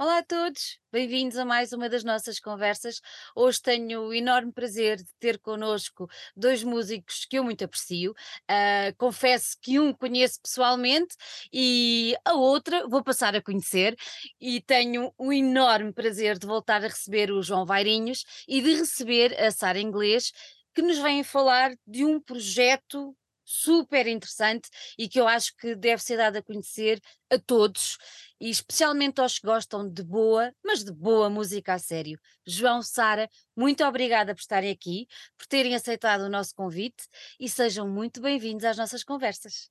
Olá 0.00 0.18
a 0.18 0.22
todos, 0.22 0.78
bem-vindos 0.92 1.36
a 1.36 1.44
mais 1.44 1.72
uma 1.72 1.88
das 1.88 2.04
nossas 2.04 2.38
conversas. 2.38 3.00
Hoje 3.34 3.60
tenho 3.60 4.02
o 4.02 4.14
enorme 4.14 4.52
prazer 4.52 4.98
de 4.98 5.08
ter 5.18 5.40
connosco 5.40 6.08
dois 6.36 6.62
músicos 6.62 7.26
que 7.28 7.36
eu 7.36 7.42
muito 7.42 7.64
aprecio. 7.64 8.12
Uh, 8.48 8.94
confesso 8.96 9.56
que 9.60 9.80
um 9.80 9.92
conheço 9.92 10.40
pessoalmente 10.40 11.16
e 11.52 12.14
a 12.24 12.34
outra 12.34 12.86
vou 12.86 13.02
passar 13.02 13.34
a 13.34 13.42
conhecer. 13.42 13.96
E 14.40 14.60
tenho 14.60 15.12
o 15.18 15.32
enorme 15.32 15.92
prazer 15.92 16.38
de 16.38 16.46
voltar 16.46 16.76
a 16.84 16.86
receber 16.86 17.32
o 17.32 17.42
João 17.42 17.66
Vairinhos 17.66 18.24
e 18.46 18.62
de 18.62 18.74
receber 18.76 19.36
a 19.36 19.50
Sara 19.50 19.80
Inglês, 19.80 20.30
que 20.76 20.80
nos 20.80 20.98
vêm 20.98 21.24
falar 21.24 21.74
de 21.84 22.04
um 22.04 22.20
projeto 22.20 23.16
super 23.50 24.06
interessante 24.06 24.68
e 24.98 25.08
que 25.08 25.18
eu 25.18 25.26
acho 25.26 25.56
que 25.56 25.74
deve 25.74 26.02
ser 26.02 26.18
dado 26.18 26.36
a 26.36 26.42
conhecer 26.42 27.00
a 27.30 27.38
todos 27.38 27.96
e 28.38 28.50
especialmente 28.50 29.22
aos 29.22 29.38
que 29.38 29.46
gostam 29.46 29.88
de 29.88 30.02
boa, 30.02 30.52
mas 30.62 30.84
de 30.84 30.92
boa 30.92 31.30
música 31.30 31.72
a 31.72 31.78
sério. 31.78 32.20
João, 32.46 32.82
Sara, 32.82 33.26
muito 33.56 33.82
obrigada 33.84 34.34
por 34.34 34.40
estarem 34.40 34.70
aqui, 34.70 35.08
por 35.38 35.46
terem 35.46 35.74
aceitado 35.74 36.22
o 36.22 36.28
nosso 36.28 36.54
convite 36.54 37.08
e 37.40 37.48
sejam 37.48 37.88
muito 37.88 38.20
bem-vindos 38.20 38.66
às 38.66 38.76
nossas 38.76 39.02
conversas. 39.02 39.70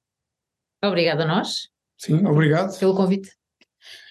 Obrigada 0.83 1.23
a 1.23 1.27
nós. 1.27 1.69
Sim, 1.99 2.25
obrigado. 2.25 2.77
Pelo 2.79 2.95
convite. 2.95 3.31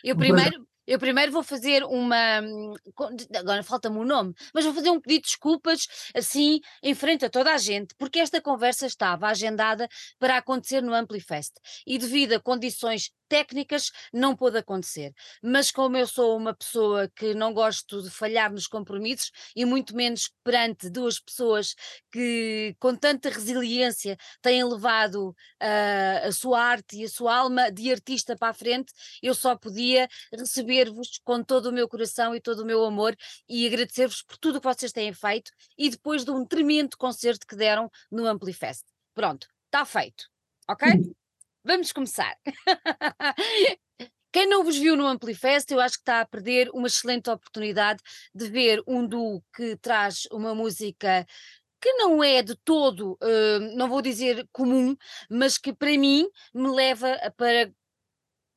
Eu 0.03 0.17
primeiro, 0.17 0.67
eu 0.87 0.99
primeiro 0.99 1.33
vou 1.33 1.43
fazer 1.43 1.85
uma. 1.85 2.41
Agora 3.37 3.63
falta-me 3.63 3.99
o 3.99 4.05
nome, 4.05 4.35
mas 4.55 4.65
vou 4.65 4.75
fazer 4.75 4.91
um 4.91 5.01
pedido 5.01 5.23
de 5.23 5.29
desculpas 5.29 5.87
assim 6.15 6.61
em 6.83 6.95
frente 6.95 7.25
a 7.25 7.31
toda 7.31 7.53
a 7.53 7.59
gente, 7.59 7.95
porque 7.97 8.19
esta 8.19 8.41
conversa 8.41 8.87
estava 8.87 9.29
agendada 9.29 9.89
para 10.19 10.37
acontecer 10.37 10.83
no 10.83 10.95
Amplifest 10.95 11.55
e 11.87 11.99
devido 11.99 12.35
a 12.35 12.41
condições 12.41 13.11
técnicas 13.29 13.91
não 14.12 14.35
pôde 14.37 14.59
acontecer. 14.59 15.12
Mas 15.43 15.71
como 15.71 15.97
eu 15.97 16.07
sou 16.07 16.37
uma 16.37 16.55
pessoa 16.55 17.09
que 17.15 17.34
não 17.34 17.53
gosto 17.53 18.03
de 18.03 18.11
falhar 18.11 18.53
nos 18.53 18.67
compromissos 18.67 19.30
e 19.55 19.65
muito 19.65 19.95
menos 19.95 20.31
perante 20.42 20.91
duas 20.91 21.19
pessoas 21.19 21.75
que 22.11 22.75
com 22.78 22.95
tanta 22.95 23.28
resiliência 23.28 24.17
têm 24.41 24.65
levado 24.65 25.31
uh, 25.31 26.28
a 26.28 26.33
sua 26.33 26.61
arte 26.61 26.97
e 26.97 27.05
a 27.05 27.09
sua 27.09 27.37
alma 27.37 27.70
de 27.70 27.91
artista 27.91 28.37
para 28.37 28.48
a 28.48 28.55
frente, 28.55 28.92
eu 29.23 29.34
só 29.34 29.56
podia 29.56 30.09
receber-vos 30.33 31.20
com 31.25 31.43
todo 31.43 31.67
o 31.67 31.72
meu 31.72 31.89
coração 31.89 32.34
e 32.34 32.41
todo 32.41 32.61
o 32.61 32.67
meu 32.67 32.84
amor 32.84 33.17
e 33.48 33.67
agradecer-vos 33.67 34.22
por 34.22 34.37
tudo 34.39 34.56
o 34.56 34.61
que 34.61 34.69
vocês 34.69 34.93
têm 34.93 35.12
feito 35.12 35.50
e 35.77 35.91
depois 35.91 36.25
de 36.25 36.31
um 36.31 36.45
tremendo 36.45 36.97
concerto 36.97 37.47
que 37.47 37.56
deram 37.56 37.91
no 38.11 38.27
Amplifest. 38.27 38.84
Pronto, 39.15 39.48
está 39.67 39.84
feito. 39.84 40.25
Ok? 40.69 40.87
Vamos 41.67 41.91
começar. 41.91 42.33
Quem 44.33 44.48
não 44.48 44.62
vos 44.62 44.77
viu 44.77 44.95
no 44.97 45.05
Amplifest, 45.05 45.69
eu 45.72 45.81
acho 45.81 45.97
que 45.97 46.03
está 46.03 46.20
a 46.20 46.25
perder 46.25 46.70
uma 46.72 46.86
excelente 46.86 47.28
oportunidade 47.28 48.00
de 48.33 48.48
ver 48.48 48.81
um 48.86 49.05
duo 49.05 49.42
que 49.53 49.77
traz 49.78 50.28
uma 50.31 50.55
música 50.55 51.27
que 51.81 51.92
não 51.94 52.22
é 52.22 52.41
de 52.41 52.55
todo, 52.64 53.19
uh, 53.20 53.77
não 53.77 53.89
vou 53.89 54.00
dizer 54.00 54.47
comum, 54.53 54.97
mas 55.28 55.59
que 55.59 55.72
para 55.72 55.91
mim 55.98 56.28
me 56.55 56.70
leva 56.70 57.19
para 57.37 57.69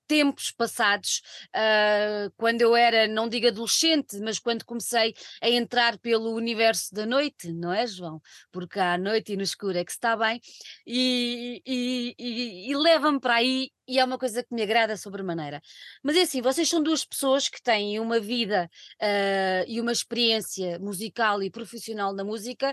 tempos 0.10 0.50
passados, 0.52 1.22
uh, 1.56 2.34
quando 2.36 2.62
eu 2.62 2.76
era, 2.76 3.08
não 3.08 3.30
digo 3.30 3.48
adolescente, 3.48 4.18
mas 4.20 4.40
quando 4.40 4.66
comecei 4.66 5.14
a 5.40 5.48
entrar 5.48 6.00
pelo 6.00 6.34
universo 6.34 6.94
da 6.96 7.06
noite, 7.06 7.54
não 7.54 7.72
é, 7.72 7.86
João? 7.86 8.20
Porque 8.52 8.80
à 8.80 8.98
noite 8.98 9.34
e 9.34 9.38
no 9.38 9.44
escuro 9.44 9.78
é 9.78 9.86
que 9.86 9.92
está 9.92 10.18
bem, 10.18 10.42
e, 10.86 11.62
e, 11.64 12.16
e, 12.18 12.72
e 12.72 12.76
leva-me 12.76 13.20
para 13.20 13.36
aí. 13.36 13.70
E 13.88 14.00
é 14.00 14.06
uma 14.06 14.20
coisa 14.20 14.44
que 14.44 14.54
me 14.54 14.62
agrada 14.62 14.96
sobremaneira. 14.98 15.62
Mas 16.04 16.16
é 16.16 16.22
assim, 16.22 16.42
vocês 16.42 16.70
são 16.70 16.82
duas 16.82 17.04
pessoas 17.06 17.50
que 17.50 17.62
têm 17.62 18.00
uma 18.00 18.20
vida 18.20 18.70
uh, 19.02 19.66
e 19.68 19.80
uma 19.82 19.92
experiência 19.92 20.80
musical 20.80 21.42
e 21.42 21.50
profissional 21.52 22.14
na 22.14 22.24
música 22.24 22.72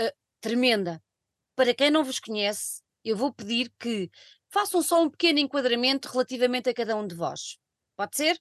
uh, 0.00 0.12
tremenda. 0.40 1.02
Para 1.56 1.74
quem 1.74 1.90
não 1.90 2.04
vos 2.04 2.20
conhece, 2.20 2.82
eu 3.04 3.16
vou 3.16 3.32
pedir 3.32 3.72
que 3.78 4.10
façam 4.52 4.82
só 4.82 5.02
um 5.02 5.10
pequeno 5.10 5.38
enquadramento 5.38 6.08
relativamente 6.08 6.68
a 6.68 6.74
cada 6.74 6.94
um 6.94 7.06
de 7.06 7.14
vós. 7.14 7.58
Pode 7.96 8.16
ser? 8.16 8.38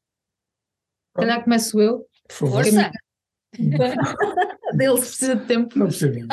Calhar 1.15 1.43
começo 1.43 1.79
eu. 1.79 2.05
Por 2.27 2.35
favor. 2.35 2.63
Força! 2.63 2.91
Dele 4.77 4.93
precisa 4.93 5.35
de 5.35 5.45
tempo. 5.45 5.77
Não 5.77 5.87
precisa. 5.87 6.27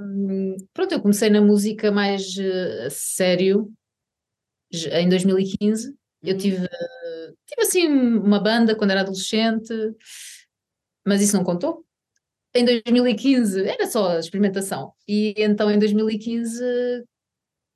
um, 0.00 0.56
pronto, 0.72 0.92
eu 0.92 1.00
comecei 1.00 1.30
na 1.30 1.40
música 1.40 1.90
mais 1.90 2.36
uh, 2.36 2.90
sério 2.90 3.72
em 4.70 5.08
2015. 5.08 5.96
Eu 6.22 6.32
uhum. 6.32 6.38
tive, 6.38 6.64
uh, 6.64 7.36
tive 7.46 7.62
assim 7.62 7.88
uma 7.88 8.38
banda 8.40 8.76
quando 8.76 8.92
era 8.92 9.00
adolescente, 9.00 9.74
mas 11.04 11.20
isso 11.20 11.36
não 11.36 11.44
contou. 11.44 11.84
Em 12.54 12.64
2015 12.64 13.66
era 13.66 13.86
só 13.86 14.10
a 14.10 14.18
experimentação. 14.20 14.92
E 15.08 15.34
então 15.36 15.70
em 15.70 15.78
2015 15.78 17.04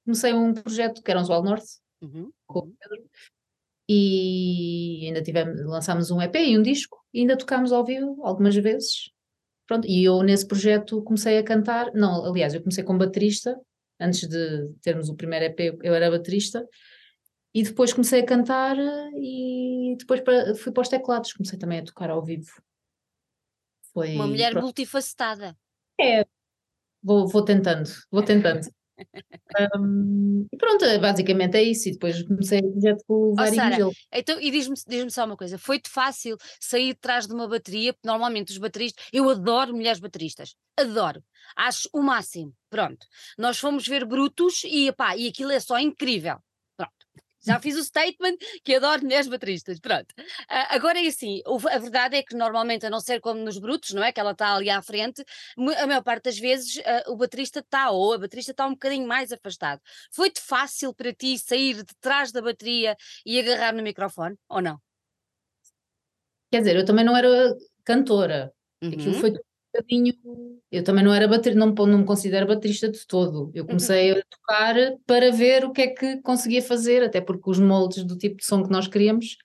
comecei 0.07 0.33
um 0.33 0.55
projeto 0.55 1.03
que 1.03 1.11
era 1.11 1.21
um 1.21 1.25
Zual 1.25 1.43
Norte, 1.43 1.67
uhum. 2.01 2.31
com 2.47 2.61
o 2.61 2.63
uhum. 2.63 2.75
Pedro, 2.81 3.11
e 3.89 5.03
ainda 5.07 5.23
tivemos, 5.23 5.61
lançámos 5.67 6.11
um 6.11 6.23
EP 6.23 6.35
e 6.37 6.57
um 6.57 6.63
disco, 6.63 7.05
e 7.13 7.21
ainda 7.21 7.37
tocámos 7.37 7.73
ao 7.73 7.85
vivo 7.85 8.25
algumas 8.25 8.55
vezes. 8.55 9.11
Pronto, 9.67 9.87
e 9.87 10.05
eu 10.05 10.23
nesse 10.23 10.47
projeto 10.47 11.03
comecei 11.03 11.39
a 11.39 11.43
cantar, 11.43 11.93
não, 11.93 12.25
aliás, 12.25 12.55
eu 12.55 12.61
comecei 12.61 12.85
como 12.85 13.01
baterista, 13.01 13.61
antes 14.01 14.29
de 14.29 14.73
termos 14.81 15.09
o 15.09 15.17
primeiro 15.17 15.47
EP 15.47 15.79
eu 15.83 15.93
era 15.93 16.11
baterista, 16.11 16.67
e 17.53 17.65
depois 17.65 17.93
comecei 17.93 18.21
a 18.21 18.27
cantar 18.27 18.77
e 19.17 19.97
depois 19.99 20.21
para, 20.21 20.55
fui 20.55 20.73
para 20.73 20.83
os 20.83 20.89
teclados, 20.89 21.33
comecei 21.33 21.59
também 21.59 21.81
a 21.81 21.85
tocar 21.85 22.11
ao 22.11 22.23
vivo. 22.23 22.51
Foi, 23.93 24.15
Uma 24.15 24.27
mulher 24.27 24.53
pronto. 24.53 24.65
multifacetada. 24.65 25.57
É, 25.99 26.25
vou, 27.03 27.27
vou 27.27 27.43
tentando, 27.43 27.89
vou 28.11 28.23
tentando 28.23 28.69
um, 29.79 30.47
e 30.53 30.57
pronto, 30.57 30.85
basicamente 31.01 31.57
é 31.57 31.63
isso. 31.63 31.89
E 31.89 31.93
depois 31.93 32.23
comecei 32.23 32.61
o 32.61 32.73
projeto 32.73 33.05
com 33.07 33.15
o 33.15 33.35
oh, 33.39 33.93
Então, 34.13 34.41
e 34.41 34.51
diz-me 34.51 34.75
diz 34.87 35.15
só 35.15 35.25
uma 35.25 35.37
coisa: 35.37 35.59
foi-te 35.59 35.89
fácil 35.89 36.37
sair 36.61 36.95
de 36.95 37.01
trás 37.01 37.27
de 37.27 37.35
uma 37.35 37.49
bateria? 37.49 37.93
Porque 37.93 38.09
normalmente 38.09 38.53
os 38.53 38.59
bateristas, 38.59 39.05
eu 39.13 39.29
adoro 39.29 39.75
mulheres 39.75 40.01
bateristas, 40.01 40.55
adoro, 40.77 41.23
acho 41.57 41.89
o 41.93 42.03
máximo. 42.03 42.53
Pronto, 42.71 43.07
nós 43.39 43.59
fomos 43.59 43.87
ver 43.87 44.05
Brutos 44.05 44.65
e, 44.65 44.89
epá, 44.89 45.17
e 45.17 45.29
aquilo 45.29 45.53
é 45.53 45.61
só 45.61 45.79
incrível. 45.79 46.39
Já 47.47 47.61
fiz 47.61 47.77
o 47.77 47.85
statement 47.85 48.37
que 48.65 48.75
adoro 48.75 49.03
mulheres 49.03 49.29
bateristas, 49.29 49.79
pronto. 49.79 50.13
Uh, 50.19 50.67
agora 50.71 50.99
é 50.99 51.07
assim, 51.07 51.41
a 51.47 51.79
verdade 51.79 52.17
é 52.17 52.23
que 52.23 52.35
normalmente, 52.35 52.85
a 52.85 52.91
não 52.91 53.01
ser 53.01 53.21
como 53.21 53.41
nos 53.41 53.59
brutos, 53.59 53.93
não 53.93 54.03
é? 54.03 54.11
Que 54.11 54.19
ela 54.19 54.33
está 54.33 54.55
ali 54.55 54.69
à 54.69 54.83
frente, 54.83 55.25
a 55.57 55.87
maior 55.87 56.03
parte 56.03 56.25
das 56.25 56.39
vezes 56.39 56.77
uh, 56.77 57.13
o 57.13 57.17
baterista 57.17 57.61
está, 57.61 57.91
ou 57.91 58.15
a 58.15 58.19
baterista 58.19 58.51
está 58.51 58.67
um 58.67 58.73
bocadinho 58.73 59.07
mais 59.07 59.33
afastado. 59.33 59.81
Foi-te 60.11 60.41
fácil 60.41 60.93
para 60.93 61.13
ti 61.13 61.39
sair 61.39 61.77
de 61.77 61.95
trás 62.01 62.33
da 62.33 62.43
bateria 62.43 62.97
e 63.25 63.39
agarrar 63.39 63.73
no 63.73 63.83
microfone, 63.83 64.37
ou 64.49 64.61
não? 64.61 64.81
Quer 66.51 66.61
dizer, 66.61 66.77
eu 66.77 66.85
também 66.85 67.05
não 67.05 67.17
era 67.17 67.55
cantora. 67.85 68.53
Uhum. 68.83 68.91
Aquilo 68.91 69.15
foi 69.15 69.33
bocadinho. 69.77 70.15
Eu 70.71 70.83
também 70.83 71.05
não 71.05 71.15
era 71.15 71.29
bater, 71.29 71.55
não, 71.55 71.69
não 71.69 71.99
me 71.99 72.05
considero 72.05 72.47
baterista 72.47 72.89
de 72.89 73.07
todo. 73.07 73.51
Eu 73.55 73.63
uhum. 73.63 73.69
comecei 73.69 74.13
a 74.13 74.23
tocar 74.29 74.75
para 75.07 75.31
ver 75.31 75.65
o 75.65 75.73
que 75.73 75.83
é 75.83 75.87
que 75.89 76.21
conseguia 76.23 76.63
fazer, 76.63 77.03
até 77.03 77.21
porque 77.21 77.51
os 77.51 77.59
moldes 77.59 78.05
do 78.05 78.17
tipo 78.17 78.37
de 78.37 78.45
som 78.45 78.63
que 78.63 78.71
nós 78.71 78.89
queríamos 78.89 79.37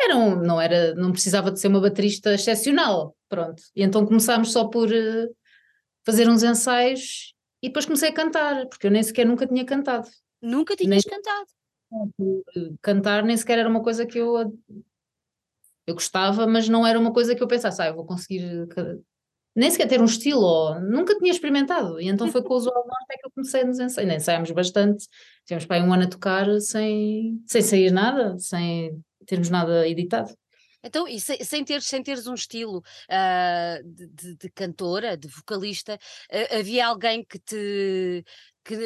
eram, 0.00 0.36
não 0.36 0.60
era, 0.60 0.94
não 0.94 1.10
precisava 1.10 1.50
de 1.50 1.60
ser 1.60 1.68
uma 1.68 1.80
baterista 1.80 2.34
excepcional, 2.34 3.16
pronto. 3.28 3.62
E 3.74 3.82
então 3.82 4.06
começámos 4.06 4.52
só 4.52 4.66
por 4.66 4.88
uh, 4.88 5.36
fazer 6.04 6.28
uns 6.28 6.42
ensaios 6.42 7.34
e 7.62 7.68
depois 7.68 7.84
comecei 7.84 8.10
a 8.10 8.14
cantar, 8.14 8.66
porque 8.66 8.86
eu 8.86 8.90
nem 8.90 9.02
sequer 9.02 9.26
nunca 9.26 9.46
tinha 9.46 9.64
cantado. 9.64 10.08
Nunca 10.40 10.76
tinhas 10.76 11.04
nem, 11.04 11.16
cantado? 11.16 11.46
Cantar 12.80 13.24
nem 13.24 13.36
sequer 13.36 13.58
era 13.58 13.68
uma 13.68 13.82
coisa 13.82 14.06
que 14.06 14.18
eu 14.18 14.56
eu 15.88 15.94
gostava, 15.94 16.46
mas 16.46 16.68
não 16.68 16.86
era 16.86 16.98
uma 16.98 17.12
coisa 17.12 17.34
que 17.34 17.42
eu 17.42 17.48
pensasse, 17.48 17.80
ah, 17.80 17.86
eu 17.86 17.94
vou 17.94 18.04
conseguir 18.04 18.68
nem 19.58 19.70
sequer 19.70 19.88
ter 19.88 20.00
um 20.00 20.04
estilo, 20.04 20.40
ou, 20.40 20.80
nunca 20.80 21.18
tinha 21.18 21.32
experimentado. 21.32 22.00
E 22.00 22.08
então 22.08 22.30
foi 22.30 22.42
com 22.42 22.54
o 22.54 22.56
Usual 22.56 22.86
Norte 22.86 23.18
que 23.20 23.26
eu 23.26 23.30
comecei 23.32 23.64
nos 23.64 23.80
ensaios. 23.80 24.12
Ensaiámos 24.12 24.50
bastante, 24.52 25.08
tivemos 25.44 25.66
para 25.66 25.76
aí 25.76 25.82
um 25.82 25.92
ano 25.92 26.04
a 26.04 26.08
tocar 26.08 26.46
sem, 26.60 27.42
sem 27.46 27.60
sair 27.60 27.90
nada, 27.90 28.38
sem 28.38 29.02
termos 29.26 29.50
nada 29.50 29.86
editado. 29.88 30.32
Então, 30.80 31.08
e 31.08 31.20
sem, 31.20 31.42
sem, 31.42 31.64
teres, 31.64 31.86
sem 31.86 32.02
teres 32.04 32.28
um 32.28 32.34
estilo 32.34 32.78
uh, 32.78 33.82
de, 33.84 34.36
de, 34.36 34.50
cantora, 34.50 35.16
de 35.16 35.26
vocalista, 35.26 35.96
uh, 35.96 36.56
havia 36.56 36.86
alguém 36.86 37.24
que 37.24 37.40
te 37.40 38.24
que 38.64 38.76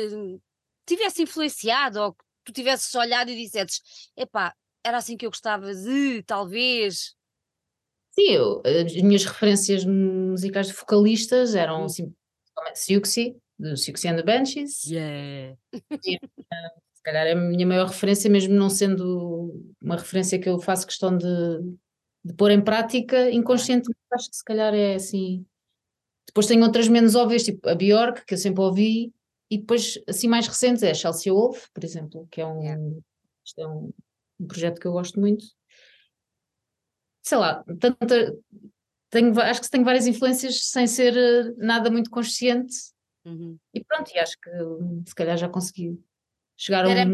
tivesse 0.87 1.23
influenciado 1.23 2.01
ou 2.01 2.15
que 2.15 2.25
tu 2.47 2.53
tivesses 2.53 2.95
olhado 2.95 3.31
e 3.31 3.37
dissesses: 3.37 3.83
epá, 4.17 4.55
era 4.83 4.97
assim 4.97 5.19
que 5.19 5.27
eu 5.27 5.31
gostava 5.31 5.75
de, 5.75 6.23
talvez. 6.23 7.15
Sim, 8.13 8.31
eu, 8.31 8.63
as 8.65 8.95
minhas 9.03 9.25
referências 9.25 9.85
musicais 9.85 10.67
de 10.67 10.75
vocalistas 10.75 11.55
eram 11.55 11.83
hum. 11.83 11.85
assim, 11.85 12.15
Siouxsie, 12.75 13.37
do 13.59 13.77
Siouxsie 13.77 14.09
and 14.09 14.17
the 14.17 14.23
Banshees. 14.23 14.85
Yeah. 14.85 15.57
E, 15.73 16.17
uh, 16.17 16.83
se 16.95 17.03
calhar 17.03 17.27
é 17.27 17.33
a 17.33 17.37
minha 17.37 17.67
maior 17.67 17.89
referência, 17.89 18.31
mesmo 18.31 18.55
não 18.55 18.69
sendo 18.69 19.75
uma 19.81 19.97
referência 19.97 20.39
que 20.39 20.49
eu 20.49 20.61
faço 20.61 20.87
questão 20.87 21.17
de, 21.17 21.27
de 22.25 22.35
pôr 22.35 22.51
em 22.51 22.63
prática, 22.63 23.31
inconscientemente 23.31 23.99
acho 24.13 24.31
que 24.31 24.37
se 24.37 24.45
calhar 24.45 24.75
é 24.75 24.95
assim. 24.95 25.45
Depois 26.27 26.47
tenho 26.47 26.63
outras 26.63 26.89
menos 26.89 27.15
óbvias, 27.15 27.43
tipo 27.43 27.69
a 27.69 27.75
Bjork, 27.75 28.25
que 28.25 28.35
eu 28.35 28.39
sempre 28.39 28.63
ouvi, 28.63 29.13
e 29.51 29.59
depois 29.59 29.99
assim 30.07 30.29
mais 30.29 30.47
recentes 30.47 30.83
é 30.83 30.91
a 30.91 30.95
Chelsea 30.95 31.33
Wolf, 31.33 31.67
por 31.75 31.83
exemplo, 31.83 32.29
que 32.31 32.41
é 32.41 32.47
um, 32.47 32.63
yeah. 32.63 32.83
é 33.59 33.67
um, 33.67 33.93
um 34.39 34.47
projeto 34.47 34.81
que 34.81 34.87
eu 34.87 34.93
gosto 34.93 35.19
muito. 35.19 35.45
Sei 37.23 37.39
lá, 37.39 37.65
tanta, 37.79 38.37
tenho, 39.11 39.39
acho 39.41 39.61
que 39.61 39.71
tenho 39.71 39.85
várias 39.85 40.07
influências 40.07 40.67
sem 40.67 40.87
ser 40.87 41.17
eh, 41.17 41.55
nada 41.59 41.91
muito 41.91 42.11
consciente. 42.11 42.75
Uhum. 43.25 43.59
E 43.73 43.85
pronto, 43.85 44.11
e 44.13 44.19
acho 44.19 44.37
que 44.41 44.51
se 45.07 45.15
calhar 45.15 45.37
já 45.37 45.49
consegui 45.49 46.03
chegar 46.57 46.85
a 46.85 46.89
um. 46.89 47.13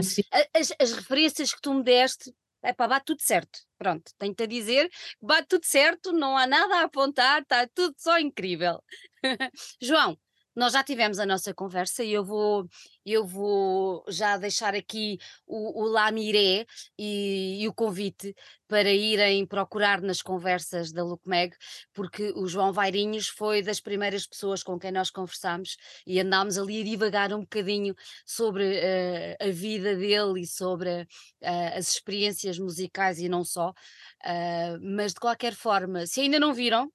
As, 0.55 0.73
as 0.81 0.93
referências 0.93 1.53
que 1.53 1.61
tu 1.61 1.75
me 1.75 1.83
deste, 1.83 2.33
é 2.63 2.73
para 2.73 2.89
bate 2.89 3.07
tudo 3.07 3.21
certo. 3.21 3.61
Pronto, 3.77 4.11
tenho-te 4.19 4.43
a 4.43 4.47
dizer 4.47 4.89
que 4.89 5.27
bate 5.27 5.49
tudo 5.49 5.65
certo, 5.65 6.13
não 6.13 6.37
há 6.37 6.47
nada 6.47 6.77
a 6.77 6.85
apontar, 6.85 7.43
está 7.43 7.67
tudo 7.67 7.95
só 7.99 8.19
incrível. 8.19 8.83
João, 9.81 10.19
nós 10.59 10.73
já 10.73 10.83
tivemos 10.83 11.21
a 11.21 11.25
nossa 11.25 11.55
conversa 11.55 12.03
e 12.03 12.13
eu 12.13 12.25
vou, 12.25 12.69
eu 13.07 13.25
vou 13.25 14.05
já 14.09 14.37
deixar 14.37 14.75
aqui 14.75 15.17
o, 15.47 15.85
o 15.85 15.87
Lamiré 15.87 16.67
e, 16.99 17.63
e, 17.63 17.69
o 17.69 17.73
convite 17.73 18.35
para 18.67 18.91
irem 18.91 19.47
procurar 19.47 20.03
nas 20.03 20.21
conversas 20.21 20.91
da 20.91 21.05
LucMeg, 21.05 21.55
porque 21.95 22.33
o 22.35 22.49
João 22.49 22.73
Vairinhos 22.73 23.29
foi 23.29 23.63
das 23.63 23.79
primeiras 23.79 24.27
pessoas 24.27 24.65
com 24.65 24.77
quem 24.81 24.91
nós 24.91 25.11
conversámos 25.11 25.77
e 26.05 26.19
andámos 26.19 26.59
ali 26.59 26.81
a 26.81 26.85
divagar 26.85 27.33
um 27.33 27.43
bocadinho 27.43 27.95
sobre 28.27 28.65
uh, 28.65 29.37
a 29.41 29.51
vida 29.53 29.95
dele 29.95 30.41
e 30.41 30.47
sobre 30.47 31.03
uh, 31.03 31.77
as 31.77 31.93
experiências 31.93 32.59
musicais 32.59 33.21
e 33.21 33.29
não 33.29 33.45
só. 33.45 33.71
Uh, 33.71 34.97
mas 34.97 35.15
de 35.15 35.21
qualquer 35.21 35.55
forma, 35.55 36.05
se 36.05 36.21
ainda 36.21 36.41
não 36.41 36.53
viram, 36.53 36.93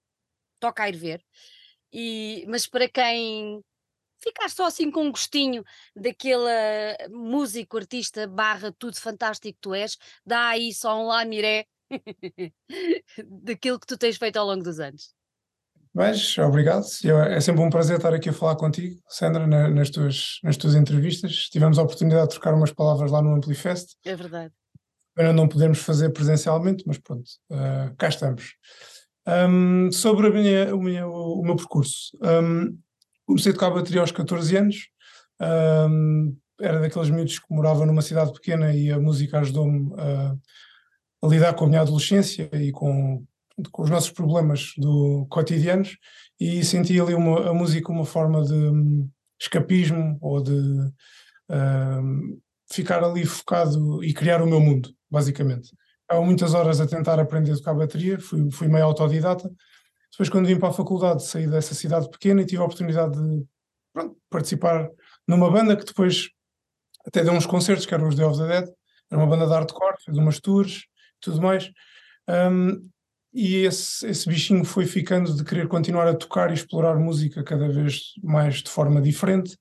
toca 0.60 0.84
a 0.84 0.90
ir 0.90 0.98
ver. 0.98 1.24
E, 1.94 2.44
mas 2.48 2.66
para 2.66 2.90
quem 2.90 3.64
ficar 4.18 4.50
só 4.50 4.66
assim 4.66 4.90
com 4.90 5.04
um 5.04 5.12
gostinho 5.12 5.64
daquele 5.96 6.50
músico, 7.10 7.78
artista, 7.78 8.26
barra, 8.26 8.72
tudo 8.72 9.00
fantástico 9.00 9.54
que 9.54 9.62
tu 9.62 9.76
és, 9.76 9.98
dá 10.26 10.48
aí 10.50 10.74
só 10.74 11.00
um 11.00 11.08
lamiré 11.08 11.66
daquilo 13.44 13.80
que 13.80 13.88
tu 13.88 13.98
tens 13.98 14.18
feito 14.18 14.38
ao 14.38 14.48
longo 14.48 14.64
dos 14.64 14.80
anos. 14.80 15.14
Mas, 15.94 16.36
obrigado. 16.40 16.84
É 17.30 17.40
sempre 17.40 17.62
um 17.62 17.70
prazer 17.70 17.98
estar 17.98 18.14
aqui 18.14 18.30
a 18.30 18.34
falar 18.34 18.56
contigo, 18.56 19.00
Sandra, 19.08 19.46
nas 19.46 19.92
tuas, 19.92 20.40
nas 20.44 20.58
tuas 20.58 20.74
entrevistas. 20.74 21.50
Tivemos 21.50 21.78
a 21.78 21.84
oportunidade 21.84 22.30
de 22.30 22.30
trocar 22.32 22.56
umas 22.56 22.72
palavras 22.72 23.12
lá 23.12 23.22
no 23.22 23.36
Amplifest. 23.36 23.96
É 24.04 24.16
verdade. 24.16 24.52
Para 25.14 25.32
não 25.32 25.48
podermos 25.48 25.78
fazer 25.78 26.10
presencialmente, 26.10 26.84
mas 26.88 26.98
pronto, 26.98 27.30
uh, 27.52 27.96
cá 27.96 28.08
estamos. 28.08 28.56
Um, 29.26 29.90
sobre 29.92 30.30
minha, 30.30 30.76
o, 30.76 30.82
minha, 30.82 31.08
o, 31.08 31.42
meu 31.42 31.56
percurso, 31.56 32.18
um, 32.22 32.78
comecei 33.26 33.52
a 33.52 33.56
tocar 33.56 33.70
bateria 33.70 34.02
aos 34.02 34.12
14 34.12 34.58
anos, 34.58 34.88
um, 35.90 36.36
era 36.60 36.80
daqueles 36.80 37.10
miúdos 37.10 37.40
que 37.40 37.46
morava 37.50 37.86
numa 37.86 38.02
cidade 38.02 38.34
pequena 38.34 38.76
e 38.76 38.92
a 38.92 39.00
música 39.00 39.40
ajudou-me 39.40 39.94
a, 39.98 40.36
a, 41.24 41.28
lidar 41.28 41.54
com 41.54 41.66
a 41.66 41.68
minha 41.70 41.82
adolescência 41.82 42.50
e 42.54 42.72
com, 42.72 43.26
com 43.72 43.84
os 43.84 43.90
nossos 43.90 44.12
problemas 44.12 44.74
do 44.78 45.26
cotidianos. 45.30 45.98
E 46.40 46.64
senti 46.64 47.00
ali 47.00 47.14
uma, 47.14 47.50
a 47.50 47.54
música 47.54 47.92
uma 47.92 48.06
forma 48.06 48.44
de 48.44 48.54
um, 48.54 49.10
escapismo 49.40 50.18
ou 50.22 50.44
de 50.44 50.52
um, 51.50 52.40
ficar 52.72 53.04
ali 53.04 53.26
focado 53.26 54.04
e 54.04 54.14
criar 54.14 54.42
o 54.42 54.48
meu 54.48 54.60
mundo, 54.60 54.90
basicamente 55.10 55.72
há 56.08 56.20
muitas 56.22 56.54
horas 56.54 56.80
a 56.80 56.88
tentar 56.88 57.20
aprender 57.20 57.52
a 57.52 57.58
tocar 57.58 57.74
bateria, 57.74 58.20
fui, 58.20 58.50
fui 58.52 58.68
meio 58.68 58.86
autodidata. 58.86 59.50
Depois, 60.12 60.30
quando 60.30 60.48
vim 60.48 60.60
para 60.60 60.70
a 60.70 60.74
faculdade, 60.74 61.24
saí 61.24 61.48
dessa 61.48 61.74
cidade 61.74 62.10
pequena 62.10 62.42
e 62.42 62.46
tive 62.46 62.62
a 62.62 62.66
oportunidade 62.66 63.14
de 63.14 63.46
pronto, 63.92 64.18
participar 64.30 64.90
numa 65.28 65.50
banda 65.50 65.76
que 65.76 65.86
depois 65.86 66.30
até 67.06 67.24
deu 67.24 67.34
uns 67.34 67.46
concertos, 67.46 67.86
que 67.86 67.94
eram 67.94 68.08
os 68.08 68.16
Day 68.16 68.26
of 68.26 68.38
the 68.38 68.48
Dead, 68.48 68.70
era 69.12 69.22
uma 69.22 69.28
banda 69.28 69.46
de 69.46 69.52
hardcore, 69.52 70.02
fez 70.04 70.18
umas 70.18 70.40
tours 70.40 70.86
tudo 71.24 71.42
mais. 71.42 71.72
Um, 72.30 72.90
e 73.34 73.66
esse, 73.66 74.06
esse 74.08 74.30
bichinho 74.30 74.64
foi 74.64 74.86
ficando 74.86 75.34
de 75.34 75.44
querer 75.44 75.68
continuar 75.68 76.08
a 76.08 76.14
tocar 76.14 76.52
e 76.52 76.54
explorar 76.54 77.00
música 77.00 77.44
cada 77.44 77.68
vez 77.68 78.14
mais 78.22 78.62
de 78.62 78.70
forma 78.70 79.02
diferente. 79.02 79.58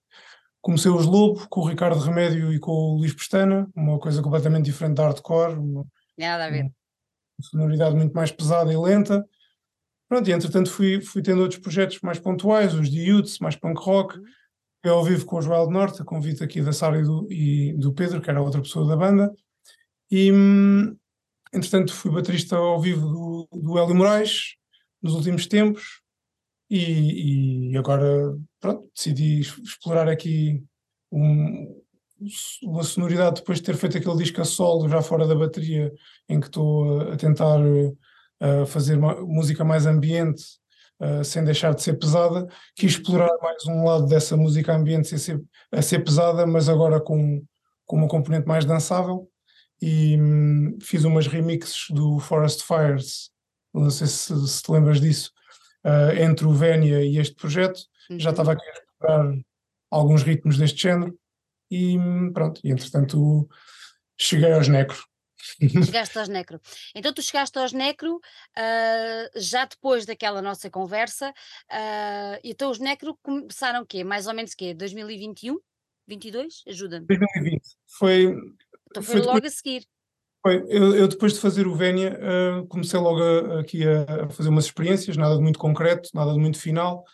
Comecei 0.61 0.91
os 0.91 1.07
Lobo 1.07 1.49
com 1.49 1.61
o 1.61 1.69
Ricardo 1.69 1.99
Remédio 1.99 2.53
e 2.53 2.59
com 2.59 2.71
o 2.71 2.97
Luís 2.99 3.15
Pestana, 3.15 3.69
uma 3.75 3.99
coisa 3.99 4.21
completamente 4.21 4.67
diferente 4.67 4.97
da 4.97 5.05
hardcore, 5.05 5.55
uma, 5.55 5.87
Nada 6.19 6.47
a 6.47 6.51
ver. 6.51 6.65
Uma 6.65 7.49
sonoridade 7.51 7.97
muito 7.97 8.13
mais 8.13 8.31
pesada 8.31 8.73
e 8.73 8.77
lenta. 8.77 9.27
Pronto, 10.09 10.29
e 10.29 10.33
entretanto 10.33 10.71
fui, 10.71 11.01
fui 11.01 11.23
tendo 11.23 11.41
outros 11.41 11.61
projetos 11.61 11.99
mais 12.03 12.19
pontuais, 12.19 12.75
os 12.75 12.91
de 12.91 13.01
Youths, 13.01 13.39
mais 13.39 13.57
punk 13.57 13.81
rock. 13.81 14.19
Uhum. 14.19 14.25
Eu 14.85 14.95
ao 14.95 15.05
vivo 15.05 15.25
com 15.25 15.39
os 15.39 15.47
Wild 15.47 15.73
Norte, 15.73 16.03
a 16.03 16.05
convite 16.05 16.43
aqui 16.43 16.61
da 16.61 16.73
Sara 16.73 16.99
e 16.99 17.03
do, 17.03 17.27
e 17.31 17.73
do 17.75 17.93
Pedro, 17.95 18.21
que 18.21 18.29
era 18.29 18.43
outra 18.43 18.61
pessoa 18.61 18.87
da 18.87 18.97
banda. 18.97 19.33
E 20.11 20.31
entretanto 21.53 21.95
fui 21.95 22.11
baterista 22.11 22.57
ao 22.57 22.81
vivo 22.81 23.09
do, 23.09 23.49
do 23.53 23.79
Hélio 23.79 23.95
Moraes 23.95 24.57
nos 25.01 25.15
últimos 25.15 25.47
tempos. 25.47 26.03
E, 26.69 27.71
e 27.71 27.77
agora 27.77 28.37
pronto, 28.59 28.91
decidi 28.95 29.41
explorar 29.41 30.09
aqui 30.09 30.65
um, 31.11 31.82
uma 32.63 32.83
sonoridade 32.83 33.41
depois 33.41 33.59
de 33.59 33.65
ter 33.65 33.77
feito 33.77 33.99
aquele 33.99 34.17
disco 34.17 34.41
a 34.41 34.45
solo 34.45 34.89
já 34.89 35.03
fora 35.03 35.27
da 35.27 35.35
bateria, 35.35 35.93
em 36.29 36.41
que 36.41 36.47
estou 36.47 37.01
a, 37.13 37.17
tentar 37.17 37.61
uh, 37.61 38.67
fazer 38.67 38.99
música 38.99 39.65
mais 39.65 39.87
ambiente, 39.87 40.45
uh, 41.01 41.25
sem 41.25 41.45
deixar 41.45 41.75
de 41.75 41.83
ser 41.83 41.95
pesada, 41.95 42.47
quis 42.77 42.93
explorar 42.93 43.31
mais 43.43 43.65
um 43.67 43.85
lado 43.85 44.07
dessa 44.07 44.37
música 44.37 44.75
ambiente 44.75 45.15
a 45.15 45.19
ser, 45.19 45.43
a 45.71 45.83
ser 45.83 46.01
pesada, 46.01 46.47
mas 46.47 46.69
agora 46.69 47.01
com, 47.01 47.43
com 47.87 47.97
uma 47.97 48.09
componente 48.09 48.47
mais 48.47 48.65
dançável. 48.65 49.29
E 49.81 50.17
hum, 50.17 50.79
fiz 50.81 51.03
umas 51.03 51.27
remixes 51.27 51.87
do 51.91 52.21
Forest 52.21 52.63
Fires, 52.65 53.31
não 53.75 53.91
sei 53.91 54.07
se, 54.07 54.47
se 54.47 54.63
te 54.63 54.71
lembras 54.71 55.01
disso, 55.01 55.33
uh, 55.85 56.17
entre 56.17 56.47
o 56.47 56.53
Vénia 56.53 57.05
e 57.05 57.19
este 57.19 57.35
projeto. 57.35 57.81
Uhum. 58.09 58.21
Já 58.21 58.31
estava 58.31 58.53
a 58.53 58.55
explorar 58.55 59.35
alguns 59.91 60.23
ritmos 60.23 60.57
deste 60.57 60.81
género 60.81 61.19
e 61.73 62.33
pronto, 62.33 62.61
e 62.63 62.71
entretanto 62.71 63.49
cheguei 64.19 64.53
aos 64.53 64.69
necro. 64.69 65.03
Chegaste 65.87 66.19
aos 66.19 66.29
necro. 66.29 66.61
Então 66.95 67.13
tu 67.13 67.21
chegaste 67.21 67.59
aos 67.59 67.73
necro 67.73 68.17
uh, 68.17 69.41
já 69.41 69.65
depois 69.65 70.07
daquela 70.07 70.41
nossa 70.41 70.71
conversa, 70.71 71.31
uh, 71.31 72.39
então 72.45 72.71
os 72.71 72.79
necro 72.79 73.19
começaram 73.23 73.83
o 73.83 73.87
quê? 73.87 74.05
Mais 74.05 74.27
ou 74.27 74.35
menos 74.35 74.53
o 74.53 74.57
quê? 74.57 74.75
2021? 74.75 75.59
22? 76.07 76.63
Ajuda-me. 76.69 77.07
2020. 77.07 77.63
Foi. 77.87 78.35
Então 78.91 79.03
foi, 79.03 79.17
foi 79.17 79.21
logo 79.21 79.35
depois, 79.41 79.53
a 79.53 79.57
seguir. 79.57 79.87
Foi, 80.43 80.57
eu, 80.69 80.95
eu, 80.97 81.09
depois 81.09 81.35
de 81.35 81.41
fazer 81.41 81.67
o 81.67 81.75
Vénia, 81.75 82.19
uh, 82.19 82.67
comecei 82.67 83.01
logo 83.01 83.23
a, 83.23 83.61
aqui 83.61 83.85
a, 83.87 84.25
a, 84.25 84.29
fazer 84.31 84.49
umas 84.49 84.67
experiências, 84.67 85.17
nada 85.17 85.37
de 85.37 85.43
muito 85.43 85.59
concreto, 85.59 86.09
nada 86.15 86.33
de 86.33 86.39
muito 86.39 86.59
final, 86.59 87.05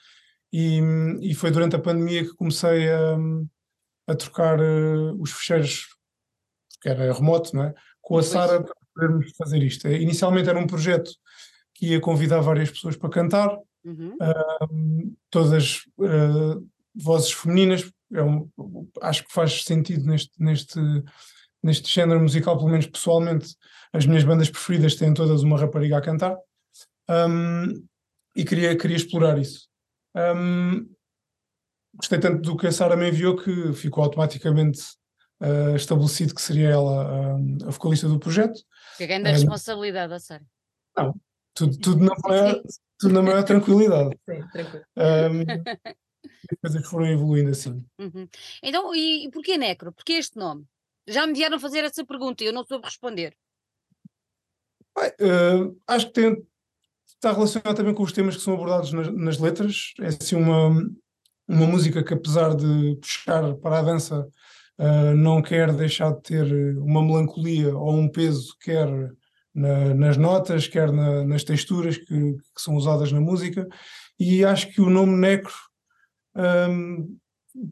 e, 0.53 0.81
e 1.21 1.35
foi 1.35 1.50
durante 1.50 1.77
a 1.77 1.79
pandemia 1.79 2.25
que 2.25 2.35
comecei 2.35 2.91
a, 2.91 3.17
a 4.09 4.15
trocar 4.15 4.59
uh, 4.59 5.21
os 5.21 5.31
fecheiros, 5.31 5.87
que 6.81 6.88
era 6.88 7.12
remoto, 7.12 7.55
não 7.55 7.65
é? 7.65 7.75
com 8.09 8.17
a 8.17 8.23
Sara 8.23 8.62
para 8.62 8.75
podermos 8.95 9.31
fazer 9.37 9.62
isto. 9.62 9.87
Eh, 9.87 10.00
inicialmente 10.00 10.49
era 10.49 10.59
um 10.59 10.67
projeto 10.67 11.11
que 11.75 11.88
ia 11.88 12.00
convidar 12.00 12.41
várias 12.41 12.71
pessoas 12.71 12.97
para 12.97 13.11
cantar, 13.11 13.55
uhum. 13.85 14.15
uh, 14.15 15.17
todas 15.31 15.85
uh, 15.99 16.67
vozes 16.95 17.33
femininas, 17.33 17.93
é 18.12 18.23
um, 18.23 18.50
acho 19.03 19.25
que 19.25 19.33
faz 19.33 19.62
sentido 19.62 20.07
neste, 20.07 20.33
neste, 20.43 20.81
neste 21.62 21.93
género 21.93 22.19
musical, 22.19 22.57
pelo 22.57 22.71
menos 22.71 22.87
pessoalmente, 22.87 23.55
as 23.93 24.07
minhas 24.07 24.25
bandas 24.25 24.49
preferidas 24.49 24.97
têm 24.97 25.12
todas 25.12 25.43
uma 25.43 25.59
rapariga 25.59 25.99
a 25.99 26.03
cantar, 26.03 26.37
um, 27.11 27.87
e 28.35 28.45
queria, 28.45 28.75
queria 28.75 28.97
explorar 28.97 29.38
isso. 29.38 29.69
Um, 30.17 30.88
gostei 31.99 32.19
tanto 32.19 32.40
do 32.43 32.57
que 32.57 32.67
a 32.67 32.73
Sara 32.73 32.97
me 32.97 33.09
enviou 33.09 33.37
que 33.37 33.73
ficou 33.73 34.05
automaticamente 34.05 34.81
uh, 35.43 35.76
estabelecido 35.76 36.35
que 36.35 36.40
seria 36.40 36.71
ela 36.71 37.37
uh, 37.37 37.69
a 37.69 37.71
vocalista 37.71 38.09
do 38.09 38.19
projeto. 38.19 38.61
Que 38.97 39.07
grande 39.07 39.28
uh, 39.28 39.33
responsabilidade, 39.33 40.14
a 40.14 40.21
Sara. 40.21 40.45
Não, 40.97 41.14
tudo, 41.55 41.78
tudo, 41.78 42.05
na 42.05 42.14
maior, 42.25 42.62
tudo 42.99 43.14
na 43.14 43.23
maior 43.23 43.43
tranquilidade. 43.43 44.17
Sim, 44.28 44.49
tranquilo. 44.52 44.85
Um, 44.97 45.43
as 46.25 46.59
coisas 46.61 46.88
foram 46.88 47.07
evoluindo 47.07 47.50
assim. 47.50 47.85
Uhum. 47.99 48.28
Então, 48.62 48.95
e, 48.95 49.26
e 49.26 49.31
porquê 49.31 49.57
Necro? 49.57 49.93
Porquê 49.93 50.14
este 50.14 50.38
nome? 50.38 50.64
Já 51.07 51.26
me 51.26 51.33
vieram 51.33 51.59
fazer 51.59 51.85
essa 51.85 52.05
pergunta 52.05 52.45
e 52.45 52.47
eu 52.47 52.52
não 52.52 52.64
soube 52.64 52.85
responder. 52.85 53.35
uh, 54.99 55.81
acho 55.87 56.07
que 56.07 56.12
tem, 56.12 56.47
está 57.07 57.33
relacionado 57.33 57.76
também 57.76 57.95
com 57.95 58.02
os 58.02 58.12
temas 58.12 58.37
que 58.37 58.43
são 58.43 58.55
abordados 58.55 58.93
nas, 58.93 59.12
nas 59.14 59.38
letras. 59.38 59.93
É 60.00 60.09
assim 60.09 60.37
uma, 60.37 60.71
uma 61.49 61.67
música 61.67 62.05
que, 62.05 62.12
apesar 62.12 62.55
de 62.55 62.97
puxar 62.97 63.55
para 63.55 63.78
a 63.78 63.83
dança, 63.83 64.28
uh, 64.78 65.14
não 65.17 65.40
quer 65.40 65.73
deixar 65.75 66.12
de 66.12 66.23
ter 66.23 66.78
uma 66.78 67.02
melancolia 67.02 67.75
ou 67.75 67.95
um 67.95 68.09
peso, 68.09 68.55
quer 68.61 68.87
na, 69.55 69.95
nas 69.95 70.17
notas, 70.17 70.69
quer 70.69 70.93
na, 70.93 71.25
nas 71.25 71.43
texturas 71.43 71.97
que, 71.97 72.07
que, 72.07 72.61
são 72.61 72.76
usadas 72.76 73.11
na 73.11 73.21
música, 73.21 73.67
e 74.21 74.45
acho 74.45 74.69
que 74.73 74.81
o 74.81 74.90
nome 74.90 75.17
Necro, 75.17 75.55
um, 76.37 77.19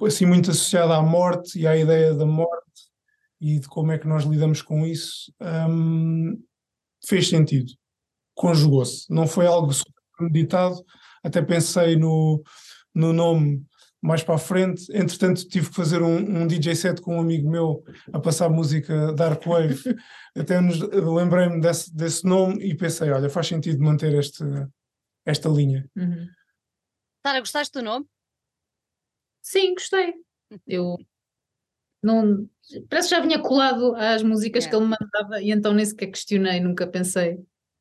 assim 0.04 0.24
muito 0.24 0.50
associado 0.50 0.92
à 0.92 1.02
morte 1.02 1.58
e 1.60 1.66
à 1.66 1.76
ideia 1.76 2.14
da 2.14 2.26
morte 2.26 2.56
e 3.40 3.60
de 3.60 3.68
como 3.68 3.92
é 3.92 3.98
que 3.98 4.08
nós 4.08 4.24
lidamos 4.24 4.62
com 4.62 4.86
isso, 4.86 5.32
um, 5.68 6.42
fez 7.06 7.28
sentido, 7.28 7.72
conjugou-se, 8.34 9.12
não 9.12 9.26
foi 9.26 9.46
algo 9.46 9.70
meditado, 10.18 10.82
até 11.22 11.42
pensei 11.42 11.96
no, 11.96 12.42
no 12.96 13.12
nome 13.12 13.62
mais 14.00 14.22
para 14.22 14.36
a 14.36 14.38
frente. 14.38 14.84
Entretanto, 14.90 15.46
tive 15.48 15.68
que 15.68 15.74
fazer 15.74 16.02
um, 16.02 16.16
um, 16.16 16.46
DJ 16.46 16.74
set 16.74 17.00
com 17.00 17.16
um 17.16 17.20
amigo 17.20 17.48
meu 17.50 17.84
a 18.12 18.18
passar 18.18 18.48
música 18.48 19.12
Dark 19.12 19.44
Wave. 19.44 19.82
Até 20.36 20.58
lembrei-me 20.60 21.60
desse, 21.60 21.94
desse 21.94 22.24
nome 22.24 22.64
e 22.64 22.74
pensei: 22.74 23.10
olha, 23.10 23.28
faz 23.28 23.48
sentido 23.48 23.82
manter 23.82 24.14
este, 24.14 24.44
esta 25.24 25.48
linha. 25.48 25.88
Uhum. 25.94 26.26
Sara, 27.24 27.40
gostaste 27.40 27.78
do 27.78 27.84
nome? 27.84 28.06
Sim, 29.42 29.74
gostei. 29.74 30.14
Eu 30.66 30.96
não. 32.02 32.48
Parece 32.88 33.08
que 33.08 33.14
já 33.14 33.20
vinha 33.20 33.40
colado 33.40 33.94
às 33.96 34.22
músicas 34.22 34.66
é. 34.66 34.70
que 34.70 34.74
ele 34.76 34.86
mandava 34.86 35.42
e 35.42 35.50
então 35.50 35.72
nem 35.72 35.84
sequer 35.84 36.06
questionei, 36.06 36.60
nunca 36.60 36.86
pensei. 36.86 37.38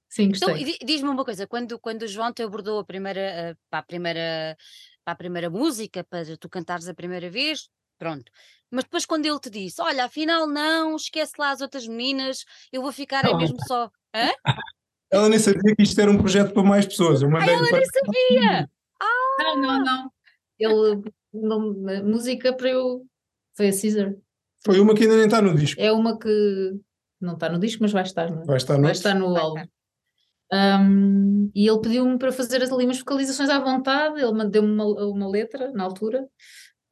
Sim, 0.09 0.23
então, 0.23 0.49
gostei. 0.49 0.73
Então, 0.73 0.87
diz-me 0.87 1.09
uma 1.09 1.25
coisa, 1.25 1.45
quando, 1.45 1.77
quando 1.79 2.03
o 2.03 2.07
João 2.07 2.31
te 2.31 2.41
abordou 2.41 2.79
a 2.79 2.85
primeira, 2.85 3.57
para 3.69 3.79
a 3.79 3.83
primeira 3.83 4.57
para 5.05 5.13
a 5.13 5.15
primeira 5.15 5.49
música, 5.49 6.03
para 6.03 6.35
tu 6.37 6.49
cantares 6.49 6.89
a 6.89 6.93
primeira 6.93 7.29
vez, 7.29 7.69
pronto. 7.97 8.31
Mas 8.71 8.83
depois 8.83 9.05
quando 9.05 9.25
ele 9.27 9.39
te 9.39 9.49
disse, 9.49 9.79
olha, 9.81 10.05
afinal 10.05 10.47
não, 10.47 10.95
esquece 10.95 11.33
lá 11.37 11.51
as 11.51 11.61
outras 11.61 11.87
meninas, 11.87 12.43
eu 12.73 12.81
vou 12.81 12.91
ficar 12.91 13.25
aí 13.25 13.35
mesmo 13.35 13.57
só. 13.67 13.89
Hã? 14.13 14.31
Ela 15.11 15.29
nem 15.29 15.39
sabia 15.39 15.75
que 15.75 15.83
isto 15.83 16.01
era 16.01 16.09
um 16.09 16.17
projeto 16.17 16.53
para 16.53 16.63
mais 16.63 16.85
pessoas. 16.85 17.21
Eu 17.21 17.29
mandei 17.29 17.53
ela 17.53 17.67
para... 17.69 17.77
nem 17.77 17.85
sabia! 17.85 18.69
Ah! 18.99 19.43
Não, 19.43 19.61
não, 19.61 19.83
não. 19.83 20.11
Ele, 20.57 21.01
não, 21.31 22.03
música 22.03 22.51
para 22.51 22.69
eu. 22.69 23.05
Foi 23.55 23.69
a 23.69 23.71
Caesar. 23.71 24.15
Foi 24.65 24.79
uma 24.79 24.95
que 24.95 25.03
ainda 25.03 25.15
nem 25.15 25.25
está 25.25 25.41
no 25.41 25.55
disco. 25.55 25.79
É 25.79 25.91
uma 25.91 26.17
que 26.17 26.73
não 27.21 27.35
está 27.35 27.49
no 27.49 27.59
disco, 27.59 27.83
mas 27.83 27.91
vai 27.91 28.03
estar, 28.03 28.29
não 28.29 28.41
é? 28.41 28.45
Vai 28.45 28.57
estar 28.57 28.77
no, 28.77 28.83
vai 28.83 28.91
estar 28.91 29.13
no 29.13 29.37
álbum. 29.37 29.63
Um, 30.55 31.51
e 31.53 31.67
ele 31.67 31.81
pediu-me 31.81 32.17
para 32.17 32.31
fazer 32.31 32.61
ali 32.63 32.85
umas 32.85 32.99
vocalizações 32.99 33.49
à 33.49 33.59
vontade, 33.59 34.21
ele 34.21 34.49
deu-me 34.49 34.71
uma, 34.71 34.85
uma, 34.85 35.27
letra 35.27 35.71
na 35.71 35.83
altura. 35.83 36.25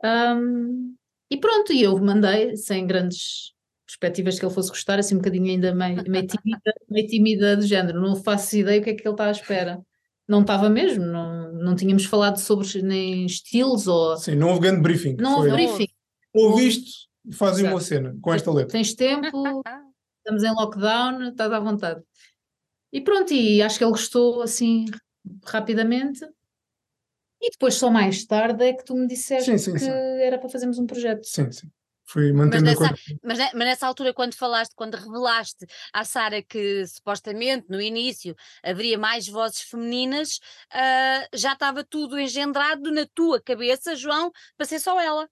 Um, 0.03 0.96
e 1.29 1.38
pronto, 1.38 1.72
e 1.72 1.82
eu 1.82 1.98
mandei, 1.98 2.58
sem 2.58 2.86
grandes 2.86 3.53
perspectivas 3.86 4.38
que 4.38 4.46
ele 4.46 4.53
fosse 4.53 4.70
gostar, 4.70 5.00
assim 5.00 5.15
um 5.15 5.20
bocadinho 5.20 5.46
ainda 5.46 5.74
meio, 5.74 6.03
meio, 6.10 6.27
tímida, 6.27 6.74
meio 6.89 7.08
tímida 7.08 7.55
do 7.55 7.65
género, 7.65 8.01
não 8.01 8.15
faço 8.15 8.58
ideia 8.58 8.82
o 8.82 8.84
que 8.84 8.89
é 8.89 8.93
que 8.93 9.08
ele 9.08 9.13
está 9.13 9.27
à 9.27 9.32
espera. 9.32 9.79
Não 10.27 10.41
estava 10.41 10.70
mesmo, 10.70 11.05
não, 11.05 11.53
não 11.53 11.75
tínhamos 11.75 12.05
falado 12.05 12.38
sobre 12.38 12.82
nem 12.82 13.25
estilos 13.25 13.88
ou. 13.88 14.17
Sim, 14.17 14.36
não 14.36 14.50
houve 14.50 14.62
grande 14.62 14.82
briefing. 14.82 15.15
Não 15.17 15.38
houve 15.38 15.51
briefing. 15.51 15.88
Ouviste, 16.34 17.08
fazem 17.34 17.67
uma 17.67 17.79
cena 17.79 18.15
com 18.22 18.34
esta 18.34 18.51
letra. 18.51 18.72
Tens 18.72 18.93
tempo, 18.93 19.27
estamos 20.20 20.43
em 20.43 20.53
lockdown, 20.53 21.29
estás 21.29 21.51
à 21.51 21.60
vontade. 21.60 22.01
E 22.93 23.01
pronto, 23.01 23.33
e 23.33 23.59
acho 23.63 23.79
que 23.79 23.83
ele 23.83 23.91
gostou 23.91 24.43
assim 24.43 24.85
rapidamente. 25.43 26.23
E 27.41 27.50
depois, 27.50 27.73
só 27.73 27.89
mais 27.89 28.23
tarde, 28.23 28.63
é 28.63 28.73
que 28.73 28.85
tu 28.85 28.95
me 28.95 29.07
disseste 29.07 29.51
sim, 29.51 29.57
sim, 29.57 29.73
que 29.73 29.79
sim. 29.79 29.89
era 29.89 30.38
para 30.38 30.47
fazermos 30.47 30.77
um 30.77 30.85
projeto. 30.85 31.25
Sim, 31.25 31.51
sim. 31.51 31.67
Fui 32.05 32.31
mantendo 32.31 32.65
mas 32.65 32.79
nessa, 32.79 32.95
mas, 33.23 33.38
mas, 33.39 33.53
nessa 33.53 33.88
altura, 33.88 34.13
quando 34.13 34.35
falaste, 34.35 34.73
quando 34.75 34.95
revelaste 34.95 35.65
à 35.91 36.03
Sara 36.03 36.43
que 36.43 36.85
supostamente 36.85 37.65
no 37.69 37.81
início 37.81 38.35
haveria 38.62 38.97
mais 38.97 39.27
vozes 39.27 39.62
femininas, 39.62 40.38
uh, 40.71 41.27
já 41.33 41.53
estava 41.53 41.83
tudo 41.83 42.19
engendrado 42.19 42.91
na 42.91 43.07
tua 43.15 43.41
cabeça, 43.41 43.95
João, 43.95 44.31
para 44.55 44.67
ser 44.67 44.79
só 44.79 45.00
ela. 45.01 45.27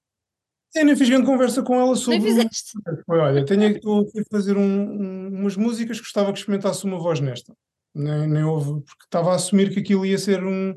Eu 0.73 0.85
nem 0.85 0.95
fiz 0.95 1.09
grande 1.09 1.25
conversa 1.25 1.61
com 1.61 1.79
ela 1.79 1.95
sobre. 1.95 2.19
Nem 2.19 2.29
fizeste. 2.29 2.71
Foi, 3.05 3.19
olha, 3.19 3.45
tenho 3.45 3.67
aqui 3.67 3.81
fazer 4.29 4.57
um, 4.57 4.61
um, 4.61 5.27
umas 5.39 5.57
músicas, 5.57 5.99
gostava 5.99 6.31
que 6.31 6.39
experimentasse 6.39 6.85
uma 6.85 6.97
voz 6.97 7.19
nesta. 7.19 7.53
Nem, 7.93 8.27
nem 8.27 8.43
houve, 8.43 8.81
porque 8.85 9.03
estava 9.03 9.31
a 9.31 9.35
assumir 9.35 9.69
que 9.71 9.79
aquilo 9.79 10.05
ia 10.05 10.17
ser 10.17 10.43
um. 10.43 10.73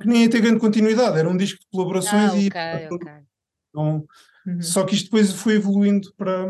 que 0.00 0.06
nem 0.06 0.24
ia 0.24 0.30
ter 0.30 0.40
grande 0.40 0.58
continuidade, 0.58 1.18
era 1.18 1.28
um 1.28 1.36
disco 1.36 1.60
de 1.60 1.66
colaborações 1.70 2.32
ah, 2.32 2.36
e. 2.36 2.48
Okay, 2.48 2.88
okay. 2.90 3.12
Então, 3.70 4.04
uhum. 4.46 4.62
Só 4.62 4.84
que 4.84 4.94
isto 4.94 5.04
depois 5.04 5.32
foi 5.32 5.54
evoluindo 5.54 6.12
para, 6.16 6.46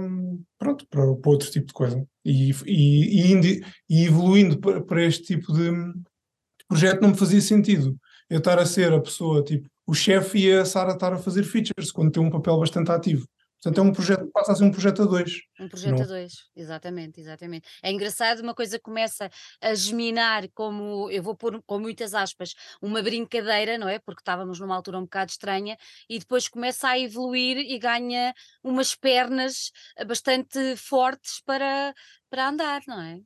pronto, 0.58 0.86
para, 0.88 1.14
para 1.14 1.30
outro 1.30 1.50
tipo 1.50 1.66
de 1.66 1.74
coisa. 1.74 2.06
E, 2.24 2.52
e, 2.64 3.34
e, 3.34 3.62
e 3.88 4.04
evoluindo 4.06 4.58
para, 4.58 4.80
para 4.80 5.04
este 5.04 5.24
tipo 5.24 5.52
de, 5.52 5.70
de 5.70 6.64
projeto 6.68 7.02
não 7.02 7.10
me 7.10 7.16
fazia 7.16 7.40
sentido 7.40 7.98
eu 8.30 8.38
estar 8.38 8.58
a 8.58 8.66
ser 8.66 8.92
a 8.92 9.00
pessoa 9.00 9.42
tipo 9.42 9.68
o 9.86 9.94
chefe 9.94 10.38
e 10.38 10.52
a 10.52 10.64
Sara 10.64 10.92
estar 10.92 11.12
a 11.12 11.18
fazer 11.18 11.44
features, 11.44 11.92
quando 11.92 12.10
tem 12.10 12.22
um 12.22 12.30
papel 12.30 12.58
bastante 12.58 12.90
ativo. 12.90 13.26
Portanto, 13.62 13.78
é 13.78 13.82
um 13.82 13.92
projeto, 13.92 14.30
passa 14.32 14.52
a 14.52 14.54
ser 14.54 14.64
um 14.64 14.70
projeto 14.70 15.02
a 15.02 15.06
dois. 15.06 15.40
Um 15.58 15.68
projeto 15.68 15.96
não. 15.96 16.02
a 16.02 16.06
dois, 16.06 16.34
exatamente, 16.54 17.20
exatamente. 17.20 17.66
É 17.82 17.90
engraçado, 17.90 18.40
uma 18.40 18.54
coisa 18.54 18.78
começa 18.78 19.30
a 19.60 19.74
germinar 19.74 20.46
como, 20.54 21.10
eu 21.10 21.22
vou 21.22 21.34
pôr 21.34 21.62
com 21.64 21.78
muitas 21.78 22.14
aspas, 22.14 22.54
uma 22.82 23.02
brincadeira, 23.02 23.78
não 23.78 23.88
é? 23.88 23.98
Porque 23.98 24.20
estávamos 24.20 24.60
numa 24.60 24.76
altura 24.76 24.98
um 24.98 25.04
bocado 25.04 25.30
estranha, 25.30 25.76
e 26.08 26.18
depois 26.18 26.48
começa 26.48 26.88
a 26.88 26.98
evoluir 26.98 27.56
e 27.56 27.78
ganha 27.78 28.34
umas 28.62 28.94
pernas 28.94 29.72
bastante 30.06 30.76
fortes 30.76 31.40
para, 31.44 31.94
para 32.28 32.48
andar, 32.48 32.82
não 32.86 33.00
é? 33.00 33.20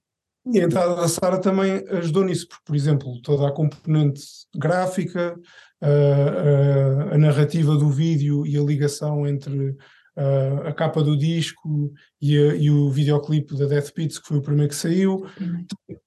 E 0.47 0.61
a 0.61 0.64
entrada 0.64 0.97
da 0.97 1.09
Sara 1.09 1.38
também 1.38 1.85
ajudou 1.90 2.25
nisso, 2.25 2.49
porque, 2.49 2.64
por 2.64 2.75
exemplo, 2.75 3.20
toda 3.23 3.47
a 3.47 3.52
componente 3.52 4.23
gráfica, 4.54 5.38
a, 5.80 5.87
a, 5.87 7.14
a 7.14 7.18
narrativa 7.18 7.76
do 7.76 7.90
vídeo 7.90 8.47
e 8.47 8.56
a 8.56 8.62
ligação 8.62 9.26
entre 9.26 9.76
a, 10.16 10.68
a 10.68 10.73
capa 10.73 11.02
do 11.02 11.16
disco 11.16 11.92
e, 12.20 12.35
e, 12.35 12.70
o 12.70 12.90
videoclipe 12.90 13.56
da 13.56 13.66
Death 13.66 13.92
Beats, 13.94 14.18
que 14.18 14.28
foi 14.28 14.38
o 14.38 14.42
primeiro 14.42 14.70
que 14.70 14.76
saiu. 14.76 15.26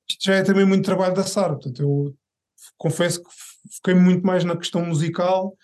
Isto 0.10 0.25
já 0.25 0.36
é 0.36 0.44
também 0.44 0.66
muito 0.66 0.86
trabalho 0.86 1.13
da 1.13 1.24
Sara, 1.24 1.54
portanto, 1.54 1.82
eu 1.82 2.16
confesso 2.78 3.22
que 3.24 3.30
fiquei 3.75 3.94
muito 3.94 4.25
mais 4.25 4.44
na 4.44 4.58
questão 4.58 4.86
musical 4.86 5.56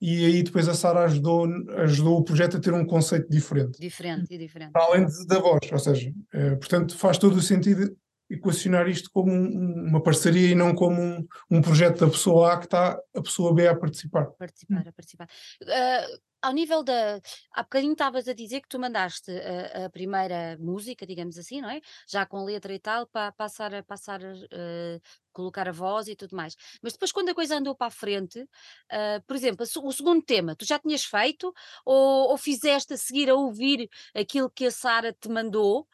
e 0.00 0.24
aí 0.24 0.42
depois 0.42 0.68
a 0.68 0.74
Sara 0.74 1.04
ajudou, 1.04 1.46
ajudou 1.78 2.18
o 2.18 2.24
projeto 2.24 2.56
a 2.56 2.60
ter 2.60 2.72
um 2.74 2.84
conceito 2.84 3.28
diferente. 3.28 3.78
Diferente 3.78 4.34
e 4.34 4.38
diferente. 4.38 4.72
Além 4.74 5.06
de, 5.06 5.26
da 5.26 5.38
voz, 5.38 5.60
ou 5.70 5.78
seja, 5.78 6.12
é, 6.32 6.56
portanto 6.56 6.96
faz 6.96 7.18
todo 7.18 7.36
o 7.36 7.42
sentido 7.42 7.96
equacionar 8.30 8.88
isto 8.88 9.10
como 9.10 9.30
um, 9.30 9.88
uma 9.88 10.02
parceria 10.02 10.50
e 10.50 10.54
não 10.54 10.74
como 10.74 11.00
um, 11.00 11.26
um, 11.50 11.60
projeto 11.60 12.00
da 12.00 12.10
pessoa 12.10 12.52
A 12.52 12.58
que 12.58 12.64
está 12.64 12.98
a 13.14 13.22
pessoa 13.22 13.54
B 13.54 13.68
a 13.68 13.76
participar. 13.76 14.26
Participar, 14.38 14.88
a 14.88 14.92
participar. 14.92 15.28
Uh, 15.62 16.20
ao 16.42 16.52
nível 16.52 16.82
da. 16.82 17.20
Há 17.52 17.62
bocadinho 17.62 17.92
estavas 17.92 18.26
a 18.26 18.34
dizer 18.34 18.60
que 18.60 18.68
tu 18.68 18.78
mandaste 18.78 19.30
a, 19.30 19.86
a, 19.86 19.90
primeira 19.90 20.58
música, 20.58 21.06
digamos 21.06 21.38
assim, 21.38 21.60
não 21.60 21.70
é? 21.70 21.80
Já 22.08 22.26
com 22.26 22.44
letra 22.44 22.74
e 22.74 22.78
tal, 22.78 23.06
para 23.06 23.30
passar 23.32 23.72
a 23.72 23.82
passar 23.82 24.20
uh, 24.20 25.00
colocar 25.32 25.68
a 25.68 25.72
voz 25.72 26.08
e 26.08 26.16
tudo 26.16 26.36
mais. 26.36 26.56
Mas 26.82 26.92
depois, 26.94 27.12
quando 27.12 27.28
a 27.28 27.34
coisa 27.34 27.56
andou 27.56 27.74
para 27.74 27.86
a 27.86 27.90
frente, 27.90 28.40
uh, 28.40 29.22
por 29.26 29.36
exemplo, 29.36 29.64
o 29.64 29.92
segundo 29.92 30.22
tema, 30.22 30.56
tu 30.56 30.64
já 30.64 30.78
tinhas 30.78 31.04
feito 31.04 31.54
ou, 31.86 32.30
ou 32.30 32.36
fizeste 32.36 32.94
a 32.94 32.96
seguir 32.96 33.30
a 33.30 33.34
ouvir 33.34 33.88
aquilo 34.14 34.50
que 34.50 34.66
a 34.66 34.70
Sara 34.70 35.12
te 35.12 35.28
mandou? 35.28 35.86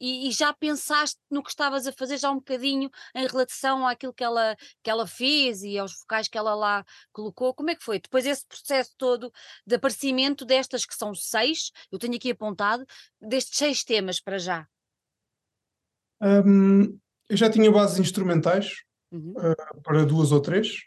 E, 0.00 0.28
e, 0.28 0.32
já 0.32 0.52
pensaste 0.52 1.18
no 1.30 1.42
que 1.42 1.50
estavas 1.50 1.86
a 1.86 1.92
fazer 1.92 2.18
já 2.18 2.30
um 2.30 2.36
bocadinho 2.36 2.90
em 3.14 3.26
relação 3.26 3.86
àquilo 3.86 4.12
que 4.12 4.24
ela, 4.24 4.56
que 4.82 4.90
ela 4.90 5.06
fez 5.06 5.62
e 5.62 5.78
aos 5.78 5.92
focais 5.92 6.28
que 6.28 6.36
ela 6.38 6.54
lá 6.54 6.84
colocou? 7.12 7.54
Como 7.54 7.70
é 7.70 7.74
que 7.74 7.84
foi? 7.84 8.00
Depois 8.00 8.26
esse 8.26 8.46
processo 8.46 8.92
todo 8.96 9.32
de 9.66 9.74
aparecimento 9.76 10.44
destas 10.44 10.84
que 10.84 10.94
são 10.94 11.14
seis, 11.14 11.70
eu 11.90 11.98
tenho 11.98 12.16
aqui 12.16 12.30
apontado, 12.30 12.84
destes 13.20 13.58
seis 13.58 13.84
temas 13.84 14.20
para 14.20 14.38
já. 14.38 14.66
Um, 16.20 16.98
eu 17.28 17.36
já 17.36 17.50
tinha 17.50 17.70
bases 17.70 17.98
instrumentais 17.98 18.82
uhum. 19.10 19.34
uh, 19.36 19.82
para 19.82 20.04
duas 20.04 20.32
ou 20.32 20.40
três. 20.40 20.84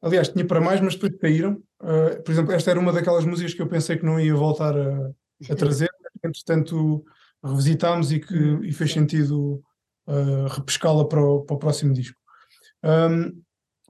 Aliás, 0.00 0.28
tinha 0.28 0.46
para 0.46 0.60
mais, 0.60 0.80
mas 0.80 0.94
depois 0.94 1.16
caíram. 1.20 1.62
Uh, 1.80 2.22
por 2.22 2.32
exemplo, 2.32 2.52
esta 2.52 2.70
era 2.70 2.80
uma 2.80 2.92
daquelas 2.92 3.24
músicas 3.24 3.54
que 3.54 3.62
eu 3.62 3.68
pensei 3.68 3.96
que 3.96 4.04
não 4.04 4.18
ia 4.18 4.34
voltar 4.34 4.76
a, 4.76 5.10
a 5.50 5.54
trazer. 5.56 5.90
Entretanto, 6.24 7.04
revisitámos 7.42 8.12
e 8.12 8.20
que 8.20 8.34
e 8.62 8.72
fez 8.72 8.92
sentido 8.92 9.62
uh, 10.06 10.46
repescá-la 10.48 11.06
para, 11.06 11.20
para, 11.20 11.56
o 11.56 11.58
próximo 11.58 11.92
disco. 11.92 12.16
Um, 12.84 13.42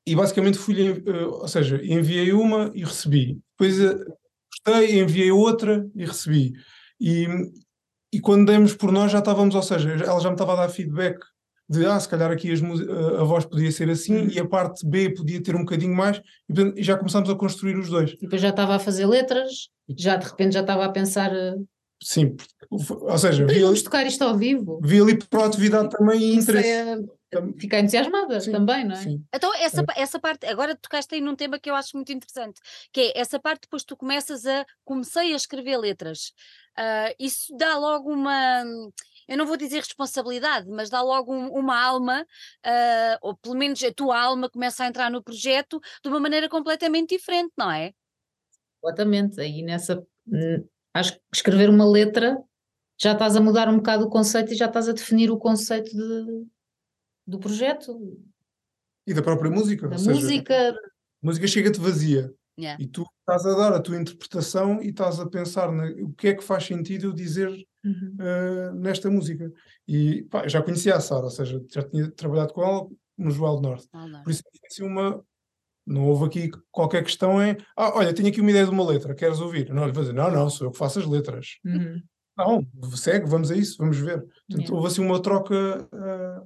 e 0.06 0.16
basicamente 0.16 0.58
fui, 0.58 0.90
uh, 0.90 1.28
ou 1.40 1.48
seja, 1.48 1.80
enviei 1.82 2.32
uma 2.32 2.70
e 2.74 2.84
recebi. 2.84 3.38
Depois 3.58 3.78
uh, 3.80 4.04
gostei, 4.50 5.00
enviei 5.00 5.30
outra 5.30 5.86
e 5.94 6.04
recebi. 6.04 6.52
E, 7.00 7.26
e 8.12 8.20
quando 8.20 8.46
demos 8.46 8.74
por 8.74 8.92
nós 8.92 9.12
já 9.12 9.18
estávamos, 9.18 9.54
ou 9.54 9.62
seja, 9.62 9.90
ela 9.90 10.20
já 10.20 10.28
me 10.28 10.34
estava 10.34 10.52
a 10.52 10.56
dar 10.56 10.68
feedback 10.68 11.18
de 11.68 11.86
ah, 11.86 11.98
se 11.98 12.08
calhar 12.08 12.30
aqui 12.30 12.52
a, 12.52 13.24
voz 13.24 13.46
podia 13.46 13.72
ser 13.72 13.88
assim 13.88 14.28
e 14.28 14.38
a 14.38 14.46
parte 14.46 14.86
B 14.86 15.14
podia 15.14 15.42
ter 15.42 15.56
um 15.56 15.60
bocadinho 15.60 15.94
mais, 15.94 16.18
e, 16.48 16.54
portanto, 16.54 16.82
já 16.82 16.98
começámos 16.98 17.30
a 17.30 17.34
construir 17.34 17.76
os 17.78 17.88
dois. 17.88 18.10
E 18.12 18.18
depois 18.18 18.42
já 18.42 18.50
estava 18.50 18.76
a 18.76 18.78
fazer 18.78 19.06
letras, 19.06 19.68
já 19.96 20.16
de 20.16 20.26
repente 20.26 20.52
já 20.52 20.60
estava 20.60 20.84
a 20.84 20.90
pensar, 20.90 21.32
Sim, 22.02 22.36
ou 22.70 23.18
seja, 23.18 23.44
vi 23.46 23.52
ali, 23.52 23.62
vamos 23.62 23.82
tocar 23.82 24.06
isto 24.06 24.22
ao 24.22 24.36
vivo. 24.36 24.80
vi 24.82 25.00
ali 25.00 25.18
proatividade 25.18 25.90
também 25.90 26.20
e 26.20 26.34
interesse. 26.34 26.68
é 26.68 26.96
ficar 27.58 27.80
entusiasmada 27.80 28.40
Sim, 28.40 28.52
também, 28.52 28.84
não 28.84 28.94
é? 28.94 28.98
Sim. 28.98 29.24
Então, 29.34 29.54
essa, 29.54 29.80
É. 29.82 30.02
essa 30.02 30.18
parte, 30.20 30.44
agora 30.46 30.76
tocaste 30.76 31.14
aí 31.14 31.20
num 31.20 31.34
tema 31.36 31.58
que 31.58 31.70
eu 31.70 31.74
acho 31.74 31.96
muito 31.96 32.12
interessante, 32.12 32.60
que 32.92 33.00
é 33.00 33.18
essa 33.20 33.38
parte 33.40 33.62
depois 33.62 33.84
tu 33.84 33.96
começas 33.96 34.44
a, 34.44 34.66
comecei 34.84 35.32
a 35.32 35.36
escrever 35.36 35.78
letras. 35.78 36.32
Ah, 36.76 37.14
isso 37.18 37.54
dá 37.56 37.78
logo 37.78 38.10
uma, 38.12 38.64
eu 39.28 39.38
não 39.38 39.46
vou 39.46 39.56
dizer 39.56 39.76
responsabilidade, 39.78 40.68
mas 40.68 40.90
dá 40.90 41.00
logo 41.02 41.32
um- 41.32 41.48
uma 41.52 41.80
alma, 41.82 42.26
ah, 42.64 43.18
ou 43.22 43.36
pelo 43.36 43.54
menos 43.54 43.82
a 43.82 43.92
tua 43.92 44.20
alma 44.20 44.50
começa 44.50 44.84
a 44.84 44.88
entrar 44.88 45.10
no 45.10 45.22
projeto 45.22 45.80
de 46.02 46.08
uma 46.10 46.20
maneira 46.20 46.48
completamente 46.48 47.14
diferente, 47.16 47.52
não 47.56 47.70
é? 47.70 47.92
Completamente. 48.80 49.40
Aí 49.40 49.62
nessa, 49.62 50.04
acho 50.94 51.12
que 51.14 51.20
escrever 51.34 51.68
uma 51.70 51.88
letra 51.88 52.38
já 53.00 53.12
estás 53.12 53.34
a 53.36 53.40
mudar 53.40 53.68
um 53.68 53.76
bocado 53.78 54.04
o 54.04 54.10
conceito 54.10 54.52
e 54.52 54.56
já 54.56 54.66
estás 54.66 54.88
a 54.88 54.92
definir 54.92 55.30
o 55.30 55.38
conceito 55.38 55.90
de, 55.90 56.46
do 57.26 57.38
projeto, 57.38 57.98
E 59.06 59.12
da 59.12 59.22
própria 59.22 59.50
música. 59.50 59.88
da 59.88 59.98
seja, 59.98 60.12
música. 60.12 60.70
a 60.70 60.74
música 61.26 61.46
chega-te 61.48 61.80
vazia. 61.80 62.32
Yeah. 62.58 62.80
E 62.82 62.86
tu 62.86 63.04
estás 63.20 63.44
a 63.46 63.56
dar 63.56 63.72
a 63.72 63.80
tua 63.80 63.98
interpretação 64.00 64.80
e 64.82 64.90
estás 64.90 65.18
a 65.18 65.26
pensar 65.28 65.72
na, 65.72 65.86
o 66.04 66.12
que 66.12 66.28
é 66.28 66.34
que 66.34 66.44
faz 66.44 66.64
sentido 66.64 67.06
eu 67.08 67.12
dizer 67.12 67.48
Uhum. 67.84 68.16
uh, 68.20 68.74
nesta 68.74 69.10
música. 69.10 69.52
E 69.88 70.22
pá, 70.30 70.44
eu 70.44 70.48
já 70.48 70.62
conhecia 70.62 70.94
a 70.94 71.00
Sara, 71.00 71.24
ou 71.24 71.30
seja, 71.30 71.60
já 71.68 71.82
tinha 71.82 72.08
trabalhado 72.12 72.52
com 72.52 72.62
ela 72.62 72.88
no 73.18 73.28
Joel 73.32 73.56
do 73.56 73.62
Norte. 73.62 73.88
Não. 73.92 74.22
Por 74.22 74.30
isso 74.30 74.40
foi 74.44 74.60
assim 74.70 74.84
uma. 74.84 75.20
Não 75.86 76.06
houve 76.06 76.26
aqui 76.26 76.50
qualquer 76.70 77.02
questão 77.02 77.40
é. 77.40 77.56
Ah, 77.76 77.96
olha, 77.96 78.14
tenho 78.14 78.28
aqui 78.28 78.40
uma 78.40 78.50
ideia 78.50 78.64
de 78.64 78.70
uma 78.70 78.86
letra, 78.86 79.14
queres 79.14 79.40
ouvir? 79.40 79.72
Não, 79.72 79.82
ele 79.82 79.92
vai 79.92 80.02
dizer, 80.02 80.14
não, 80.14 80.30
não, 80.30 80.48
sou 80.48 80.66
eu 80.66 80.70
que 80.70 80.78
faço 80.78 81.00
as 81.00 81.06
letras. 81.06 81.58
Uhum. 81.64 82.02
Não, 82.36 82.66
segue, 82.96 83.28
vamos 83.28 83.50
a 83.50 83.56
isso, 83.56 83.76
vamos 83.78 83.98
ver. 83.98 84.20
Portanto, 84.20 84.50
Yeah. 84.50 84.74
houve 84.74 84.88
assim 84.88 85.04
uma 85.04 85.20
troca 85.20 85.88
ah, 85.92 86.42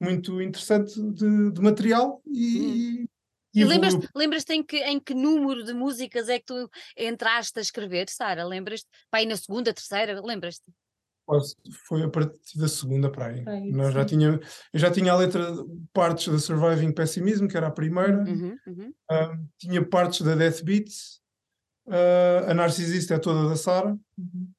muito 0.00 0.42
interessante 0.42 1.00
de, 1.00 1.52
de 1.52 1.60
material 1.60 2.20
e. 2.26 3.02
Hum. 3.02 3.06
e 3.54 3.64
lembras-te 3.64 4.08
lembras 4.14 4.44
em, 4.50 4.62
que, 4.62 4.78
em 4.78 4.98
que 4.98 5.14
número 5.14 5.62
de 5.64 5.72
músicas 5.72 6.28
é 6.28 6.38
que 6.38 6.46
tu 6.46 6.70
entraste 6.96 7.58
a 7.58 7.62
escrever, 7.62 8.08
Sara? 8.08 8.44
Lembras-te? 8.44 8.88
Pá, 9.10 9.18
aí 9.18 9.26
na 9.26 9.36
segunda, 9.36 9.72
terceira, 9.72 10.20
lembras-te? 10.20 10.70
Foi 11.86 12.02
a 12.02 12.08
partir 12.08 12.58
da 12.58 12.68
segunda 12.68 13.10
praia. 13.10 13.42
Praia, 13.44 13.70
Nós 13.72 13.94
já 13.94 14.04
tinha, 14.04 14.40
eu 14.72 14.78
já 14.78 14.90
tinha 14.90 15.12
a 15.12 15.16
letra 15.16 15.46
partes 15.92 16.28
da 16.32 16.38
Surviving 16.38 16.92
Pessimism, 16.92 17.46
que 17.46 17.56
era 17.56 17.68
a 17.68 17.70
primeira, 17.70 18.24
Uhum, 18.24 18.56
uhum. 18.66 18.92
ah, 19.10 19.38
tinha 19.58 19.84
partes 19.86 20.22
da 20.22 20.34
Death 20.34 20.62
Beats, 20.62 21.20
ah, 21.88 22.50
a 22.50 22.54
Narcisista 22.54 23.14
é 23.14 23.18
toda 23.18 23.48
da 23.48 23.56
Sara, 23.56 23.96
Uhum. 24.18 24.50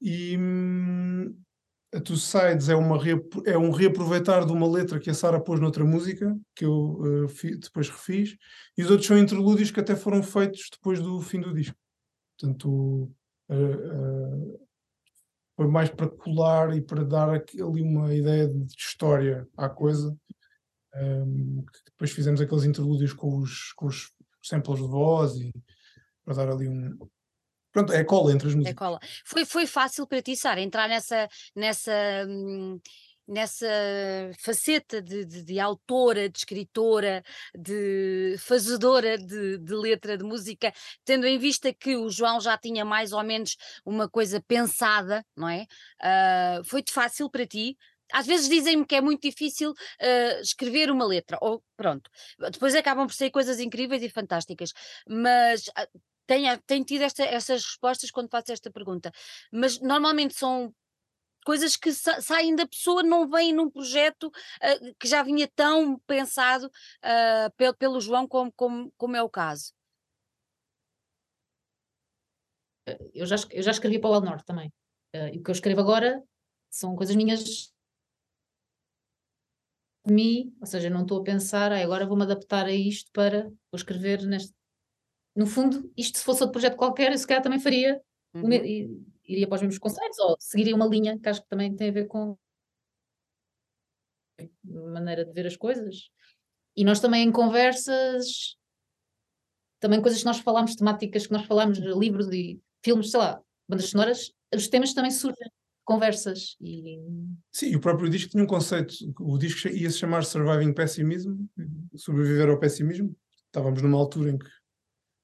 e 0.00 0.36
hum, 0.38 1.36
a 1.94 2.00
Two 2.00 2.16
Sides 2.16 2.68
é, 2.68 2.74
uma 2.74 2.98
é 3.46 3.56
um 3.58 3.70
reaproveitar 3.70 4.44
de 4.44 4.52
uma 4.52 4.68
letra 4.68 4.98
que 4.98 5.10
a 5.10 5.14
Sara 5.14 5.40
pôs 5.40 5.60
noutra 5.60 5.84
música, 5.84 6.36
que 6.54 6.64
eu 6.64 7.24
ah, 7.24 7.28
fi- 7.28 7.56
depois 7.56 7.88
refiz, 7.88 8.36
e 8.78 8.82
os 8.82 8.90
outros 8.90 9.06
são 9.08 9.18
interlúdios 9.18 9.70
que 9.70 9.80
até 9.80 9.94
foram 9.96 10.22
feitos 10.22 10.68
depois 10.72 11.00
do 11.00 11.20
fim 11.20 11.40
do 11.40 11.52
disco. 11.54 11.76
Portanto, 12.38 13.12
ah, 13.48 13.54
ah, 13.54 14.63
foi 15.56 15.66
mais 15.66 15.88
para 15.88 16.08
colar 16.08 16.76
e 16.76 16.80
para 16.80 17.04
dar 17.04 17.28
ali 17.30 17.82
uma 17.82 18.12
ideia 18.14 18.48
de 18.48 18.74
história 18.76 19.46
à 19.56 19.68
coisa. 19.68 20.16
Um, 20.96 21.64
depois 21.86 22.12
fizemos 22.12 22.40
aqueles 22.40 22.64
interlúdios 22.64 23.12
com 23.12 23.38
os, 23.38 23.72
com 23.72 23.86
os 23.86 24.12
samples 24.42 24.78
de 24.80 24.86
voz 24.86 25.34
e 25.36 25.52
para 26.24 26.34
dar 26.34 26.48
ali 26.50 26.68
um. 26.68 26.96
Pronto, 27.72 27.92
é 27.92 28.04
cola 28.04 28.32
entre 28.32 28.46
as 28.46 28.54
É 28.54 28.56
músicas. 28.56 28.76
cola. 28.76 29.00
Foi, 29.24 29.44
foi 29.44 29.66
fácil 29.66 30.06
para 30.06 30.22
ti, 30.22 30.36
Sara, 30.36 30.60
entrar 30.60 30.88
nessa, 30.88 31.28
nessa, 31.56 31.92
hum, 32.28 32.80
nessa 33.26 33.66
faceta 34.38 35.00
de, 35.00 35.24
de, 35.24 35.42
de 35.42 35.60
autora, 35.60 36.28
de 36.28 36.38
escritora, 36.38 37.22
de 37.56 38.36
fazedora 38.38 39.16
de, 39.18 39.58
de 39.58 39.74
letra 39.74 40.16
de 40.16 40.24
música, 40.24 40.72
tendo 41.04 41.26
em 41.26 41.38
vista 41.38 41.72
que 41.72 41.96
o 41.96 42.10
João 42.10 42.40
já 42.40 42.56
tinha 42.58 42.84
mais 42.84 43.12
ou 43.12 43.22
menos 43.22 43.56
uma 43.84 44.08
coisa 44.08 44.40
pensada, 44.46 45.24
não 45.36 45.48
é? 45.48 45.66
Ah, 46.00 46.60
Foi-te 46.64 46.92
fácil 46.92 47.30
para 47.30 47.46
ti? 47.46 47.76
Às 48.12 48.26
vezes 48.26 48.48
dizem-me 48.48 48.86
que 48.86 48.94
é 48.94 49.00
muito 49.00 49.22
difícil 49.22 49.72
ah, 50.00 50.40
escrever 50.40 50.90
uma 50.90 51.06
letra, 51.06 51.38
ou 51.40 51.62
pronto, 51.76 52.10
depois 52.50 52.74
acabam 52.74 53.06
por 53.06 53.14
ser 53.14 53.30
coisas 53.30 53.58
incríveis 53.60 54.02
e 54.02 54.08
fantásticas, 54.08 54.72
mas 55.08 55.70
ah, 55.76 55.86
tenho, 56.26 56.58
tenho 56.66 56.84
tido 56.84 57.02
esta, 57.02 57.24
estas 57.24 57.64
respostas 57.64 58.10
quando 58.10 58.30
faço 58.30 58.52
esta 58.52 58.70
pergunta, 58.70 59.10
mas 59.52 59.80
normalmente 59.80 60.34
são 60.34 60.72
coisas 61.44 61.76
que 61.76 61.92
sa- 61.92 62.20
saem 62.20 62.56
da 62.56 62.66
pessoa, 62.66 63.02
não 63.02 63.28
vêm 63.28 63.52
num 63.52 63.70
projeto 63.70 64.30
ah, 64.60 64.92
que 64.98 65.06
já 65.06 65.22
vinha 65.22 65.46
tão 65.54 65.98
pensado 66.06 66.70
ah, 67.02 67.50
pel- 67.56 67.74
pelo 67.76 68.00
João 68.00 68.26
como, 68.26 68.52
como, 68.52 68.92
como 68.96 69.16
é 69.16 69.22
o 69.22 69.28
caso. 69.30 69.72
Eu 73.14 73.24
já, 73.26 73.36
eu 73.50 73.62
já 73.62 73.70
escrevi 73.70 73.98
para 73.98 74.10
o 74.10 74.14
El 74.16 74.20
Norte 74.22 74.44
também. 74.44 74.72
Eh, 75.12 75.34
e 75.34 75.38
o 75.38 75.42
que 75.42 75.50
eu 75.50 75.52
escrevo 75.54 75.80
agora 75.80 76.22
são 76.70 76.94
coisas 76.94 77.16
minhas 77.16 77.72
de 80.06 80.12
mim, 80.12 80.54
ou 80.60 80.66
seja, 80.66 80.90
não 80.90 81.02
estou 81.02 81.20
a 81.20 81.24
pensar, 81.24 81.72
"Ah, 81.72 81.82
agora 81.82 82.06
vou-me 82.06 82.24
adaptar 82.24 82.66
a 82.66 82.72
isto 82.72 83.10
para 83.12 83.44
vou 83.44 83.54
escrever 83.76 84.22
neste. 84.26 84.52
No 85.34 85.46
fundo, 85.46 85.90
isto 85.96 86.18
se 86.18 86.24
fosse 86.24 86.42
outro 86.42 86.52
projeto 86.52 86.76
qualquer, 86.76 87.10
eu 87.12 87.18
se 87.18 87.26
calhar 87.26 87.42
também 87.42 87.58
faria, 87.58 88.00
me- 88.34 88.84
Uhum. 88.84 89.06
Iria 89.26 89.48
para 89.48 89.56
os 89.56 89.62
mesmos 89.62 89.78
conceitos, 89.78 90.18
ou 90.18 90.36
seguiria 90.38 90.74
uma 90.74 90.86
linha 90.86 91.18
que 91.18 91.28
acho 91.28 91.42
que 91.42 91.48
também 91.48 91.74
tem 91.74 91.88
a 91.88 91.92
ver 91.92 92.06
com 92.06 92.36
a 94.40 94.90
maneira 94.90 95.24
de 95.24 95.32
ver 95.32 95.46
as 95.46 95.56
coisas. 95.56 96.10
E 96.76 96.84
nós 96.84 97.00
também 97.00 97.26
em 97.26 97.32
conversas, 97.32 98.56
também 99.80 100.02
coisas 100.02 100.20
que 100.20 100.26
nós 100.26 100.40
falámos, 100.40 100.74
temáticas 100.74 101.26
que 101.26 101.32
nós 101.32 101.46
falámos, 101.46 101.78
livros 101.78 102.28
e 102.32 102.60
filmes, 102.84 103.10
sei 103.10 103.20
lá, 103.20 103.40
bandas 103.68 103.90
sonoras, 103.90 104.32
os 104.54 104.68
temas 104.68 104.92
também 104.92 105.10
surgem, 105.10 105.48
conversas 105.84 106.56
e 106.60 106.98
Sim, 107.52 107.66
e 107.68 107.76
o 107.76 107.80
próprio 107.80 108.08
disco 108.08 108.30
tinha 108.30 108.42
um 108.42 108.46
conceito. 108.46 108.94
O 109.20 109.38
disco 109.38 109.68
ia 109.68 109.90
se 109.90 109.98
chamar 109.98 110.24
Surviving 110.24 110.72
Pessimism, 110.72 111.46
sobreviver 111.94 112.48
ao 112.48 112.58
pessimismo. 112.58 113.14
Estávamos 113.46 113.82
numa 113.82 113.98
altura 113.98 114.30
em 114.30 114.38
que 114.38 114.48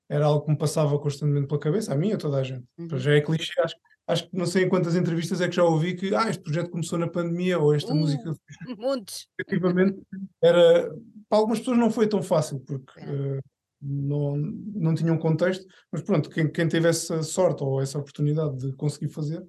era 0.08 0.26
algo 0.26 0.44
que 0.44 0.50
me 0.50 0.58
passava 0.58 0.98
constantemente 0.98 1.46
pela 1.46 1.60
cabeça, 1.60 1.92
a 1.92 1.96
mim 1.96 2.08
e 2.08 2.12
a 2.12 2.18
toda 2.18 2.38
a 2.38 2.42
gente. 2.42 2.64
Uhum. 2.78 2.98
Já 2.98 3.14
é 3.14 3.20
clichê, 3.20 3.60
acho, 3.60 3.76
acho 4.10 4.28
que 4.28 4.36
não 4.36 4.46
sei 4.46 4.64
em 4.64 4.68
quantas 4.68 4.94
entrevistas 4.96 5.40
é 5.40 5.48
que 5.48 5.56
já 5.56 5.64
ouvi 5.64 5.94
que 5.94 6.14
ah, 6.14 6.28
este 6.28 6.42
projeto 6.42 6.70
começou 6.70 6.98
na 6.98 7.08
pandemia 7.08 7.58
ou 7.58 7.74
esta 7.74 7.92
Uh. 7.92 7.96
música 7.96 8.32
Montes. 8.78 9.26
efetivamente 9.38 9.98
era 10.42 10.90
para 11.28 11.38
algumas 11.38 11.58
pessoas 11.60 11.78
não 11.78 11.90
foi 11.90 12.08
tão 12.08 12.22
fácil 12.22 12.60
porque 12.60 13.00
eh, 13.00 13.40
não, 13.80 14.36
não 14.36 14.94
tinham 14.94 15.16
contexto, 15.16 15.64
mas 15.90 16.02
pronto, 16.02 16.28
quem, 16.28 16.50
quem 16.50 16.68
teve 16.68 16.88
essa 16.88 17.22
sorte 17.22 17.62
ou 17.64 17.80
essa 17.80 17.98
oportunidade 17.98 18.56
de 18.58 18.72
conseguir 18.74 19.08
fazer, 19.08 19.42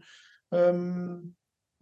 hum, 0.54 1.32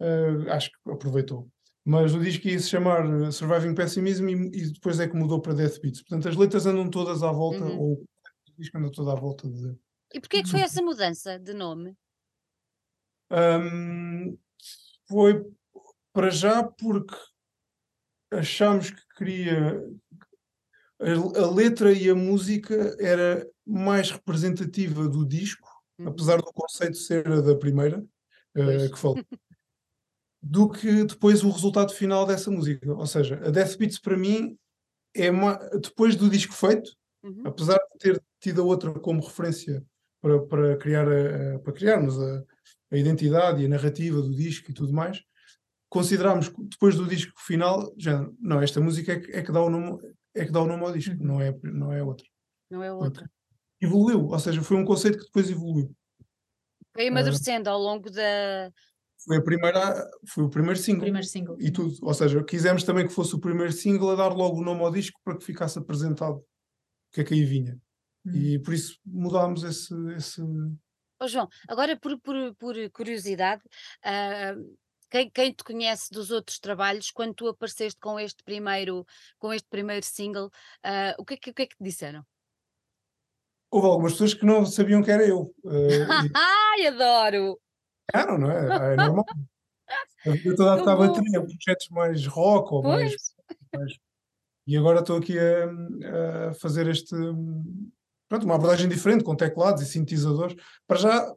eh, 0.00 0.36
acho 0.48 0.70
que 0.70 0.90
aproveitou. 0.90 1.48
Mas 1.84 2.14
o 2.14 2.20
disco 2.20 2.46
ia 2.48 2.58
se 2.58 2.68
chamar 2.68 3.06
eh, 3.22 3.30
Surviving 3.30 3.74
Pessimism 3.74 4.28
e, 4.28 4.32
e 4.32 4.72
depois 4.72 4.98
é 5.00 5.08
que 5.08 5.16
mudou 5.16 5.40
para 5.40 5.54
Death 5.54 5.80
Beats. 5.80 6.02
Portanto, 6.02 6.28
as 6.28 6.36
letras 6.36 6.66
andam 6.66 6.88
todas 6.90 7.22
à 7.22 7.30
volta, 7.30 7.64
Uhum. 7.64 7.78
ou 7.78 7.92
o 7.94 8.06
disco 8.58 8.76
anda 8.78 8.90
toda 8.90 9.12
à 9.12 9.16
volta 9.16 9.48
de. 9.48 9.74
E 10.12 10.20
porquê 10.20 10.38
é 10.38 10.42
que 10.42 10.50
foi 10.50 10.60
essa 10.60 10.82
mudança 10.82 11.38
de 11.38 11.52
nome? 11.54 11.94
Hum, 13.30 14.36
foi 15.08 15.44
para 16.12 16.30
já 16.30 16.62
porque 16.64 17.14
achámos 18.32 18.90
que 18.90 19.02
queria 19.16 19.82
a, 21.00 21.40
a 21.40 21.50
letra 21.50 21.92
e 21.92 22.08
a 22.10 22.14
música 22.14 22.96
era 22.98 23.46
mais 23.66 24.10
representativa 24.10 25.08
do 25.08 25.24
disco, 25.24 25.68
Uhum. 25.98 26.08
apesar 26.08 26.38
do 26.38 26.50
conceito 26.54 26.96
ser 26.96 27.28
a 27.30 27.42
da 27.42 27.54
primeira 27.54 28.02
Pois. 28.54 28.90
que 28.90 28.98
falou, 28.98 29.18
do 30.42 30.68
que 30.70 31.04
depois 31.04 31.44
o 31.44 31.50
resultado 31.50 31.92
final 31.92 32.24
dessa 32.24 32.50
música. 32.50 32.90
Ou 32.92 33.06
seja, 33.06 33.36
a 33.44 33.50
Death 33.50 33.76
Beats 33.76 33.98
para 33.98 34.16
mim 34.16 34.56
é 35.14 35.30
ma- 35.30 35.58
depois 35.80 36.16
do 36.16 36.28
disco 36.30 36.54
feito, 36.54 36.90
Uhum. 37.22 37.42
apesar 37.44 37.76
de 37.92 37.98
ter 37.98 38.22
tido 38.40 38.62
a 38.62 38.64
outra 38.64 38.98
como 38.98 39.20
referência 39.22 39.84
para, 40.22 40.40
para 40.46 40.76
criar 40.78 41.06
a- 41.06 41.58
para 41.58 41.72
criarmos 41.74 42.18
a, 42.18 42.42
a 42.90 42.96
identidade 42.96 43.62
e 43.62 43.66
a 43.66 43.68
narrativa 43.68 44.20
do 44.20 44.34
disco 44.34 44.70
e 44.70 44.74
tudo 44.74 44.92
mais, 44.92 45.22
considerámos 45.88 46.48
que 46.48 46.62
depois 46.64 46.96
do 46.96 47.06
disco 47.06 47.40
final, 47.40 47.92
já 47.98 48.26
não, 48.40 48.60
esta 48.62 48.80
música 48.80 49.12
é 49.12 49.20
que, 49.20 49.30
é 49.32 49.42
que 49.42 49.52
dá 49.52 49.62
o 49.62 49.70
nome, 49.70 49.98
é 50.34 50.44
que 50.44 50.52
dá 50.52 50.60
o 50.60 50.66
nome 50.66 50.82
ao 50.84 50.92
disco, 50.92 51.14
Uhum. 51.14 51.26
não 51.26 51.40
é, 51.40 51.56
não 51.62 51.92
é 51.92 52.02
outra. 52.02 52.26
Não 52.70 52.82
é 52.82 52.92
outra. 52.92 53.28
Evoluiu, 53.80 54.26
ou 54.28 54.38
seja, 54.38 54.62
foi 54.62 54.76
um 54.76 54.84
conceito 54.84 55.18
que 55.18 55.24
depois 55.24 55.50
evoluiu. 55.50 55.94
Foi 56.94 57.08
amadurecendo 57.08 57.70
ao 57.70 57.78
longo 57.80 58.10
da, 58.10 58.70
Foi, 59.24 59.36
a 59.38 59.42
primeira, 59.42 60.08
foi 60.28 60.44
o 60.44 60.50
primeiro 60.50 60.78
single 60.78 61.02
primeiro 61.02 61.26
single. 61.26 61.56
e 61.60 61.70
tudo. 61.70 61.94
Ou 62.02 62.14
seja, 62.14 62.42
quisemos 62.44 62.84
também 62.84 63.06
que 63.06 63.12
fosse 63.12 63.34
o 63.34 63.40
primeiro 63.40 63.72
single 63.72 64.10
a 64.10 64.16
dar 64.16 64.32
logo 64.34 64.58
o 64.60 64.64
nome 64.64 64.80
ao 64.82 64.90
disco 64.90 65.20
para 65.24 65.36
que 65.36 65.44
ficasse 65.44 65.78
apresentado 65.78 66.36
o 66.36 66.44
que 67.12 67.20
é 67.20 67.24
que 67.24 67.34
aí 67.34 67.44
vinha. 67.44 67.78
Hum. 68.26 68.32
E 68.34 68.58
por 68.60 68.74
isso 68.74 68.98
mudámos 69.04 69.62
esse, 69.64 69.94
esse, 70.16 70.42
Ó 71.20 71.26
João, 71.28 71.48
agora 71.68 71.96
por, 71.98 72.18
por, 72.20 72.54
por 72.56 72.74
curiosidade, 72.92 73.62
ah, 74.02 74.54
quem, 75.10 75.28
quem 75.30 75.52
te 75.52 75.62
conhece 75.62 76.10
dos 76.10 76.30
outros 76.30 76.58
trabalhos, 76.58 77.10
quando 77.10 77.34
tu 77.34 77.48
apareceste 77.48 78.00
com 78.00 78.18
este 78.18 78.42
primeiro, 78.42 79.04
com 79.38 79.52
este 79.52 79.68
primeiro 79.68 80.04
single, 80.04 80.50
ah, 80.82 81.14
o, 81.18 81.24
que 81.24 81.34
é 81.34 81.36
que, 81.36 81.50
o 81.50 81.54
que 81.54 81.62
é 81.62 81.66
que 81.66 81.76
te 81.76 81.84
disseram? 81.84 82.24
Houve 83.70 83.86
algumas 83.86 84.12
pessoas 84.12 84.34
que 84.34 84.46
não 84.46 84.64
sabiam 84.64 85.02
que 85.02 85.10
era 85.10 85.24
eu. 85.26 85.54
e 85.64 85.68
Ai, 86.34 86.86
adoro! 86.86 87.60
eram, 88.12 88.38
não 88.38 88.50
é? 88.50 88.94
É 88.94 88.96
normal. 88.96 89.24
A 90.26 90.30
vida 90.30 90.54
toda 90.54 90.78
estava 90.78 91.06
a 91.06 91.12
ter 91.12 91.22
projetos 91.32 91.88
mais 91.90 92.26
rock 92.26 92.74
ou 92.74 92.82
mais, 92.82 93.12
mais- 93.74 93.98
E 94.66 94.76
agora 94.76 95.00
estou 95.00 95.16
aqui 95.16 95.36
a, 95.38 96.50
a 96.50 96.54
fazer 96.54 96.86
este. 96.86 97.14
Pronto, 98.30 98.44
uma 98.44 98.54
abordagem 98.54 98.88
diferente, 98.88 99.24
com 99.24 99.34
teclados 99.34 99.82
e 99.82 99.86
sintetizadores. 99.86 100.54
Para 100.86 100.96
já, 100.98 101.34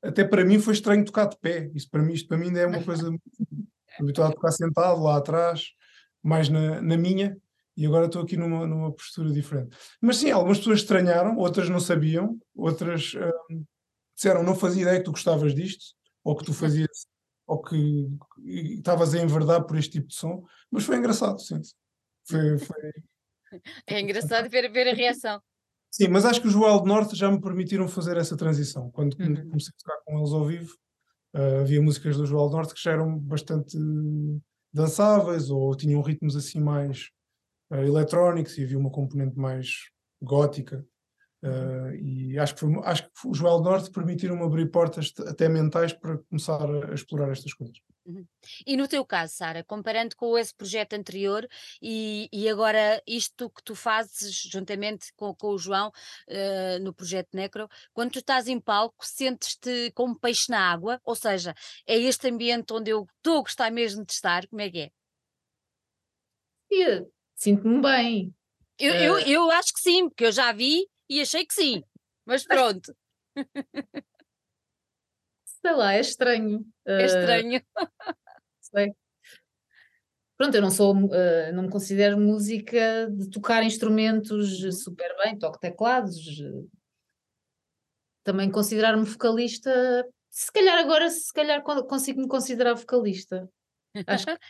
até 0.00 0.22
para 0.24 0.44
mim 0.44 0.60
foi 0.60 0.72
estranho 0.72 1.04
tocar 1.04 1.26
de 1.26 1.36
pé. 1.36 1.68
Isso 1.74 1.90
para 1.90 2.00
mim, 2.00 2.12
isto 2.12 2.28
para 2.28 2.38
mim 2.38 2.46
ainda 2.46 2.60
é 2.60 2.66
uma 2.66 2.84
coisa 2.84 3.10
habituado 3.98 4.30
a 4.30 4.34
tocar 4.36 4.52
sentado 4.52 5.02
lá 5.02 5.16
atrás, 5.16 5.70
mais 6.22 6.48
na, 6.48 6.80
na 6.80 6.96
minha, 6.96 7.36
e 7.76 7.84
agora 7.84 8.06
estou 8.06 8.22
aqui 8.22 8.36
numa, 8.36 8.68
numa 8.68 8.92
postura 8.92 9.32
diferente. 9.32 9.76
Mas 10.00 10.18
sim, 10.18 10.30
algumas 10.30 10.58
pessoas 10.58 10.78
estranharam, 10.78 11.36
outras 11.36 11.68
não 11.68 11.80
sabiam, 11.80 12.38
outras 12.54 13.14
hum, 13.50 13.64
disseram 14.14 14.44
não 14.44 14.54
fazia 14.54 14.82
ideia 14.82 14.98
que 14.98 15.04
tu 15.06 15.10
gostavas 15.10 15.52
disto, 15.52 15.86
ou 16.22 16.36
que 16.36 16.44
tu 16.44 16.54
fazias, 16.54 17.06
ou 17.48 17.60
que 17.60 18.06
que 18.36 18.74
estavas 18.74 19.12
a 19.12 19.18
enverdar 19.18 19.64
por 19.64 19.76
este 19.76 19.90
tipo 19.90 20.06
de 20.06 20.14
som, 20.14 20.44
mas 20.70 20.84
foi 20.84 20.98
engraçado, 20.98 21.40
sim. 21.40 21.60
Foi, 22.28 22.58
foi- 22.58 22.92
é 23.88 24.00
engraçado 24.00 24.48
ver, 24.48 24.70
ver 24.70 24.86
a 24.86 24.94
reação. 24.94 25.42
Sim, 25.92 26.08
mas 26.08 26.24
acho 26.24 26.40
que 26.40 26.48
os 26.48 26.54
Wild 26.54 26.86
North 26.86 27.14
já 27.14 27.30
me 27.30 27.40
permitiram 27.40 27.88
fazer 27.88 28.16
essa 28.16 28.36
transição. 28.36 28.90
Quando 28.90 29.16
Uhum. 29.18 29.48
comecei 29.48 29.72
a 29.74 29.78
tocar 29.82 30.02
com 30.04 30.18
eles 30.18 30.32
ao 30.32 30.44
vivo, 30.46 30.74
ah, 31.34 31.60
havia 31.60 31.82
músicas 31.82 32.16
dos 32.16 32.30
Wild 32.32 32.52
North 32.52 32.74
que 32.74 32.82
já 32.82 32.92
eram 32.92 33.18
bastante 33.18 33.78
dançáveis 34.72 35.50
ou 35.50 35.74
tinham 35.76 36.02
ritmos 36.02 36.36
assim 36.36 36.60
mais 36.60 37.08
ah, 37.70 37.82
eletrónicos 37.84 38.58
e 38.58 38.64
havia 38.64 38.78
uma 38.78 38.90
componente 38.90 39.38
mais 39.38 39.68
gótica. 40.22 40.86
Ah, 41.42 41.94
e 41.94 42.38
acho 42.38 42.54
que, 42.54 42.60
foi- 42.60 42.80
acho 42.84 43.02
que 43.04 43.28
os 43.28 43.40
Wild 43.40 43.62
North 43.62 43.92
permitiram-me 43.92 44.42
abrir 44.42 44.70
portas 44.70 45.12
até 45.26 45.48
mentais 45.48 45.92
para 45.92 46.18
começar 46.18 46.60
a, 46.68 46.90
a 46.90 46.94
explorar 46.94 47.30
estas 47.30 47.52
coisas. 47.54 47.76
E 48.66 48.74
no 48.74 48.88
teu 48.88 49.04
caso, 49.04 49.34
Sara, 49.34 49.62
comparando 49.62 50.16
com 50.16 50.36
esse 50.38 50.54
projeto 50.54 50.94
anterior 50.94 51.46
e, 51.80 52.26
e 52.32 52.48
agora 52.48 53.02
isto 53.06 53.50
que 53.50 53.62
tu 53.62 53.74
fazes 53.74 54.34
juntamente 54.50 55.12
com, 55.14 55.34
com 55.34 55.48
o 55.48 55.58
João 55.58 55.92
eh, 56.26 56.78
no 56.78 56.94
projeto 56.94 57.28
Necro, 57.34 57.68
quando 57.92 58.12
tu 58.12 58.18
estás 58.20 58.48
em 58.48 58.58
palco, 58.58 59.06
sentes-te 59.06 59.92
como 59.94 60.18
peixe 60.18 60.50
na 60.50 60.72
água? 60.72 60.98
Ou 61.04 61.14
seja, 61.14 61.54
é 61.86 61.98
este 61.98 62.30
ambiente 62.30 62.72
onde 62.72 62.90
eu 62.90 63.06
estou 63.18 63.40
a 63.40 63.42
gostar 63.42 63.70
mesmo 63.70 64.04
de 64.06 64.12
estar? 64.12 64.46
Como 64.48 64.62
é 64.62 64.70
que 64.70 64.80
é? 64.80 64.90
Sinto-me 67.34 67.82
bem. 67.82 68.34
Eu, 68.78 68.94
eu, 68.94 69.18
Eh, 69.18 69.30
eu 69.30 69.50
acho 69.50 69.72
que 69.74 69.80
sim, 69.80 70.08
porque 70.08 70.24
eu 70.24 70.32
já 70.32 70.50
vi 70.52 70.88
e 71.08 71.20
achei 71.20 71.44
que 71.46 71.54
sim. 71.54 71.82
Mas 72.26 72.44
pronto, 72.46 72.94
sei 75.44 75.72
lá, 75.72 75.94
é 75.94 76.00
estranho. 76.00 76.64
é 76.86 77.02
Eh, 77.02 77.06
estranho. 77.06 77.62
sei. 78.60 78.92
Pronto, 80.36 80.54
eu 80.54 80.62
não 80.62 80.70
sou, 80.70 80.94
eh, 81.12 81.50
não 81.52 81.64
me 81.64 81.70
considero 81.70 82.16
música 82.18 83.10
de 83.10 83.28
tocar 83.30 83.62
instrumentos 83.64 84.62
Uhum. 84.62 84.72
super 84.72 85.16
bem, 85.24 85.36
toco 85.36 85.58
teclados. 85.58 86.16
Também 88.22 88.50
considerar-me 88.50 89.04
vocalista, 89.04 90.06
se 90.30 90.52
calhar 90.52 90.78
agora, 90.78 91.08
se 91.10 91.32
calhar 91.32 91.62
con- 91.62 91.82
consigo 91.86 92.20
me 92.20 92.28
considerar 92.28 92.74
vocalista. 92.74 93.48
Acho 94.06 94.26
que 94.26 94.32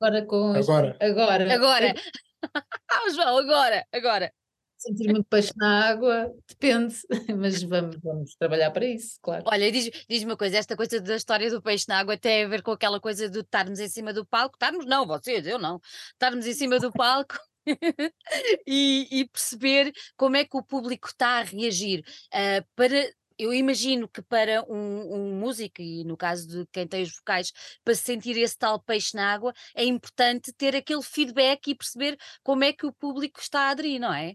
agora 0.00 0.26
com 0.26 0.56
este- 0.56 0.70
Agora. 0.72 0.96
agora, 1.00 1.54
Agora. 1.54 1.94
Ah, 2.90 3.08
João, 3.10 3.36
agora, 3.38 3.86
agora. 3.92 4.32
Sentir-me 4.80 5.22
peixe 5.24 5.52
na 5.56 5.90
água, 5.90 6.32
depende, 6.48 6.96
mas 7.38 7.62
vamos, 7.62 7.96
vamos 8.02 8.34
trabalhar 8.34 8.70
para 8.70 8.86
isso, 8.86 9.18
claro. 9.22 9.44
Olha, 9.46 9.70
diz- 9.70 9.90
diz-me 10.08 10.32
uma 10.32 10.36
coisa, 10.36 10.56
esta 10.56 10.76
coisa 10.76 11.00
da 11.00 11.16
história 11.16 11.50
do 11.50 11.62
peixe 11.62 11.84
na 11.88 11.98
água 11.98 12.16
tem 12.16 12.44
a 12.44 12.48
ver 12.48 12.62
com 12.62 12.70
aquela 12.70 12.98
coisa 12.98 13.28
de 13.28 13.40
estarmos 13.40 13.78
em 13.78 13.88
cima 13.88 14.12
do 14.12 14.24
palco, 14.24 14.56
estarmos 14.56 14.86
não, 14.86 15.06
vocês, 15.06 15.46
eu 15.46 15.58
não, 15.58 15.80
estarmos 16.12 16.46
em 16.46 16.54
cima 16.54 16.78
do 16.80 16.90
palco 16.90 17.38
e, 18.66 19.06
e 19.10 19.28
perceber 19.28 19.92
como 20.16 20.36
é 20.36 20.44
que 20.44 20.56
o 20.56 20.62
público 20.62 21.08
está 21.08 21.40
a 21.40 21.42
reagir. 21.42 22.02
Ah, 22.32 22.64
para, 22.74 23.10
eu 23.38 23.54
imagino 23.54 24.08
que 24.08 24.22
para 24.22 24.62
um, 24.68 25.14
um 25.14 25.40
músico, 25.40 25.80
e 25.80 26.04
no 26.04 26.16
caso 26.16 26.46
de 26.46 26.66
quem 26.72 26.86
tem 26.86 27.02
os 27.02 27.14
vocais, 27.16 27.52
para 27.84 27.94
sentir 27.94 28.36
esse 28.36 28.56
tal 28.56 28.80
peixe 28.80 29.16
na 29.16 29.32
água, 29.32 29.52
é 29.74 29.84
importante 29.84 30.52
ter 30.52 30.76
aquele 30.76 31.02
feedback 31.02 31.68
e 31.68 31.74
perceber 31.74 32.18
como 32.42 32.64
é 32.64 32.72
que 32.72 32.86
o 32.86 32.92
público 32.92 33.40
está 33.40 33.68
a 33.68 33.70
aderir, 33.70 34.00
não 34.00 34.12
é? 34.12 34.34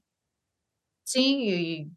Sim, 1.07 1.41
e 1.49 1.91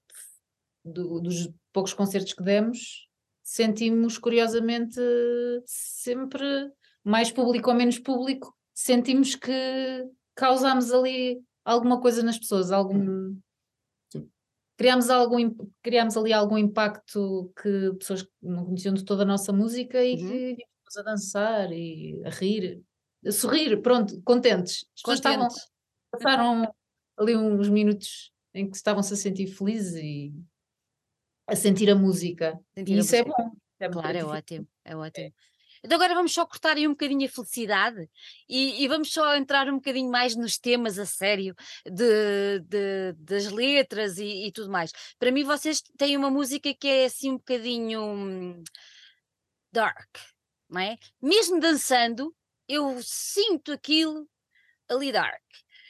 do- 0.85 1.21
dos 1.21 1.51
poucos 1.73 1.95
concertos 1.95 2.35
que 2.35 2.43
demos, 2.43 3.09
sentimos 3.43 4.19
curiosamente 4.19 5.01
sempre, 5.67 6.45
mais 7.05 7.31
público 7.33 7.71
ou 7.71 7.77
menos 7.77 7.99
público, 7.99 8.55
sentimos 8.75 9.35
que 9.35 9.53
causámos 10.37 10.93
ali 10.93 11.41
alguma 11.65 12.01
coisa 12.01 12.23
nas 12.23 12.39
pessoas, 12.39 12.71
algum. 12.73 13.35
Sim. 14.13 14.31
Criámos, 14.77 15.11
algum, 15.11 15.55
criámos 15.83 16.17
ali 16.17 16.33
algum 16.33 16.59
impacto 16.59 17.53
que 17.61 17.93
pessoas 17.99 18.23
que 18.23 18.31
não 18.43 18.65
conheciam 18.67 18.95
de 18.95 19.05
toda 19.05 19.23
a 19.25 19.27
nossa 19.27 19.53
música 19.53 20.05
e 20.05 20.17
Uhum. 20.17 20.29
que 20.29 20.57
vimos 20.57 20.97
a 20.99 21.03
dançar 21.03 21.73
e 21.73 22.23
a 22.25 22.31
rir, 22.31 22.83
a 23.27 23.33
sorrir, 23.33 23.83
pronto, 23.83 24.21
contentes. 24.25 24.87
As 24.97 25.03
pessoas 25.03 25.19
estavam, 25.19 25.49
Contentes. 25.49 25.71
passaram 26.13 26.75
ali 27.19 27.37
uns 27.37 27.69
minutos 27.69 28.33
em 28.59 28.69
que 28.69 28.77
estavam-se 28.77 29.13
a 29.13 29.17
sentir 29.17 29.47
felizes 29.47 29.95
e 29.97 30.33
a 31.47 31.57
sentir 31.57 31.91
a 31.91 31.95
música. 31.95 32.59
Sentir 32.77 32.93
e 32.93 32.97
a 32.97 33.01
isso 33.01 33.15
é 33.15 33.23
música. 33.23 33.43
bom. 33.43 33.53
É 33.81 33.89
Claro, 33.89 34.19
é 34.19 34.25
ótimo, 34.25 34.69
é 34.85 34.97
ótimo. 34.97 35.33
Então 35.83 35.97
agora 35.97 36.15
vamos 36.15 36.33
só 36.33 36.45
cortar 36.45 36.77
aí 36.77 36.87
um 36.87 36.91
bocadinho 36.91 37.25
a 37.27 37.31
felicidade 37.31 38.11
e, 38.49 38.83
e 38.83 38.89
vamos 38.89 39.13
só 39.13 39.37
entrar 39.37 39.69
um 39.69 39.77
bocadinho 39.77 40.11
mais 40.11 40.35
nos 40.35 40.59
temas 40.59 40.99
a 40.99 41.07
sério 41.07 41.55
de, 41.87 42.59
de- 42.61 43.13
das 43.19 43.47
letras 43.47 44.19
e, 44.19 44.47
e 44.47 44.53
tudo 44.53 44.71
mais. 44.71 44.91
Para 45.19 45.31
mim 45.31 45.45
vocês 45.45 45.81
têm 45.97 46.17
uma 46.17 46.31
música 46.31 46.75
que 46.75 46.89
é 46.89 47.05
assim 47.05 47.31
um 47.31 47.37
bocadinho 47.37 48.03
hum, 48.03 48.63
dark, 49.73 50.19
não 50.69 50.81
é? 50.81 50.97
Mesmo 51.23 51.61
dançando, 51.61 52.35
eu 52.69 53.01
sinto 53.03 53.73
aquilo 53.73 54.29
ali 54.89 55.13
dark. 55.13 55.43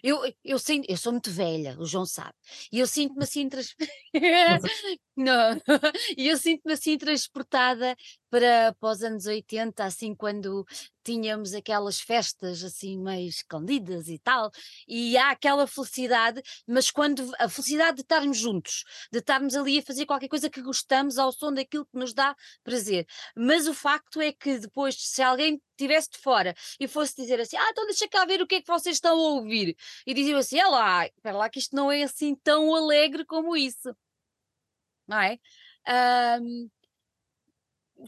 Eu, 0.02 0.20
eu, 0.44 0.58
sinto, 0.58 0.90
eu 0.90 0.96
sou 0.96 1.12
muito 1.12 1.30
velha, 1.30 1.76
o 1.78 1.87
João 1.87 2.06
sabe, 2.06 2.34
e 2.72 2.78
eu 2.78 2.87
sinto-me 2.87 3.22
assim 3.24 3.48
trans... 3.48 3.74
Não, 5.20 5.61
e 6.16 6.28
eu 6.28 6.37
sinto-me 6.37 6.74
assim 6.74 6.96
transportada 6.96 7.96
para, 8.31 8.72
para 8.78 8.88
os 8.88 9.02
anos 9.02 9.26
80, 9.26 9.85
assim 9.85 10.14
quando 10.14 10.64
tínhamos 11.02 11.54
aquelas 11.54 11.98
festas 12.00 12.62
assim 12.62 12.96
meio 12.96 13.28
escondidas 13.28 14.07
e 14.07 14.16
tal, 14.20 14.48
e 14.87 15.18
há 15.18 15.31
aquela 15.31 15.66
felicidade, 15.66 16.40
mas 16.68 16.92
quando 16.92 17.33
a 17.40 17.48
felicidade 17.48 17.96
de 17.96 18.02
estarmos 18.02 18.38
juntos, 18.38 18.85
de 19.11 19.18
estarmos 19.18 19.57
ali 19.57 19.81
a 19.81 19.83
fazer 19.83 20.07
qualquer 20.07 20.28
coisa 20.28 20.48
que 20.48 20.62
gostamos 20.62 21.18
ao 21.18 21.33
som 21.33 21.52
daquilo 21.52 21.85
que 21.87 21.98
nos 21.98 22.14
dá 22.14 22.37
prazer. 22.62 23.04
Mas 23.37 23.66
o 23.66 23.74
facto 23.74 24.20
é 24.20 24.33
que 24.33 24.59
depois, 24.59 24.94
se 25.00 25.20
alguém 25.20 25.61
estivesse 25.72 26.11
de 26.12 26.18
fora 26.18 26.54
e 26.78 26.87
fosse 26.87 27.16
dizer 27.16 27.40
assim, 27.40 27.57
ah, 27.57 27.70
então 27.72 27.87
deixa 27.87 28.09
cá 28.09 28.24
ver 28.24 28.40
o 28.40 28.46
que 28.46 28.57
é 28.57 28.62
que 28.62 28.68
vocês 28.68 28.94
estão 28.96 29.18
a 29.18 29.31
ouvir, 29.35 29.76
e 30.07 30.14
diziam 30.14 30.38
assim, 30.38 30.61
é 30.61 30.66
lá, 30.66 31.07
espera 31.07 31.37
lá 31.37 31.50
que 31.50 31.59
isto 31.59 31.74
não 31.74 31.90
é 31.90 32.04
assim 32.04 32.37
tão 32.37 32.72
alegre 32.72 33.24
como 33.24 33.57
isso. 33.57 33.92
Não 35.08 35.18
é? 35.20 35.38
Ahm, 35.86 36.68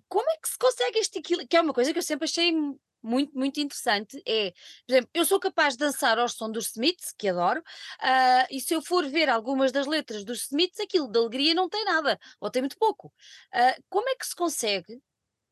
como 0.08 0.28
é 0.30 0.36
que 0.38 0.48
se 0.48 0.58
consegue 0.58 0.98
este 0.98 1.18
equilíbrio? 1.18 1.48
Que 1.48 1.56
é 1.56 1.60
uma 1.60 1.72
coisa 1.74 1.92
que 1.92 1.98
eu 1.98 2.02
sempre 2.02 2.24
achei 2.26 2.52
mu- 2.52 2.80
muito, 3.02 3.32
muito 3.36 3.60
interessante. 3.60 4.22
É, 4.26 4.52
por 4.86 4.92
exemplo, 4.92 5.10
eu 5.14 5.24
sou 5.24 5.40
capaz 5.40 5.74
de 5.74 5.78
dançar 5.80 6.18
ao 6.18 6.28
som 6.28 6.50
dos 6.50 6.66
Smiths, 6.70 7.12
que 7.16 7.28
adoro, 7.28 7.62
ah, 8.00 8.46
e 8.50 8.60
se 8.60 8.74
eu 8.74 8.82
for 8.82 9.06
ver 9.08 9.28
algumas 9.28 9.72
das 9.72 9.86
letras 9.86 10.24
dos 10.24 10.42
Smiths, 10.44 10.80
aquilo 10.80 11.08
de 11.10 11.18
alegria 11.18 11.54
não 11.54 11.68
tem 11.68 11.84
nada, 11.84 12.18
ou 12.40 12.50
tem 12.50 12.62
muito 12.62 12.76
pouco. 12.78 13.12
Ah, 13.52 13.74
como 13.88 14.08
é 14.08 14.14
que 14.16 14.26
se 14.26 14.34
consegue 14.36 15.00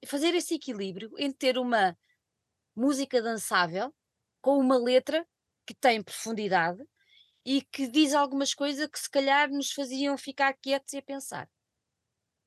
fazer 0.06 0.34
esse 0.34 0.54
equilíbrio 0.54 1.10
entre 1.18 1.38
ter 1.38 1.58
uma 1.58 1.96
música 2.76 3.20
dançável 3.22 3.94
com 4.40 4.58
uma 4.58 4.78
letra 4.78 5.26
que 5.66 5.74
tem 5.74 6.02
profundidade 6.02 6.82
e 7.44 7.62
que 7.62 7.88
diz 7.88 8.14
algumas 8.14 8.54
coisas 8.54 8.88
que 8.88 8.98
se 8.98 9.10
calhar 9.10 9.50
nos 9.50 9.72
faziam 9.72 10.16
ficar 10.18 10.54
quietos 10.54 10.92
e 10.94 10.98
a 10.98 11.02
pensar? 11.02 11.48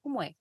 Como 0.04 0.21
é? 0.21 0.36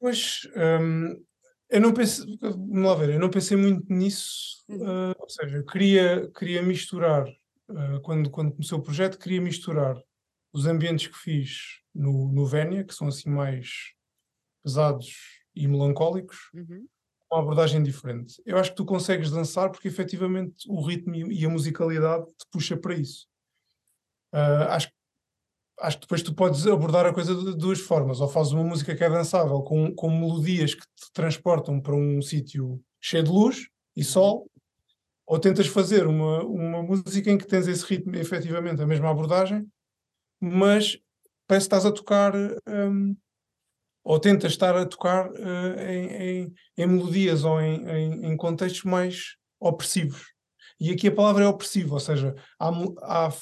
Pois, 0.00 0.40
hum, 0.56 1.24
Eu 1.70 1.82
não 1.82 1.94
pensei, 1.94 2.38
vamos 2.40 2.84
lá 2.88 2.94
ver, 2.96 3.10
eu 3.14 3.20
não 3.20 3.30
pensei 3.30 3.58
muito 3.58 3.92
nisso, 3.92 4.64
Uhum. 4.68 4.98
uh, 5.10 5.14
ou 5.18 5.28
seja, 5.28 5.58
eu 5.58 5.66
queria, 5.66 6.30
queria 6.32 6.62
misturar, 6.62 7.26
uh, 7.28 8.00
quando, 8.04 8.30
quando 8.30 8.52
comecei 8.52 8.78
o 8.78 8.82
projeto, 8.82 9.18
queria 9.18 9.42
misturar 9.42 9.96
os 10.54 10.66
ambientes 10.66 11.08
que 11.08 11.18
fiz 11.18 11.80
no, 11.94 12.32
no 12.32 12.46
Vénia, 12.46 12.84
que 12.84 12.94
são 12.94 13.08
assim 13.08 13.30
mais 13.30 13.68
pesados 14.64 15.14
e 15.54 15.68
melancólicos, 15.68 16.38
Uhum. 16.52 16.88
uma 17.32 17.40
abordagem 17.42 17.82
diferente. 17.82 18.42
Eu 18.46 18.58
acho 18.58 18.70
que 18.70 18.76
tu 18.76 18.84
consegues 18.86 19.30
dançar 19.30 19.70
porque 19.70 19.88
efetivamente 19.88 20.66
o 20.68 20.84
ritmo 20.86 21.14
e 21.14 21.42
e 21.42 21.46
a 21.46 21.50
musicalidade 21.50 22.26
te 22.26 22.46
puxa 22.52 22.76
para 22.76 22.94
isso. 22.94 23.26
Uh, 24.34 24.68
acho, 24.70 24.88
acho 25.80 25.96
que 25.96 26.02
depois 26.02 26.22
tu 26.22 26.34
podes 26.34 26.66
abordar 26.66 27.06
a 27.06 27.14
coisa 27.14 27.34
de 27.34 27.56
duas 27.56 27.80
formas. 27.80 28.20
Ou 28.20 28.28
fazes 28.28 28.52
uma 28.52 28.64
música 28.64 28.94
que 28.96 29.04
é 29.04 29.08
dançável 29.08 29.62
com, 29.62 29.94
com 29.94 30.10
melodias 30.10 30.74
que 30.74 30.82
te 30.82 31.12
transportam 31.12 31.80
para 31.80 31.94
um 31.94 32.20
sítio 32.20 32.82
cheio 33.00 33.22
de 33.22 33.30
luz 33.30 33.68
e 33.96 34.02
sol, 34.02 34.50
ou 35.26 35.38
tentas 35.38 35.66
fazer 35.68 36.06
uma, 36.06 36.42
uma 36.44 36.82
música 36.82 37.30
em 37.30 37.38
que 37.38 37.46
tens 37.46 37.66
esse 37.68 37.84
ritmo, 37.86 38.14
efetivamente, 38.16 38.82
a 38.82 38.86
mesma 38.86 39.10
abordagem, 39.10 39.66
mas 40.40 40.98
parece 41.46 41.68
que 41.68 41.74
estás 41.76 41.86
a 41.86 41.92
tocar. 41.92 42.34
um, 42.68 43.16
ou 44.06 44.20
tentas 44.20 44.52
estar 44.52 44.76
a 44.76 44.84
tocar 44.84 45.30
uh, 45.30 45.80
em, 45.80 46.06
em- 46.42 46.54
em 46.76 46.86
melodias 46.86 47.42
ou 47.42 47.58
em, 47.60 47.88
em- 47.88 48.36
contextos 48.36 48.82
mais 48.84 49.36
opressivos. 49.58 50.26
E 50.78 50.90
aqui 50.90 51.08
a 51.08 51.14
palavra 51.14 51.44
é 51.44 51.48
opressivo, 51.48 51.94
ou 51.94 52.00
seja, 52.00 52.34
há 52.58 52.68
há 53.00 53.32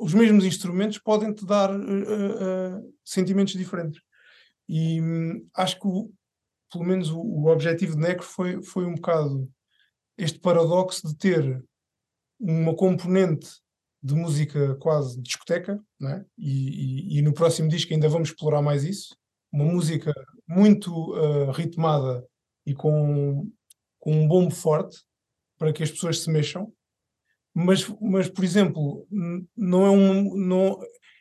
os 0.00 0.14
mesmos 0.14 0.44
instrumentos 0.44 0.98
podem 0.98 1.32
te 1.32 1.44
dar 1.44 1.70
uh, 1.70 1.78
uh, 1.78 2.94
sentimentos 3.04 3.52
diferentes. 3.54 4.00
E 4.68 5.00
hum, 5.00 5.46
acho 5.54 5.78
que, 5.78 5.86
o- 5.86 6.10
pelo 6.72 6.84
menos, 6.84 7.10
o, 7.10 7.20
o 7.20 7.46
objetivo 7.48 7.94
de 7.96 8.00
Necro 8.02 8.24
foi, 8.24 8.62
foi 8.62 8.86
um 8.86 8.94
bocado 8.94 9.48
este 10.16 10.38
paradoxo 10.38 11.06
de 11.06 11.16
ter 11.16 11.62
uma 12.38 12.74
componente 12.74 13.48
de 14.02 14.14
música 14.14 14.74
quase 14.76 15.20
discoteca, 15.20 15.78
é? 16.02 16.24
e, 16.38 17.16
e- 17.16 17.18
e 17.18 17.22
no 17.22 17.34
próximo 17.34 17.68
disco 17.68 17.92
ainda 17.92 18.08
vamos 18.08 18.30
explorar 18.30 18.62
mais 18.62 18.84
isso. 18.84 19.14
Uma 19.52 19.64
música 19.64 20.14
muito 20.48 20.90
uh, 21.12 21.50
ritmada 21.50 22.24
e 22.64 22.72
com, 22.74 23.50
com 23.98 24.12
um 24.12 24.26
bombo 24.28 24.50
forte 24.54 24.96
para 25.58 25.72
que 25.72 25.82
as 25.82 25.90
pessoas 25.90 26.20
se 26.20 26.30
mexam, 26.30 26.72
mas, 27.64 27.86
mas 28.00 28.28
por 28.28 28.44
exemplo, 28.44 29.06
não 29.56 29.86
é, 29.86 29.90
um, 29.90 30.36
não, 30.36 30.78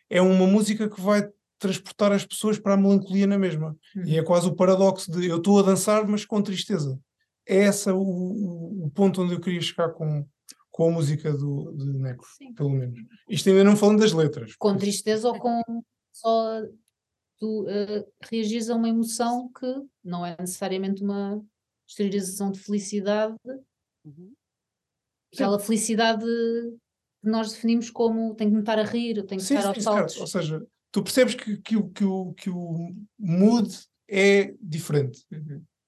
é 0.10 0.22
uma 0.22 0.48
música 0.48 0.90
que 0.90 1.02
vai 1.02 1.28
transportar 1.58 2.12
as 2.12 2.26
pessoas 2.26 2.58
para 2.58 2.74
a 2.74 2.78
melancolia 2.78 3.28
na 3.28 3.38
mesma. 3.38 3.78
E 4.06 4.18
é 4.18 4.24
quase 4.24 4.48
o 4.48 4.56
paradoxo 4.56 5.12
de 5.12 5.28
eu 5.28 5.38
estou 5.38 5.60
a 5.60 5.64
dançar, 5.64 6.08
mas 6.08 6.26
com 6.26 6.42
tristeza. 6.42 7.00
É 7.48 7.66
esse 7.66 7.92
o, 7.92 8.00
o, 8.00 8.92
ponto 8.94 9.22
onde 9.22 9.34
eu 9.34 9.42
queria 9.42 9.62
chegar 9.62 9.90
com, 9.90 10.26
com 10.72 10.90
a 10.90 10.92
música 10.92 11.34
do, 11.34 11.74
de 11.76 11.86
Necro, 11.98 12.28
Sim. 12.38 12.54
pelo 12.54 12.70
menos. 12.70 13.00
Isto 13.30 13.50
ainda 13.50 13.64
não 13.64 13.76
falando 13.76 14.00
das 14.00 14.14
letras. 14.14 14.56
Com 14.56 14.78
tristeza 14.78 15.28
ou 15.28 15.38
com 15.38 15.62
só 16.14 16.62
tu 17.40 17.66
eh, 17.68 18.06
reagires 18.30 18.70
a 18.70 18.76
uma 18.76 18.90
emoção 18.90 19.50
que 19.58 19.66
não 20.04 20.26
é 20.26 20.36
necessariamente 20.40 21.04
uma 21.04 21.42
exteriorização 21.88 22.52
de 22.52 22.60
felicidade, 22.60 23.36
Uhum. 24.06 24.34
Aquela 25.34 25.60
felicidade 25.60 26.24
que 26.26 27.30
nós 27.30 27.52
definimos 27.52 27.90
como 27.90 28.34
tenho 28.36 28.50
que 28.52 28.56
me 28.56 28.62
estar 28.62 28.80
a 28.80 28.84
rir, 28.84 29.16
tenho 29.26 29.40
que 29.42 29.48
Sim, 29.48 29.56
estar 29.58 29.62
sim, 29.62 29.68
aos 29.68 29.84
certo. 29.84 29.84
saltos. 29.84 30.18
Ou 30.22 30.28
seja, 30.28 30.66
tu 30.92 31.04
percebes 31.04 31.36
que, 31.36 31.58
que, 31.58 31.76
o- 31.78 31.90
que, 31.90 32.04
o, 32.04 32.34
que 32.34 32.50
o 32.50 32.96
mood 33.20 33.70
é 34.08 34.54
diferente. 34.62 35.26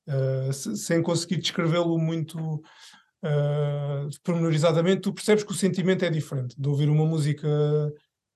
Uh, 0.07 0.51
se- 0.51 0.75
sem 0.77 1.01
conseguir 1.01 1.37
descrevê-lo 1.37 1.97
muito 1.97 2.37
uh, 3.23 4.09
pormenorizadamente, 4.23 5.01
tu 5.01 5.13
percebes 5.13 5.43
que 5.43 5.51
o 5.51 5.55
sentimento 5.55 6.03
é 6.03 6.09
diferente 6.09 6.55
de 6.59 6.67
ouvir 6.67 6.89
uma 6.89 7.05
música 7.05 7.47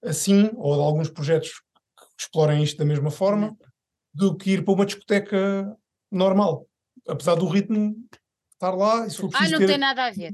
assim, 0.04 0.52
ou 0.56 0.76
de 0.76 0.82
alguns 0.82 1.10
projetos 1.10 1.50
que 1.98 2.06
explorem 2.24 2.64
isto 2.64 2.78
da 2.78 2.86
mesma 2.86 3.12
forma, 3.12 3.58
do 4.14 4.36
que 4.38 4.52
ir 4.52 4.64
para 4.64 4.74
uma 4.74 4.86
discoteca 4.86 5.76
normal. 6.12 6.68
Apesar 7.08 7.36
do 7.36 7.48
ritmo 7.48 7.96
estar 8.54 8.72
lá, 8.74 9.06
e 9.06 9.10
se 9.12 9.18
for 9.18 9.30
Ah, 9.34 9.50
não 9.50 9.58
ter 9.60 9.68
tem 9.68 9.78
nada 9.78 10.06
a 10.06 10.12
ver. 10.12 10.32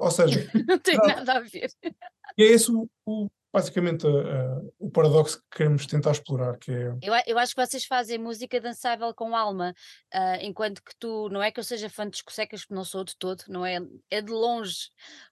Ou 0.00 0.10
seja, 0.10 0.48
Não 0.68 0.78
tem 0.78 0.96
nada 0.96 1.34
a 1.34 1.40
ver. 1.40 1.70
é 1.82 1.92
esse 2.42 2.70
o, 2.70 2.88
o- 3.04 3.28
basicamente 3.52 4.06
uh, 4.06 4.10
uh, 4.60 4.74
o 4.78 4.90
paradoxo 4.90 5.38
que 5.38 5.56
queremos 5.56 5.86
tentar 5.86 6.10
explorar, 6.10 6.58
que 6.58 6.70
é 6.70 6.88
Eu, 7.00 7.14
eu 7.26 7.38
acho 7.38 7.54
que 7.54 7.66
vocês 7.66 7.86
fazem 7.86 8.18
música 8.18 8.60
dançável 8.60 9.14
com 9.14 9.34
alma, 9.34 9.72
ah, 10.12 10.36
enquanto 10.42 10.82
que 10.82 10.94
tu, 10.98 11.30
não 11.30 11.42
é 11.42 11.50
que 11.50 11.58
eu 11.58 11.64
seja 11.64 11.88
fã 11.88 12.04
de 12.04 12.10
discotecas, 12.10 12.60
porque 12.60 12.74
não 12.74 12.84
sou 12.84 13.02
de 13.02 13.16
todo, 13.16 13.42
não 13.48 13.64
é, 13.64 13.78
é 14.10 14.20
de 14.20 14.30
longe, 14.30 14.90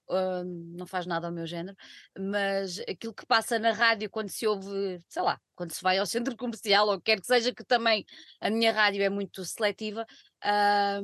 ah, 0.09 0.41
não 0.43 0.87
faz 0.87 1.05
nada 1.05 1.27
ao 1.27 1.33
meu 1.33 1.45
género, 1.45 1.77
mas 2.17 2.79
aquilo 2.89 3.13
que 3.13 3.27
passa 3.27 3.59
na 3.59 3.71
rádio 3.71 4.09
quando 4.09 4.29
se 4.29 4.47
ouve, 4.47 4.99
sei 5.07 5.21
lá, 5.21 5.39
quando 5.53 5.71
se 5.71 5.83
vai 5.83 5.99
ao 5.99 6.07
centro 6.07 6.35
comercial, 6.37 6.87
ou 6.87 6.99
quer 6.99 7.19
que 7.21 7.27
seja, 7.27 7.53
que 7.53 7.63
também 7.63 8.03
a 8.41 8.49
minha 8.49 8.71
rádio 8.73 9.03
é 9.03 9.09
muito 9.09 9.45
seletiva, 9.45 10.03
ah, 10.41 10.99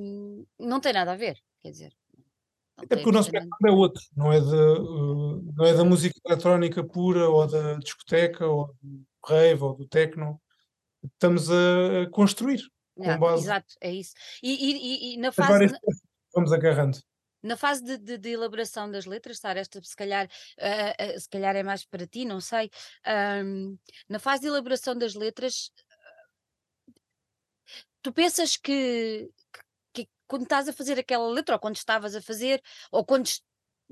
não 0.60 0.80
tem 0.80 0.94
nada 0.94 1.12
a 1.12 1.16
ver, 1.16 1.38
quer 1.60 1.70
dizer. 1.70 1.94
É 2.90 2.96
porque 2.96 3.10
o 3.10 3.12
nosso 3.12 3.32
mercado 3.32 3.68
é 3.68 3.72
outro, 3.72 4.04
não 4.16 4.32
é, 4.32 4.40
de, 4.40 4.56
uh, 4.56 5.42
não 5.56 5.66
é 5.66 5.74
da 5.74 5.84
música 5.84 6.20
eletrónica 6.26 6.84
pura, 6.84 7.30
ou 7.30 7.48
da 7.48 7.76
discoteca, 7.76 8.48
ou 8.48 8.76
do 8.82 9.06
rave, 9.26 9.64
ou 9.64 9.76
do 9.76 9.88
techno. 9.88 10.42
Estamos 11.04 11.50
a 11.50 12.10
construir 12.12 12.62
com 12.96 13.04
Yeah, 13.04 13.20
base 13.20 13.44
Exato, 13.44 13.76
é 13.82 13.92
isso. 13.92 14.14
E, 14.44 14.52
e- 14.52 15.14
e- 15.14 15.18
na 15.18 15.32
fase, 15.32 15.68
que 15.68 15.76
vamos 16.34 16.52
agarrando. 16.52 17.00
Na 17.44 17.58
fase 17.58 17.84
de, 17.84 17.98
de- 17.98 18.18
de 18.20 18.30
elaboração 18.30 18.92
das 18.92 19.06
letras, 19.06 19.40
Sara, 19.40 19.60
esta 19.60 19.82
se 19.84 19.96
calhar, 19.96 20.30
ah, 20.60 20.94
ah, 21.00 21.20
se 21.20 21.28
calhar 21.28 21.56
é 21.56 21.64
mais 21.64 21.84
para 21.86 22.06
ti, 22.06 22.24
não 22.26 22.40
sei. 22.40 22.70
ahm, 23.04 23.76
na 24.08 24.20
fase 24.20 24.42
de 24.42 24.48
elaboração 24.48 24.96
das 24.96 25.16
letras, 25.16 25.72
tu 28.04 28.12
pensas 28.14 28.58
que 28.58 29.30
quando 30.32 30.44
estás 30.44 30.70
a 30.70 30.74
fazer 30.74 30.98
aquela 30.98 31.28
letra, 31.28 31.56
ou 31.56 31.60
quando 31.60 31.76
estavas 31.76 32.16
a 32.16 32.22
fazer, 32.22 32.62
ou 32.90 33.04
quando. 33.04 33.30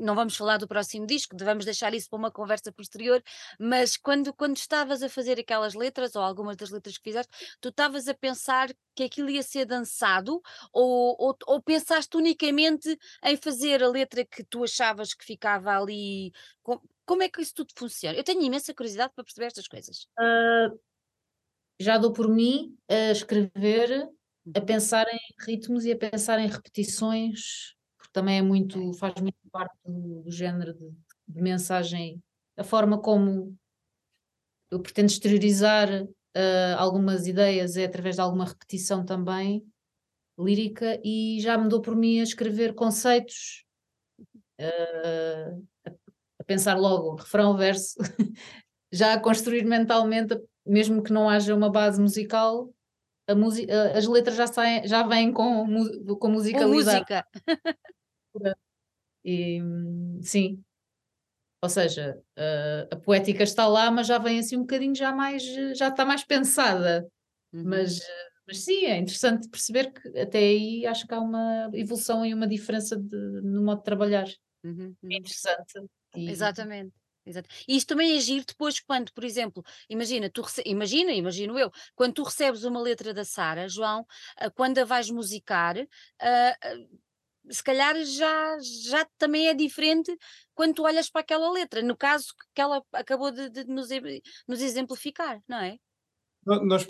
Não 0.02 0.15
vamos 0.15 0.38
falar 0.38 0.56
do 0.56 0.65
próximo 0.65 1.06
disco, 1.06 1.36
devemos 1.36 1.65
deixar 1.65 1.93
isso 1.93 2.10
para 2.10 2.17
uma 2.17 2.32
conversa 2.32 2.71
posterior, 2.71 3.21
mas 3.60 3.97
quando, 3.97 4.34
quando 4.34 4.56
estavas 4.56 5.04
a 5.04 5.10
fazer 5.10 5.38
aquelas 5.38 5.73
letras, 5.73 6.15
ou 6.15 6.21
algumas 6.21 6.56
das 6.56 6.69
letras 6.69 6.97
que 6.97 7.04
fizeste, 7.04 7.30
tu 7.60 7.67
estavas 7.67 8.08
a 8.08 8.13
pensar 8.13 8.69
que 8.95 9.04
aquilo 9.04 9.30
ia 9.30 9.43
ser 9.43 9.65
dançado, 9.65 10.41
ou, 10.71 11.17
ou, 11.19 11.38
ou 11.47 11.62
pensaste 11.62 12.15
unicamente 12.15 12.97
em 13.25 13.36
fazer 13.36 13.84
a 13.84 13.89
letra 13.89 14.23
que 14.23 14.41
tu 14.45 14.63
achavas 14.63 15.13
que 15.13 15.25
ficava 15.25 15.78
ali. 15.78 16.32
Com- 16.63 16.80
Como 17.06 17.21
é 17.21 17.28
que 17.28 17.41
isso 17.41 17.56
tudo 17.56 17.73
funciona? 17.75 18.17
Eu 18.17 18.23
tenho 18.23 18.41
imensa 18.41 18.73
curiosidade 18.73 19.12
para 19.13 19.25
perceber 19.25 19.47
estas 19.47 19.67
coisas. 19.67 20.08
Ah, 20.17 20.71
já 21.78 21.97
dou 21.97 22.13
por 22.13 22.30
mim 22.30 22.78
a 22.88 23.12
escrever, 23.12 24.10
a 24.55 24.62
pensar 24.62 25.05
em 25.12 25.19
ritmos 25.45 25.85
e 25.85 25.91
a 25.91 25.97
pensar 25.97 26.39
em 26.39 26.47
repetições, 26.47 27.75
porque 27.97 28.12
também 28.12 28.39
é 28.39 28.41
muito, 28.41 28.93
faz 28.93 29.13
muito 29.21 29.38
parte 29.51 29.75
do, 29.85 30.23
do 30.23 30.31
género 30.31 30.73
de, 30.73 30.91
de 31.27 31.41
mensagem, 31.41 32.21
a 32.57 32.63
forma 32.63 32.99
como 32.99 33.57
eu 34.71 34.79
pretendo 34.79 35.07
exteriorizar 35.07 35.89
ah, 36.35 36.75
algumas 36.77 37.27
ideias 37.27 37.75
é 37.75 37.85
através 37.85 38.15
de 38.15 38.21
alguma 38.21 38.45
repetição 38.45 39.03
também 39.03 39.65
lírica 40.38 40.99
e 41.03 41.39
já 41.41 41.57
me 41.57 41.67
dou 41.67 41.81
por 41.81 41.95
mim 41.95 42.19
a 42.19 42.23
escrever 42.23 42.73
conceitos, 42.73 43.65
a, 44.57 45.91
a 46.39 46.43
pensar 46.45 46.77
logo 46.77 47.15
refrão, 47.15 47.57
verso, 47.57 47.95
já 48.91 49.13
a 49.13 49.19
construir 49.19 49.65
mentalmente, 49.65 50.39
mesmo 50.65 51.03
que 51.03 51.12
não 51.12 51.27
haja 51.29 51.53
uma 51.53 51.69
base 51.69 52.01
musical, 52.01 52.73
a 53.32 53.36
musi- 53.36 53.68
a- 53.70 53.98
as 53.98 54.08
letras 54.08 54.36
já, 54.36 54.48
saem, 54.48 54.88
já 54.88 55.04
vêm 55.04 55.32
com, 55.32 55.65
com 56.06 56.15
Com 56.18 56.30
musicalidade. 56.30 57.00
música. 57.00 57.26
E, 59.26 59.60
sim. 60.22 60.63
Ou 61.62 61.70
seja, 61.70 62.18
a, 62.38 62.96
a 62.96 62.96
poética 62.96 63.44
está 63.44 63.68
lá, 63.68 63.92
mas 63.92 64.08
já 64.08 64.18
vem 64.18 64.39
assim 64.39 64.56
um 64.56 64.62
bocadinho 64.62 64.96
já 64.96 65.12
mais, 65.12 65.44
já 65.78 65.89
está 65.89 66.06
mais 66.06 66.24
pensada. 66.24 67.06
Uhum. 67.52 67.63
Mas, 67.65 68.00
mas 68.48 68.63
sim, 68.63 68.86
é 68.86 68.98
interessante 68.98 69.50
perceber 69.50 69.92
que 69.92 70.18
até 70.18 70.38
aí 70.39 70.86
acho 70.86 71.06
que 71.06 71.13
há 71.13 71.20
uma 71.20 71.70
evolução 71.74 72.26
e 72.26 72.34
uma 72.34 72.48
diferença 72.48 72.96
de, 72.96 73.15
no 73.42 73.62
modo 73.63 73.80
de 73.80 73.84
trabalhar. 73.84 74.28
Uhum, 74.63 74.96
É 75.04 75.08
uhum. 75.08 75.13
interessante. 75.18 75.74
E- 76.15 76.30
Exatamente. 76.30 76.94
Exato. 77.30 77.48
E 77.68 77.76
isto 77.78 77.89
também 77.89 78.18
é 78.18 78.20
giro 78.20 78.44
depois 78.46 78.80
quando, 78.80 79.13
por 79.13 79.24
exemplo, 79.24 79.63
imagina, 79.88 80.30
tu 80.32 80.42
rece- 80.42 80.63
imagina, 80.65 81.12
imagino 81.12 81.60
eu, 81.60 81.72
quando 81.96 82.13
tu 82.15 82.24
recebes 82.24 82.63
uma 82.63 82.82
letra 82.82 83.13
da 83.13 83.24
Sara, 83.24 83.70
João, 83.70 84.06
ah, 84.38 84.50
quando 84.50 84.80
a 84.80 84.86
vais 84.86 85.10
musicar, 85.12 85.76
ah, 86.20 86.58
se 87.50 87.63
calhar 87.63 87.96
já, 88.04 88.58
já 88.60 89.06
também 89.18 89.48
é 89.48 89.54
diferente 89.54 90.15
quando 90.54 90.76
tu 90.76 90.84
olhas 90.84 91.10
para 91.10 91.22
aquela 91.22 91.52
letra, 91.52 91.82
no 91.82 91.96
caso 91.98 92.34
que 92.54 92.62
ela 92.62 92.84
acabou 92.94 93.32
de, 93.32 93.50
de 93.50 93.63
nos, 93.65 93.89
nos 94.48 94.62
exemplificar, 94.62 95.42
não 95.48 95.58
é? 95.60 95.78
Nós, 96.46 96.88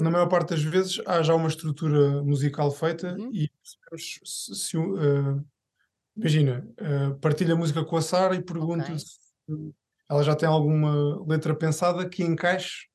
na 0.00 0.10
maior 0.10 0.28
parte 0.28 0.50
das 0.50 0.62
vezes, 0.62 1.00
há 1.06 1.22
já 1.22 1.34
uma 1.34 1.48
estrutura 1.48 2.22
musical 2.22 2.70
feita 2.70 3.16
Uhum. 3.18 3.30
e 3.32 3.48
percebemos 3.48 4.20
se, 4.24 4.54
se 4.54 4.76
eh, 4.76 5.44
imagina, 6.16 6.66
eh, 6.76 7.10
partilha 7.20 7.54
a 7.54 7.56
música 7.56 7.84
com 7.84 7.96
a 7.96 8.02
Sara 8.02 8.34
e 8.36 8.42
pergunta 8.42 8.92
Ok. 8.92 8.98
se 8.98 9.18
ela 10.08 10.22
já 10.22 10.34
tem 10.36 10.48
alguma 10.48 11.22
letra 11.26 11.54
pensada 11.54 12.08
que 12.08 12.22
encaixe 12.24 12.86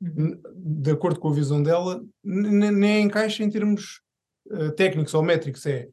n- 0.00 0.40
de 0.54 0.90
acordo 0.90 1.20
com 1.20 1.28
a 1.30 1.34
visão 1.34 1.62
dela, 1.62 2.02
nem 2.24 3.04
encaixa 3.04 3.42
em 3.44 3.50
termos 3.50 4.00
eh, 4.50 4.70
técnicos 4.72 5.14
ou 5.14 5.22
métricos, 5.22 5.64
é 5.66 5.88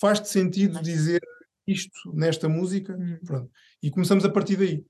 faz-te 0.00 0.28
sentido 0.28 0.74
Faz 0.74 0.86
dizer 0.86 1.20
isto 1.66 1.92
nesta 2.14 2.48
música, 2.48 2.94
Uhum. 2.96 3.18
pronto. 3.24 3.50
E 3.82 3.90
começamos 3.90 4.24
a 4.24 4.30
partir 4.30 4.56
daí. 4.56 4.84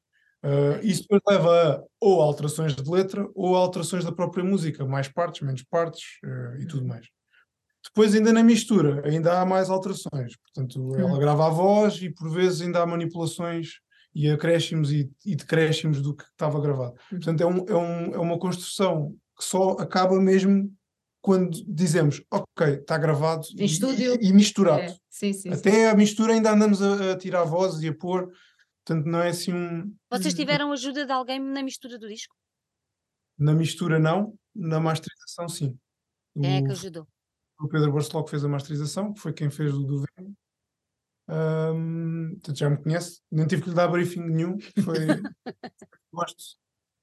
Uh, 0.44 0.80
isso 0.84 1.02
depois 1.02 1.20
leva 1.28 1.76
a 1.76 1.84
ou 2.00 2.20
alterações 2.20 2.74
de 2.74 2.90
letra 2.90 3.28
ou 3.34 3.54
alterações 3.54 4.04
da 4.04 4.10
própria 4.10 4.42
música, 4.44 4.84
mais 4.84 5.06
partes, 5.08 5.40
menos 5.42 5.62
partes 5.62 6.02
uh, 6.24 6.60
e 6.60 6.66
tudo 6.66 6.84
mais. 6.84 7.06
Depois, 7.84 8.14
ainda 8.14 8.32
na 8.32 8.42
mistura, 8.42 9.02
ainda 9.08 9.40
há 9.40 9.46
mais 9.46 9.70
alterações. 9.70 10.36
Portanto, 10.38 10.96
ela 10.96 11.12
Uhum. 11.12 11.18
grava 11.18 11.46
a 11.46 11.50
voz 11.50 12.00
e 12.02 12.10
por 12.10 12.30
vezes 12.30 12.60
ainda 12.62 12.82
há 12.82 12.86
manipulações 12.86 13.80
e 14.14 14.28
acréscimos 14.30 14.92
e, 14.92 15.10
e 15.24 15.34
decréscimos 15.34 16.02
do 16.02 16.14
que 16.14 16.24
estava 16.24 16.60
gravado. 16.60 16.92
Uhum. 17.10 17.18
Portanto, 17.18 17.40
é, 17.40 17.46
um, 17.46 17.64
é, 17.66 17.74
um, 17.76 18.14
é 18.14 18.18
uma 18.18 18.38
construção 18.38 19.16
que 19.38 19.44
só 19.44 19.70
acaba 19.72 20.20
mesmo 20.20 20.70
quando 21.20 21.50
dizemos, 21.66 22.20
ok, 22.30 22.74
está 22.80 22.98
gravado 22.98 23.46
Em 23.56 23.64
e, 23.66 23.68
e- 24.24 24.28
e 24.28 24.32
misturado. 24.32 24.82
É, 24.82 24.88
sim, 25.08 25.32
sim, 25.32 25.34
sim. 25.34 25.48
Até 25.50 25.88
a 25.88 25.94
mistura 25.94 26.32
ainda 26.34 26.50
andamos 26.52 26.82
a, 26.82 27.12
a 27.12 27.16
tirar 27.16 27.44
vozes 27.44 27.80
e 27.82 27.88
a 27.88 27.94
pôr, 27.94 28.28
portanto, 28.84 29.06
não 29.06 29.20
é 29.20 29.28
assim 29.28 29.52
um. 29.52 29.94
Vocês 30.10 30.34
Uhum. 30.34 30.40
tiveram 30.40 30.72
ajuda 30.72 31.06
de 31.06 31.12
alguém 31.12 31.38
na 31.40 31.62
mistura 31.62 31.98
do 31.98 32.08
disco? 32.08 32.34
Na 33.38 33.54
mistura, 33.54 33.98
não, 33.98 34.34
na 34.54 34.78
masterização, 34.80 35.48
sim. 35.48 35.78
Quem 36.34 36.56
é 36.56 36.62
que 36.62 36.72
ajudou? 36.72 37.06
o 37.60 37.68
Pedro 37.68 37.92
Barceló 37.92 38.24
que 38.24 38.30
fez 38.30 38.44
a 38.44 38.48
masterização, 38.48 39.12
que 39.12 39.20
foi 39.20 39.32
quem 39.32 39.48
fez 39.48 39.72
o 39.72 39.84
do 39.84 40.02
Vênus. 40.16 40.34
Ahm, 41.28 42.32
portanto, 42.34 42.56
já 42.58 42.70
me 42.70 42.76
conhece, 42.82 43.20
nem 43.30 43.46
tive 43.46 43.62
que 43.62 43.68
lhe 43.70 43.74
dar 43.74 43.88
briefing 43.88 44.20
nenhum. 44.28 44.58
Foi 44.84 44.96
gosto 46.12 46.56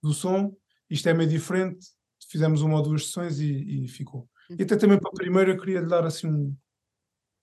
do 0.03 0.13
som, 0.13 0.55
isto 0.89 1.07
é 1.09 1.13
meio 1.13 1.29
diferente. 1.29 1.87
Fizemos 2.29 2.61
uma 2.61 2.77
ou 2.77 2.83
duas 2.83 3.05
sessões 3.07 3.39
e, 3.39 3.85
e 3.85 3.87
ficou. 3.87 4.29
E 4.49 4.63
até 4.63 4.75
também 4.75 4.99
para 4.99 5.09
a 5.09 5.13
primeira 5.13 5.51
eu 5.51 5.57
queria 5.59 5.79
lhe 5.79 5.87
dar 5.87 6.05
assim 6.05 6.27
um, 6.27 6.57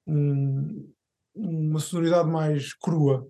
um- 0.06 0.92
uma 1.34 1.80
sonoridade 1.80 2.28
mais 2.28 2.72
crua. 2.74 3.28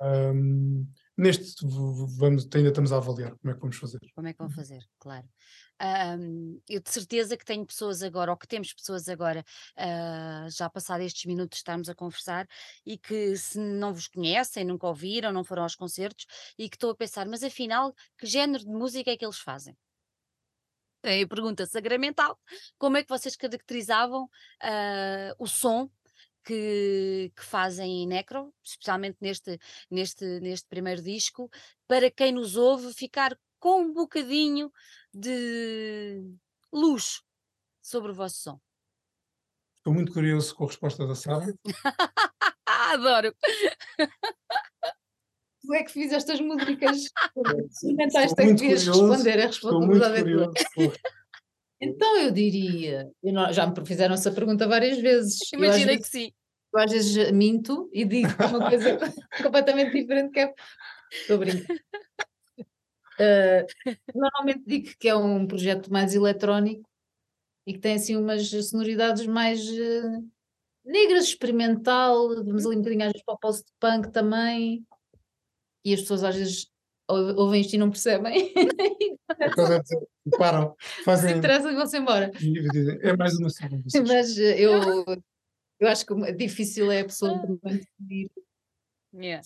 Ahm, 0.00 0.86
neste 1.16 1.66
vamos, 1.66 2.48
ainda 2.54 2.68
estamos 2.68 2.92
a 2.92 2.96
avaliar 2.98 3.34
como 3.38 3.50
é 3.50 3.54
que 3.54 3.60
vamos 3.60 3.76
fazer. 3.76 3.98
Como 4.14 4.28
é 4.28 4.32
que 4.32 4.38
vão 4.38 4.46
Uhum. 4.48 4.54
fazer? 4.54 4.84
Claro. 5.00 5.26
Ahm, 5.80 6.60
eu 6.68 6.80
de 6.80 6.90
certeza 6.90 7.36
que 7.36 7.44
tenho 7.44 7.64
pessoas 7.66 8.02
agora, 8.02 8.30
ou 8.32 8.36
que 8.36 8.48
temos 8.48 8.72
pessoas 8.72 9.08
agora, 9.08 9.44
ah, 9.76 10.46
já 10.50 10.68
passados 10.68 11.06
estes 11.06 11.24
minutos 11.26 11.56
de 11.56 11.60
estarmos 11.60 11.88
a 11.88 11.94
conversar, 11.94 12.48
e 12.84 12.98
que 12.98 13.36
se 13.36 13.58
não 13.60 13.94
vos 13.94 14.08
conhecem, 14.08 14.64
nunca 14.64 14.86
ouviram, 14.88 15.32
não 15.32 15.44
foram 15.44 15.62
aos 15.62 15.76
concertos, 15.76 16.26
e 16.58 16.68
que 16.68 16.76
estou 16.76 16.90
a 16.90 16.96
pensar, 16.96 17.26
mas 17.28 17.42
afinal, 17.44 17.94
que 18.18 18.26
género 18.26 18.64
de 18.64 18.70
música 18.70 19.10
é 19.10 19.16
que 19.16 19.24
eles 19.24 19.38
fazem? 19.38 19.76
Aí 21.04 21.22
a 21.22 21.28
pergunta 21.28 21.64
sacramental, 21.64 22.38
como 22.76 22.96
é 22.96 23.02
que 23.02 23.08
vocês 23.08 23.36
caracterizavam 23.36 24.28
ah, 24.60 25.34
o 25.38 25.46
som 25.46 25.88
que, 26.44 27.30
que 27.36 27.44
fazem 27.44 28.02
em 28.02 28.06
Necro, 28.06 28.52
especialmente 28.64 29.18
neste, 29.20 29.58
neste, 29.90 30.24
neste 30.40 30.66
primeiro 30.66 31.02
disco, 31.02 31.50
para 31.86 32.10
quem 32.10 32.32
nos 32.32 32.56
ouve 32.56 32.92
ficar 32.94 33.38
com 33.60 33.82
um 33.82 33.92
bocadinho 33.92 34.72
de 35.14 36.22
luz 36.72 37.22
sobre 37.82 38.12
o 38.12 38.14
vosso 38.14 38.36
som. 38.42 38.60
Estou 39.76 39.92
muito 39.94 40.12
curioso 40.12 40.54
com 40.54 40.64
a 40.64 40.66
resposta 40.66 41.06
da 41.06 41.14
Sara. 41.14 41.46
Adoro! 42.66 43.34
Tu 45.60 45.74
é 45.74 45.82
que 45.82 45.90
fiz 45.92 46.12
estas 46.12 46.40
músicas 46.40 47.02
tu 47.34 47.40
é 47.40 48.26
que 48.26 48.44
muito 48.44 48.60
devias 48.60 48.84
curioso, 48.88 49.08
responder, 49.10 49.40
a 49.42 49.46
responsabilidade 49.46 50.14
é 50.16 50.22
curioso. 50.22 50.52
com- 50.74 50.92
Então 51.82 52.16
eu 52.18 52.30
diria, 52.30 53.10
eu 53.22 53.32
não- 53.32 53.52
já 53.52 53.66
me 53.66 53.86
fizeram 53.86 54.14
essa 54.14 54.32
pergunta 54.32 54.66
várias 54.66 54.98
vezes. 54.98 55.38
Imagina 55.52 55.96
que 55.96 56.04
sim. 56.08 56.32
Eu 56.72 56.80
às 56.80 56.90
vezes 56.90 57.30
minto 57.32 57.88
e 57.92 58.04
digo 58.04 58.28
uma 58.48 58.68
coisa 58.68 58.98
completamente 59.42 59.92
diferente 59.92 60.30
que 60.32 60.40
é. 60.40 60.54
Estou 61.12 61.36
a 61.36 61.38
Eh, 63.20 63.66
normalmente 64.14 64.62
digo 64.66 64.90
que 64.98 65.08
é 65.08 65.14
um 65.16 65.46
projeto 65.46 65.92
mais 65.92 66.14
eletrónico 66.14 66.88
e 67.66 67.72
que 67.74 67.78
tem 67.78 67.94
assim 67.94 68.16
umas 68.16 68.48
sonoridades 68.48 69.26
mais 69.26 69.60
eh, 69.68 70.20
negras, 70.84 71.24
experimental, 71.24 72.28
vamos 72.44 72.64
ali 72.66 72.76
um 72.76 72.80
bocadinho 72.80 73.02
às 73.04 73.12
vezes 73.12 73.24
para 73.24 73.34
o 73.34 73.38
post-punk 73.38 74.10
também. 74.12 74.84
E 75.84 75.94
as 75.94 76.00
pessoas 76.00 76.24
às 76.24 76.36
vezes 76.36 76.66
ou- 77.08 77.36
ouvem 77.36 77.60
isto 77.60 77.74
e 77.74 77.78
não 77.78 77.90
percebem. 77.90 78.52
É 79.40 80.36
param, 80.36 80.74
Se 80.80 81.04
fazem 81.04 81.36
interessa 81.36 81.70
e 81.70 81.74
vão-se 81.74 81.96
embora. 81.98 82.32
é 83.02 83.16
mais 83.16 83.34
uma 83.38 83.48
cena. 83.50 83.80
vocês." 83.84 84.08
Mas 84.08 84.36
eu, 84.38 85.04
eu 85.78 85.88
acho 85.88 86.04
que 86.06 86.32
difícil 86.32 86.90
é 86.90 87.00
a 87.00 87.04
pessoa 87.04 87.38
também 87.40 87.78
decidir 87.78 88.30
Yeah. 89.14 89.42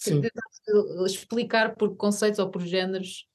Explicar 1.07 1.77
por 1.77 1.97
conceitos 1.97 2.39
ou 2.41 2.51
por 2.51 2.63
géneros 2.63 3.29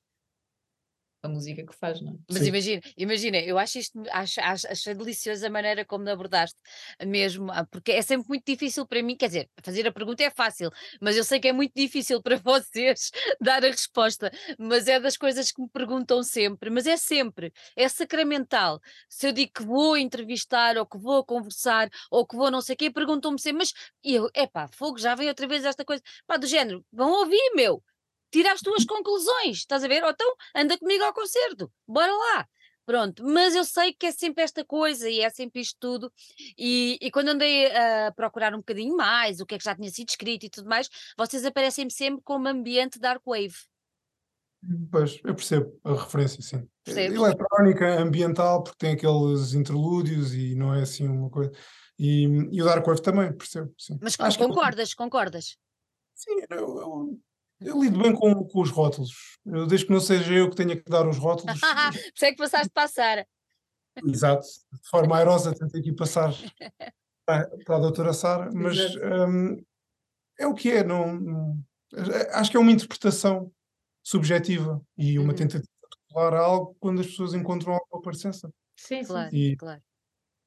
a 1.28 1.30
música 1.30 1.66
que 1.66 1.74
faz, 1.76 2.02
não 2.02 2.14
é? 2.14 2.16
Mas 2.30 2.44
Sim. 2.44 2.50
imagina, 2.50 2.82
imagina, 2.98 3.38
eu 3.38 3.58
acho 3.58 3.78
isto, 3.78 4.02
acho, 4.12 4.42
acho, 4.42 4.68
achei 4.68 4.94
deliciosa 4.94 5.48
a 5.48 5.50
maneira 5.50 5.86
como 5.86 6.06
me 6.06 6.12
abordaste 6.12 6.58
mesmo, 7.06 7.52
ah, 7.52 7.66
porque 7.70 7.92
é 7.92 8.02
sempre 8.02 8.28
muito 8.28 8.44
difícil 8.46 8.86
para 8.88 9.02
mim, 9.04 9.16
quer 9.16 9.28
dizer, 9.28 9.50
fazer 9.64 9.88
a 9.88 9.92
pergunta 9.92 10.24
é 10.24 10.30
fácil, 10.30 10.72
mas 11.02 11.16
eu 11.16 11.24
sei 11.24 11.40
que 11.40 11.48
é 11.48 11.54
muito 11.54 11.74
difícil 11.76 12.22
para 12.22 12.38
vocês 12.44 13.12
dar 13.40 13.64
a 13.64 13.68
resposta, 13.68 14.32
mas 14.58 14.88
é 14.88 15.00
das 15.00 15.18
coisas 15.18 15.52
que 15.52 15.62
me 15.62 15.70
perguntam 15.70 16.24
sempre, 16.24 16.70
mas 16.70 16.88
é 16.88 16.98
sempre, 16.98 17.54
é 17.76 17.88
sacramental. 17.88 18.80
Se 19.10 19.28
eu 19.28 19.32
digo 19.32 19.52
que 19.54 19.64
vou 19.64 19.98
entrevistar, 19.98 20.78
ou 20.78 20.86
que 20.86 20.98
vou 20.98 21.24
conversar, 21.24 21.90
ou 22.10 22.26
que 22.26 22.36
vou 22.36 22.50
não 22.50 22.62
sei 22.62 22.74
o 22.76 22.78
quê, 22.78 22.92
perguntam-me 22.92 23.40
sempre, 23.40 23.60
mas 23.60 23.74
e 24.04 24.16
eu, 24.16 24.30
epá, 24.36 24.68
fogo, 24.68 24.98
já 24.98 25.16
veio 25.16 25.30
outra 25.30 25.48
vez 25.48 25.66
esta 25.66 25.84
coisa, 25.86 26.02
pá, 26.26 26.38
do 26.38 26.48
género, 26.48 26.86
vão 26.92 27.12
ouvir, 27.12 27.52
meu, 27.56 27.84
tira 28.32 28.52
as 28.52 28.62
tuas 28.62 28.86
conclusões, 28.86 29.58
estás 29.58 29.84
a 29.84 29.88
ver? 29.88 30.04
Ou 30.04 30.10
então 30.10 30.34
anda 30.56 30.78
comigo 30.78 31.04
ao 31.04 31.14
concerto, 31.14 31.72
bora 31.88 32.12
lá. 32.14 32.48
Pronto, 32.86 33.22
mas 33.26 33.54
eu 33.54 33.66
sei 33.66 33.92
que 33.92 34.06
é 34.06 34.12
sempre 34.14 34.42
esta 34.44 34.64
coisa 34.64 35.10
e 35.10 35.20
é 35.20 35.30
sempre 35.30 35.60
isto 35.60 35.76
tudo. 35.78 36.10
E, 36.58 36.98
e 37.02 37.12
quando 37.12 37.28
andei 37.30 37.66
a 37.76 38.14
procurar 38.16 38.54
um 38.54 38.60
bocadinho 38.60 38.96
mais, 38.96 39.42
o 39.42 39.46
que 39.46 39.56
é 39.56 39.58
que 39.58 39.64
já 39.66 39.76
tinha 39.76 39.90
sido 39.92 40.08
escrito 40.08 40.46
e 40.46 40.50
tudo 40.50 40.70
mais, 40.70 40.88
vocês 41.18 41.44
aparecem-me 41.44 41.92
sempre 41.92 42.22
como 42.24 42.48
ambiente 42.48 42.98
dark 42.98 43.22
wave. 43.26 43.56
Pois, 44.90 45.20
eu 45.24 45.36
percebo 45.36 45.78
a 45.84 45.94
referência, 45.96 46.42
sim. 46.42 46.68
Eletrónica, 46.88 48.00
ambiental, 48.02 48.64
porque 48.64 48.78
tem 48.80 48.94
aqueles 48.94 49.54
interlúdios 49.54 50.34
e 50.34 50.56
não 50.56 50.74
é 50.74 50.82
assim 50.84 51.08
uma 51.08 51.30
coisa. 51.30 51.52
E, 52.00 52.24
e 52.52 52.62
o 52.62 52.66
Dark 52.66 52.86
Wave 52.86 53.02
também, 53.02 53.36
percebo, 53.36 53.74
sim. 53.78 53.98
Mas 54.02 54.16
Acho 54.20 54.38
que 54.38 54.44
eu- 54.44 54.48
concordas, 54.48 54.94
concordas? 54.94 55.58
Sim, 56.16 56.38
eu, 56.50 56.58
eu- 56.58 57.20
eu 57.60 57.82
lido 57.82 58.00
bem 58.00 58.14
com, 58.14 58.44
com 58.48 58.62
os 58.62 58.70
rótulos. 58.70 59.38
Eu, 59.46 59.66
desde 59.66 59.88
que 59.88 59.94
não 59.94 60.00
seja 60.00 60.34
eu 60.34 60.50
que 60.50 60.56
tenha 60.56 60.76
que 60.76 60.90
dar 60.90 61.08
os 61.08 61.18
rótulos, 61.18 61.60
Por 61.62 61.96
isso 62.16 62.26
é 62.26 62.32
que 62.32 62.38
passaste 62.38 62.70
para 62.70 62.84
a 62.84 62.88
Sara. 62.88 63.28
exato, 64.06 64.46
de 64.74 64.90
forma 64.90 65.18
airosa, 65.18 65.54
tento 65.56 65.76
aqui 65.78 65.92
passar 65.94 66.32
para, 67.26 67.50
para 67.66 67.76
a 67.76 67.80
doutora 67.80 68.14
Sara, 68.14 68.50
mas 68.54 68.78
hum, 69.28 69.62
é 70.40 70.46
o 70.48 70.54
que 70.54 70.72
é, 70.72 70.84
não, 70.84 71.16
não- 71.20 71.64
acho 72.34 72.52
que 72.52 72.58
é 72.58 72.60
uma 72.60 72.72
interpretação 72.72 73.52
subjetiva 74.04 74.82
e 74.98 75.18
uma 75.20 75.30
Uhum. 75.30 75.36
tentativa 75.36 75.64
de 75.64 76.14
colar 76.14 76.34
algo 76.36 76.76
quando 76.80 77.02
as 77.02 77.08
pessoas 77.08 77.34
encontram 77.34 77.74
alguma 77.74 78.02
parecença. 78.02 78.50
Sim, 78.78 79.02
sim. 79.04 79.08
Claro, 79.08 79.36
E- 79.36 79.56
claro. 79.58 79.82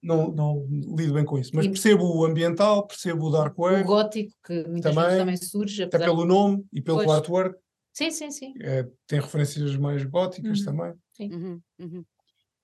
Não, 0.02 0.30
não 0.32 0.66
lido 0.96 1.12
bem 1.12 1.24
com 1.24 1.38
isso, 1.38 1.50
mas 1.54 1.66
E- 1.66 1.70
percebo 1.70 2.04
o 2.04 2.24
ambiental, 2.24 2.86
percebo 2.86 3.26
o 3.26 3.30
Dark 3.30 3.58
O 3.58 3.62
Wave, 3.62 3.84
gótico, 3.84 4.32
que 4.44 4.64
muitas 4.66 4.94
Também, 4.94 5.04
vezes 5.04 5.18
também 5.18 5.36
surge, 5.36 5.82
até 5.82 5.98
pelo 5.98 6.24
nome 6.24 6.64
e 6.72 6.80
pelo 6.80 6.98
Pois. 6.98 7.10
artwork, 7.10 7.58
Sim, 7.92 8.10
sim, 8.10 8.30
sim. 8.30 8.54
é, 8.62 8.84
tem 9.06 9.20
referências 9.20 9.76
mais 9.76 10.02
góticas 10.04 10.60
Uhum. 10.60 10.64
também. 10.64 10.94
Uhum, 11.20 11.62
uhum. 11.78 12.04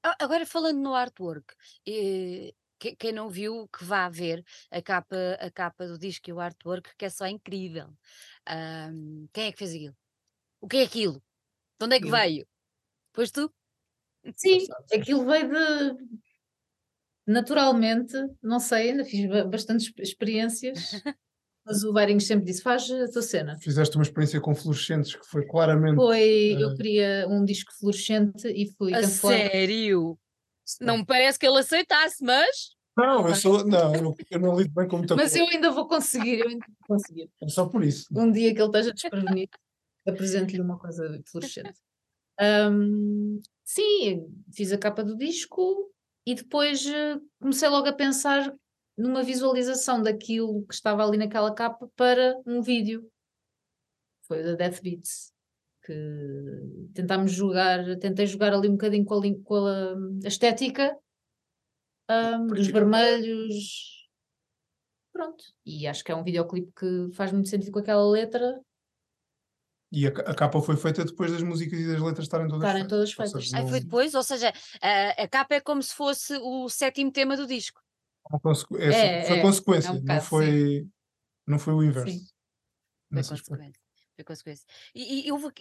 A- 0.03 0.17
Agora 0.25 0.47
falando 0.47 0.79
no 0.81 0.95
artwork, 0.95 1.55
eh, 1.87 2.53
que- 2.79 2.97
quem 2.97 3.13
não 3.13 3.29
viu 3.29 3.69
que 3.69 3.85
vá 3.85 4.09
ver 4.09 4.45
a 4.71 4.81
capa, 4.81 5.17
a 5.41 5.51
capa 5.51 5.87
do 5.87 5.99
disco 5.99 6.31
e 6.31 6.33
o 6.33 6.41
artwork, 6.41 6.91
que 6.97 7.05
é 7.05 7.11
só 7.11 7.27
incrível. 7.27 7.89
Ahm, 8.47 9.27
quem 9.33 9.47
é 9.49 9.53
que 9.53 9.59
fez 9.59 9.73
aquilo? 9.75 9.97
O 10.61 10.69
que 10.69 10.79
é 10.79 10.85
aquilo? 10.85 11.23
De 11.81 11.87
onde 11.87 11.97
é 11.97 12.01
que 12.01 12.07
Eu. 12.07 12.13
veio? 12.13 12.47
Pois 13.13 13.31
tu? 13.31 13.53
Sim, 14.37 14.59
aquilo 14.93 15.25
veio 15.27 15.49
de. 15.51 16.07
Naturalmente, 17.27 18.15
não 18.43 18.61
sei, 18.61 18.91
ainda 18.91 19.05
fiz 19.05 19.29
ba- 19.29 19.45
bastantes 19.45 19.93
experiências 19.99 20.93
Mas 21.67 21.83
o 21.83 21.93
Veirinhos 21.93 22.27
sempre 22.27 22.45
disse: 22.45 22.63
faz 22.63 22.89
a 22.89 23.11
tua 23.11 23.23
cena. 23.23 23.59
Fizeste 23.59 23.97
uma 23.97 24.05
experiência 24.05 24.41
com 24.41 24.55
fluorescentes 24.55 25.17
que 25.17 25.27
foi 25.27 25.45
claramente. 25.45 25.97
Foi, 25.97 26.57
eu 26.61 26.71
eh, 26.71 26.77
queria 26.77 27.27
um 27.29 27.45
disco 27.45 27.73
fluorescente 27.77 28.47
e 28.47 28.73
fui 28.79 28.95
A 28.95 29.03
sério? 29.03 30.17
Não 30.81 30.99
me 30.99 31.05
parece 31.05 31.39
que 31.39 31.47
ele 31.47 31.59
aceitasse, 31.59 32.23
mas. 32.23 32.77
Não, 32.97 33.29
eu 33.29 33.35
sou. 33.35 33.67
Não, 33.67 33.93
eu, 33.97 34.15
eu 34.31 34.41
não 34.41 34.57
lido 34.57 34.73
bem 34.73 34.87
com 34.87 34.99
muita 34.99 35.17
Mas 35.17 35.33
coisa. 35.33 35.39
eu 35.45 35.49
ainda 35.49 35.71
vou 35.73 35.89
conseguir, 35.89 36.39
eu 36.39 36.49
ainda 36.49 36.65
vou 36.69 36.97
conseguir. 36.97 37.29
É 37.43 37.49
só 37.49 37.67
por 37.67 37.83
isso. 37.83 38.07
Um 38.15 38.31
dia 38.31 38.55
que 38.55 38.61
ele 38.61 38.69
esteja 38.69 38.93
desprevenido, 38.93 39.59
apresento-lhe 40.07 40.61
uma 40.61 40.79
coisa 40.79 41.21
fluorescente. 41.27 41.75
Ahm, 42.39 43.41
sim, 43.65 44.29
fiz 44.55 44.71
a 44.71 44.79
capa 44.79 45.03
do 45.03 45.17
disco 45.17 45.91
e 46.27 46.35
depois 46.35 46.85
eh, 46.85 47.21
comecei 47.41 47.69
logo 47.69 47.87
a 47.87 47.93
pensar 47.93 48.53
numa 48.99 49.23
visualização 49.23 50.03
daquilo 50.03 50.67
que 50.67 50.75
estava 50.75 51.07
ali 51.07 51.17
naquela 51.17 51.55
capa 51.55 51.89
para 51.95 52.37
um 52.45 52.61
vídeo. 52.61 53.09
Foi 54.27 54.41
o 54.41 54.45
da 54.45 54.55
Death 54.55 54.83
Beats. 54.83 55.33
Que 55.85 55.95
tentámos 56.95 57.31
jogar, 57.31 57.97
tentei 57.99 58.27
jogar 58.27 58.53
ali 58.53 58.69
um 58.69 58.73
bocadinho 58.73 59.05
com 59.05 59.15
a, 59.15 59.21
com 59.45 59.67
a, 59.67 59.95
a 60.25 60.29
estética 60.29 60.99
ahm, 62.09 62.49
dos 62.49 62.67
vermelhos. 62.67 64.09
Pronto. 65.13 65.45
E 65.65 65.87
acho 65.87 66.03
que 66.03 66.11
é 66.11 66.17
um 66.17 66.25
videoclipe 66.25 66.73
que 66.73 67.15
faz 67.15 67.31
muito 67.31 67.49
sentido 67.49 67.71
com 67.71 67.79
aquela 67.79 68.05
letra 68.11 68.61
E 69.93 70.07
a, 70.07 70.11
a 70.11 70.35
capa 70.35 70.61
foi 70.61 70.77
feita 70.77 71.05
depois 71.05 71.31
das 71.33 71.43
músicas 71.43 71.79
e 71.79 71.87
das 71.87 72.01
letras 72.01 72.25
estarem 72.27 72.49
todas 72.49 72.63
Estarem 72.65 72.83
feitas. 72.83 72.99
todas 72.99 73.13
feitas. 73.13 73.45
seja, 73.45 73.61
não- 73.61 73.69
foi 73.69 73.81
depois? 73.81 74.15
Ou 74.15 74.23
seja, 74.23 74.53
a, 74.83 75.23
a 75.23 75.29
capa 75.29 75.55
é 75.55 75.61
como 75.61 75.83
se 75.83 75.95
fosse 75.95 76.37
o 76.39 76.69
sétimo 76.69 77.13
tema 77.13 77.37
do 77.37 77.47
disco. 77.47 77.81
consequ- 78.43 78.77
é, 78.79 78.87
É, 78.89 79.27
foi 79.27 79.39
é, 79.39 79.43
consequência, 79.43 79.89
é 79.89 79.91
um 79.93 79.95
não, 79.95 80.01
bocado, 80.03 80.25
foi, 80.25 80.87
não 81.47 81.59
foi 81.59 81.75
o 81.75 81.83
inverso. 81.83 82.13
Sim. 82.19 82.27
Foi 83.13 83.23
consequência. 83.23 83.81
Foi 84.17 84.25
consequência. 84.25 84.67
E, 84.95 85.27
e 85.27 85.29
eu, 85.29 85.39
vou 85.39 85.53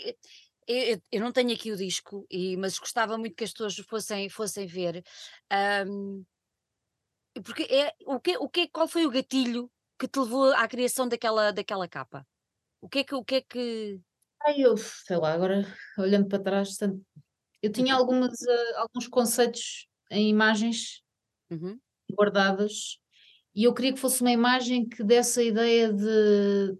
eu, 0.67 1.01
eu- 1.11 1.21
não 1.21 1.31
tenho 1.31 1.53
aqui 1.53 1.71
o 1.71 1.77
disco, 1.77 2.25
e, 2.29 2.57
mas 2.57 2.79
gostava 2.79 3.17
muito 3.17 3.35
que 3.35 3.43
as 3.43 3.51
pessoas 3.51 3.75
fossem, 3.77 4.29
fossem 4.29 4.65
ver. 4.65 5.03
ahm, 5.51 6.23
porque 7.43 7.63
é, 7.63 7.93
o 8.05 8.19
que, 8.19 8.37
o 8.37 8.49
que, 8.49 8.67
qual 8.69 8.87
foi 8.87 9.05
o 9.05 9.09
gatilho 9.11 9.69
que 9.99 10.07
te 10.07 10.19
levou 10.19 10.53
à 10.53 10.67
criação 10.67 11.07
daquela, 11.07 11.51
daquela 11.51 11.87
capa? 11.87 12.25
O 12.81 12.89
que 12.89 12.99
é 12.99 13.03
que. 13.03 13.15
O 13.15 13.23
que, 13.25 13.35
é 13.35 13.41
que... 13.41 13.99
Ai, 14.45 14.61
eu, 14.61 14.77
sei 14.77 15.17
lá, 15.17 15.33
agora 15.33 15.65
olhando 15.97 16.27
para 16.27 16.39
trás, 16.43 16.77
tanto- 16.77 17.03
eu 17.61 17.71
tinha 17.71 17.95
algumas, 17.95 18.41
eh, 18.43 18.75
alguns 18.77 19.07
conceitos 19.07 19.87
em 20.11 20.29
imagens 20.29 21.03
Uhum. 21.51 21.79
guardadas 22.11 22.99
e 23.55 23.63
eu 23.63 23.73
queria 23.73 23.93
que 23.93 23.99
fosse 23.99 24.21
uma 24.21 24.31
imagem 24.31 24.87
que 24.87 25.03
desse 25.03 25.39
a 25.41 25.43
ideia 25.43 25.91
de, 25.93 26.77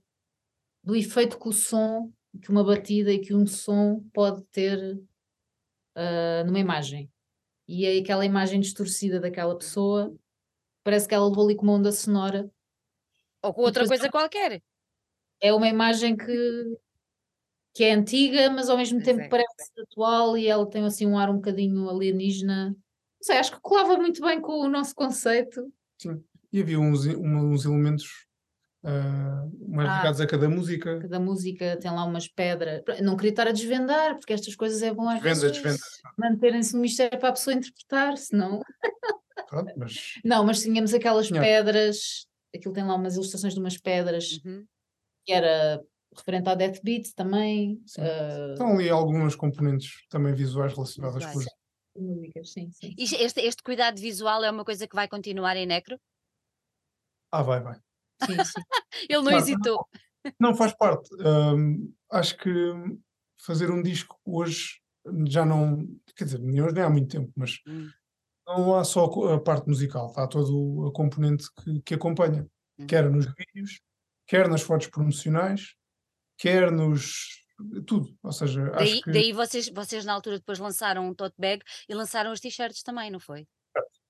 do 0.84 0.96
efeito 0.96 1.40
que 1.40 1.48
o 1.50 1.54
som, 1.54 2.12
que 2.42 2.50
uma 2.52 2.64
batida 2.64 3.12
e 3.12 3.20
que 3.20 3.34
um 3.34 3.48
som 3.48 4.04
pode 4.14 4.44
ter 4.52 5.00
ah, 5.96 6.44
numa 6.46 6.60
imagem. 6.60 7.10
E 7.68 7.86
aí 7.86 8.00
aquela 8.00 8.26
imagem 8.26 8.60
distorcida 8.60 9.20
daquela 9.20 9.58
pessoa, 9.58 10.16
parece 10.84 11.08
que 11.08 11.16
ela 11.16 11.28
levou 11.28 11.46
ali 11.46 11.56
com 11.56 11.64
uma 11.64 11.74
onda 11.74 11.92
sonora. 11.92 12.50
Ou 13.42 13.54
com 13.54 13.62
outra 13.62 13.84
depois 13.84 14.00
coisa 14.00 14.12
qualquer. 14.12 14.62
É 15.42 15.54
uma 15.54 15.68
imagem 15.68 16.16
que, 16.16 16.78
que 17.76 17.84
é 17.84 17.94
antiga, 17.94 18.50
mas 18.50 18.70
ao 18.70 18.78
mesmo 18.78 19.04
tempo 19.04 19.20
é. 19.22 19.28
parece 19.28 19.72
atual 19.82 20.38
e 20.38 20.48
ela 20.48 20.66
tem 20.68 20.84
assim 20.86 21.06
um 21.06 21.18
ar 21.18 21.30
um 21.30 21.36
bocadinho 21.36 21.90
alienígena. 21.90 22.70
Não 22.70 22.76
sei, 23.22 23.38
acho 23.38 23.52
que 23.52 23.60
colava 23.62 23.98
muito 23.98 24.22
bem 24.22 24.40
com 24.40 24.54
o 24.62 24.70
nosso 24.70 24.96
conceito. 24.96 25.72
E 26.54 26.62
havia 26.62 26.80
uns, 26.80 27.06
uns 27.06 27.66
elementos 27.66 28.26
ah, 28.84 29.46
mais 29.68 29.90
Ah. 29.90 29.98
ligados 29.98 30.22
a 30.22 30.28
cada 30.28 30.48
música. 30.48 31.00
Cada 31.02 31.20
música 31.20 31.78
tem 31.78 31.92
lá 31.92 32.06
umas 32.06 32.28
pedras. 32.30 32.82
Não 33.02 33.18
queria 33.18 33.32
estar 33.32 33.48
a 33.48 33.52
desvendar, 33.52 34.16
porque 34.18 34.32
estas 34.32 34.56
coisas 34.56 34.82
é 34.82 34.94
bom 34.94 35.10
às 35.10 35.22
Desvenda, 35.22 35.62
vezes 35.62 35.82
manterem-se 36.18 36.74
no 36.76 36.82
mistério 36.82 37.20
para 37.20 37.30
a 37.30 37.34
pessoa 37.34 37.56
interpretar, 37.56 38.16
senão. 38.18 38.62
Pronto, 39.50 39.74
mas 39.76 40.14
Não, 40.24 40.46
mas 40.46 40.62
tínhamos 40.62 40.94
aquelas 40.94 41.28
Tinha. 41.28 41.42
pedras, 41.42 42.26
aquilo 42.56 42.74
tem 42.74 42.86
lá 42.86 42.96
umas 42.96 43.16
ilustrações 43.16 43.54
de 43.54 43.60
umas 43.60 43.78
pedras 43.78 44.40
Uhum. 44.46 44.66
que 45.26 45.34
era 45.34 45.82
referente 46.18 46.50
ao 46.50 46.56
Death 46.56 46.80
Beat 46.84 47.14
também. 47.16 47.82
Ah, 48.00 48.50
estão 48.54 48.74
ali 48.74 48.90
algumas 48.90 49.36
componentes 49.36 50.06
também 50.10 50.34
visuais 50.34 50.74
relacionadas 50.74 51.26
com 51.26 51.38
os. 51.40 51.46
Músicas, 51.98 52.52
sim, 52.52 52.70
sim. 52.72 52.94
E 52.98 53.04
Este, 53.04 53.40
este 53.42 53.64
cuidado 53.64 54.00
visual 54.00 54.44
é 54.44 54.52
uma 54.52 54.66
coisa 54.66 54.88
que 54.88 54.96
vai 54.96 55.08
continuar 55.08 55.56
em 55.56 55.66
Necro? 55.66 55.98
Ah, 57.32 57.42
vai, 57.44 57.62
vai. 57.62 57.76
sim, 58.26 58.44
sim. 58.44 58.62
Ele 59.10 59.18
não 59.24 59.24
Claro. 59.32 59.38
hesitou. 59.38 59.86
Não 60.40 60.56
faz 60.56 60.74
parte. 60.74 61.10
Ahm, 61.22 61.94
acho 62.12 62.38
que 62.38 62.50
fazer 63.42 63.72
um 63.72 63.82
disco 63.82 64.20
hoje 64.26 64.80
já 65.28 65.46
não. 65.46 65.88
Quer 66.16 66.26
dizer, 66.26 66.40
nem 66.40 66.62
hoje 66.62 66.74
nem 66.74 66.84
há 66.84 66.90
muito 66.90 67.08
tempo, 67.10 67.32
mas 67.36 67.60
Hum, 67.68 67.90
não 68.48 68.76
há 68.76 68.84
só 68.84 69.06
a 69.34 69.40
parte 69.42 69.68
musical, 69.68 70.08
está 70.08 70.28
todo 70.28 70.88
a 70.88 70.94
componente 70.94 71.46
que, 71.64 71.82
que 71.82 71.94
acompanha, 71.96 72.48
uhum. 72.80 72.88
quer 72.88 73.10
nos 73.10 73.26
vídeos, 73.26 73.82
quer 74.28 74.48
nas 74.50 74.62
fotos 74.62 74.88
promocionais, 74.88 75.76
quer 76.38 76.72
nos. 76.72 77.44
tudo. 77.88 78.14
Ou 78.24 78.32
seja, 78.32 78.70
Daí, 78.72 79.02
que. 79.02 79.12
daí 79.12 79.32
vocês, 79.34 79.70
vocês 79.70 80.04
na 80.06 80.14
altura 80.14 80.38
depois 80.40 80.60
lançaram 80.60 81.08
um 81.08 81.14
tote 81.14 81.36
bag 81.40 81.64
e 81.88 81.94
lançaram 81.94 82.32
as 82.32 82.40
t-shirts 82.40 82.84
também, 82.84 83.10
não 83.10 83.20
foi? 83.20 83.48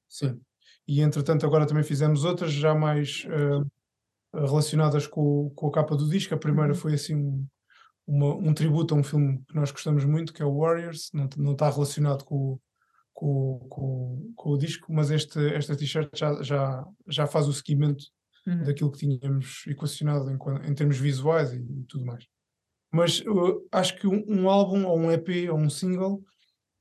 Sim. 0.09 0.39
E 0.87 1.01
entretanto, 1.01 1.45
agora 1.45 1.65
também 1.67 1.83
fizemos 1.83 2.23
outras 2.23 2.51
já 2.51 2.73
mais 2.75 3.25
ah, 3.29 4.37
relacionadas 4.39 5.07
com, 5.07 5.49
com 5.55 5.67
a 5.67 5.71
capa 5.71 5.95
do 5.95 6.09
disco. 6.09 6.33
A 6.33 6.37
primeira 6.37 6.69
Uhum. 6.73 6.75
foi 6.79 6.93
assim 6.93 7.15
um, 7.15 7.47
uma- 8.07 8.35
um 8.35 8.53
tributo 8.53 8.93
a 8.93 8.97
um 8.97 9.03
filme 9.03 9.43
que 9.47 9.55
nós 9.55 9.71
gostamos 9.71 10.05
muito, 10.05 10.33
que 10.33 10.41
é 10.41 10.45
o 10.45 10.57
Warriors. 10.59 11.09
Não, 11.13 11.27
não 11.37 11.51
está 11.53 11.69
relacionado 11.69 12.23
com, 12.23 12.35
o- 12.35 12.61
com, 13.13 13.67
com, 13.69 14.33
com 14.35 14.49
o 14.51 14.57
disco, 14.57 14.91
mas 14.93 15.09
este, 15.11 15.39
esta 15.53 15.75
t-shirt 15.75 16.09
já, 16.15 16.41
já, 16.43 16.85
já 17.07 17.27
faz 17.27 17.47
o 17.47 17.53
seguimento 17.53 18.05
Uhum. 18.47 18.63
daquilo 18.63 18.91
que 18.91 18.99
tínhamos 18.99 19.63
equacionado 19.65 20.29
em, 20.29 20.37
em 20.69 20.75
termos 20.75 20.97
visuais 20.97 21.51
e, 21.51 21.57
e 21.57 21.83
tudo 21.85 22.05
mais. 22.05 22.27
Mas 22.91 23.23
acho 23.71 23.97
que 23.97 24.07
um, 24.07 24.23
um 24.27 24.49
álbum, 24.49 24.85
ou 24.85 24.97
um 24.97 25.11
EP, 25.11 25.49
ou 25.51 25.57
um 25.57 25.69
single, 25.69 26.23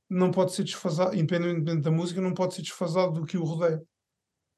não 0.09 0.31
pode 0.31 0.53
ser 0.53 0.63
desfasado, 0.63 1.15
independentemente 1.15 1.81
da 1.81 1.91
música, 1.91 2.21
não 2.21 2.33
pode 2.33 2.53
ser 2.53 2.61
desfasado 2.61 3.13
do 3.13 3.25
que 3.25 3.37
o 3.37 3.43
rodeia. 3.43 3.81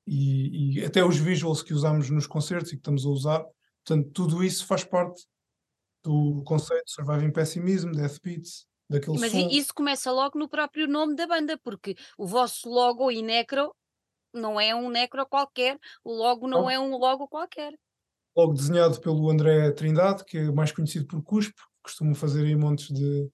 E, 0.06 0.80
e 0.80 0.86
até 0.86 1.04
os 1.04 1.18
visuals 1.18 1.64
que 1.64 1.74
usamos 1.74 2.10
nos 2.10 2.28
concertos 2.28 2.72
e 2.72 2.76
que 2.76 2.82
estamos 2.82 3.06
a 3.06 3.10
usar, 3.10 3.46
portanto, 3.86 4.12
tudo 4.12 4.44
isso 4.44 4.66
faz 4.66 4.84
parte 4.84 5.26
do 6.04 6.44
conceito 6.44 6.86
de 6.86 6.92
Surviving 6.92 7.32
Pessimism, 7.32 7.92
Death 7.92 8.22
Beats, 8.22 8.68
daquele 8.90 9.20
Mas 9.20 9.32
som. 9.32 9.50
isso 9.50 9.74
começa 9.74 10.12
logo 10.12 10.38
no 10.38 10.48
próprio 10.48 10.88
nome 10.88 11.16
da 11.16 11.28
banda, 11.28 11.58
porque 11.64 11.96
o 12.18 12.26
vosso 12.26 12.70
logo 12.70 13.12
em 13.12 13.24
Necro 13.24 13.74
não 14.34 14.60
é 14.60 14.76
um 14.76 14.90
Necro 14.90 15.26
qualquer, 15.26 15.78
o 16.04 16.14
logo 16.14 16.48
não 16.48 16.70
é 16.70 16.80
um 16.80 16.98
logo 16.98 17.28
qualquer. 17.28 17.74
logo 18.36 18.54
desenhado 18.54 19.00
pelo 19.02 19.30
André 19.32 19.72
Trindade, 19.72 20.24
que 20.24 20.38
é 20.38 20.52
mais 20.52 20.72
conhecido 20.72 21.08
por 21.08 21.24
Cuspo, 21.24 21.60
costuma 21.82 22.14
fazer 22.14 22.46
aí 22.46 22.56
montes 22.56 22.88
de 22.94 23.30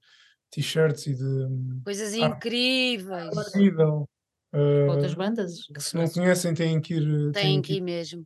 t-shirts 0.49 1.07
e 1.07 1.15
de 1.15 1.81
Coisas 1.83 2.13
Ah. 2.13 2.17
incríveis. 2.27 3.53
nível. 3.55 4.07
Uh, 4.53 4.89
Outras 4.91 5.13
bandas. 5.15 5.65
que 5.73 5.81
se 5.81 5.95
não 5.97 6.07
conhecem 6.07 6.53
têm 6.53 6.79
que 6.79 6.93
ir. 6.93 7.31
Tem 7.33 7.61
que 7.61 7.71
aqui 7.73 7.77
ir. 7.79 7.81
mesmo. 7.81 8.25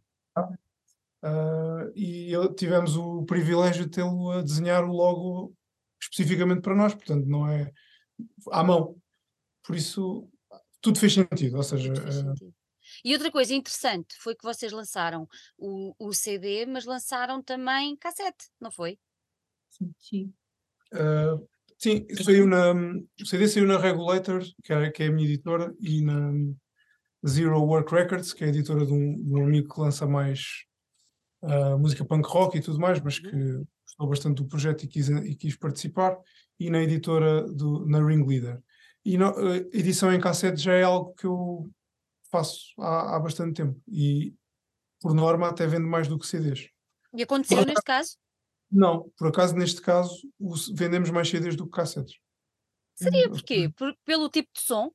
Uh, 1.24 1.92
e 1.96 2.32
eu- 2.32 2.54
tivemos 2.54 2.96
o 2.96 3.24
privilégio 3.26 3.86
de 3.86 3.92
tê-lo 3.92 4.30
a 4.32 4.42
desenhar 4.42 4.84
o 4.84 4.92
logo 4.92 5.54
especificamente 6.02 6.62
para 6.62 6.76
nós, 6.76 6.94
portanto, 6.94 7.26
não 7.26 7.48
é 7.50 7.72
à 8.52 8.64
mão. 8.64 8.96
Por 9.66 9.76
isso, 9.76 10.30
tudo 10.80 11.00
fez 11.00 11.14
sentido. 11.14 11.58
Ou 11.58 11.64
seja, 11.64 11.92
Tudo 11.92 12.02
faz 12.04 12.18
uh, 12.18 12.22
sentido. 12.22 12.54
E 13.04 13.14
outra 13.14 13.32
coisa 13.32 13.54
interessante 13.54 14.16
foi 14.20 14.36
que 14.36 14.44
vocês 14.44 14.72
lançaram 14.72 15.28
o, 15.58 15.94
o 16.00 16.14
CD, 16.14 16.66
mas 16.66 16.86
lançaram 16.86 17.42
também 17.42 17.96
cassete, 17.96 18.50
não 18.60 18.72
foi? 18.72 18.98
Sim. 20.00 20.34
Uh, 20.94 21.48
sim, 21.78 22.06
saiu 22.24 22.48
na, 22.48 22.74
o 22.74 23.26
CD 23.26 23.48
saiu 23.48 23.68
na 23.68 23.78
Regulator, 23.78 24.44
que 24.64 24.74
é, 24.74 24.90
que 24.90 25.04
é 25.04 25.08
a 25.08 25.12
minha 25.12 25.28
editora, 25.28 25.74
e 25.80 26.02
na 26.02 26.32
Zero 27.28 27.62
Work 27.62 27.94
Records, 27.94 28.34
que 28.34 28.44
é 28.44 28.48
a 28.48 28.50
editora 28.50 28.86
de 28.86 28.94
um, 28.94 29.22
de 29.22 29.34
um 29.34 29.44
amigo 29.44 29.74
que 29.74 29.80
lança 29.80 30.06
mais 30.06 30.66
uh, 31.42 31.78
música 31.78 32.06
punk 32.06 32.28
rock 32.28 32.58
e 32.58 32.62
tudo 32.62 32.80
mais, 32.80 33.00
mas 33.02 33.20
que 33.20 33.30
gostou 33.30 34.08
bastante 34.08 34.38
do 34.38 34.48
projeto 34.48 34.84
e 34.84 34.88
quis, 34.88 35.10
e 35.10 35.36
quis 35.36 35.56
participar, 35.56 36.18
e 36.60 36.70
na 36.70 36.82
editora 36.82 37.44
do, 37.44 37.86
na 37.86 38.04
Ringleader. 38.04 38.62
E 39.04 39.18
no, 39.18 39.30
uh, 39.32 39.56
edição 39.74 40.14
em 40.14 40.20
cassete 40.20 40.62
já 40.62 40.74
é 40.74 40.84
algo 40.84 41.14
que 41.16 41.26
eu 41.26 41.70
faço 42.38 42.74
há, 42.80 43.16
há 43.16 43.20
bastante 43.20 43.56
tempo, 43.56 43.82
e 43.88 44.36
por 45.02 45.14
norma 45.14 45.50
até 45.50 45.66
vendo 45.66 45.88
mais 45.88 46.08
do 46.08 46.18
que 46.20 46.28
CDs. 46.28 46.70
E 47.14 47.24
aconteceu 47.24 47.66
neste 47.66 47.84
caso? 47.84 48.18
Não, 48.72 49.10
por 49.18 49.28
acaso 49.30 49.56
neste 49.56 49.82
caso 49.82 50.14
o- 50.40 50.56
vendemos 50.76 51.10
mais 51.10 51.30
CDs 51.30 51.56
do 51.56 51.66
que 51.66 51.72
cassetes. 51.72 52.18
Seria 52.96 53.28
Hum, 53.28 53.32
porquê? 53.32 53.70
Por- 53.76 53.96
pelo 54.06 54.30
tipo 54.30 54.50
de 54.54 54.62
som? 54.62 54.92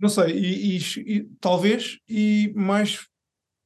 Não 0.00 0.08
sei, 0.08 0.32
e, 0.36 0.76
e- 0.78 1.16
e 1.16 1.24
talvez, 1.40 1.98
e 2.08 2.52
mais 2.56 3.06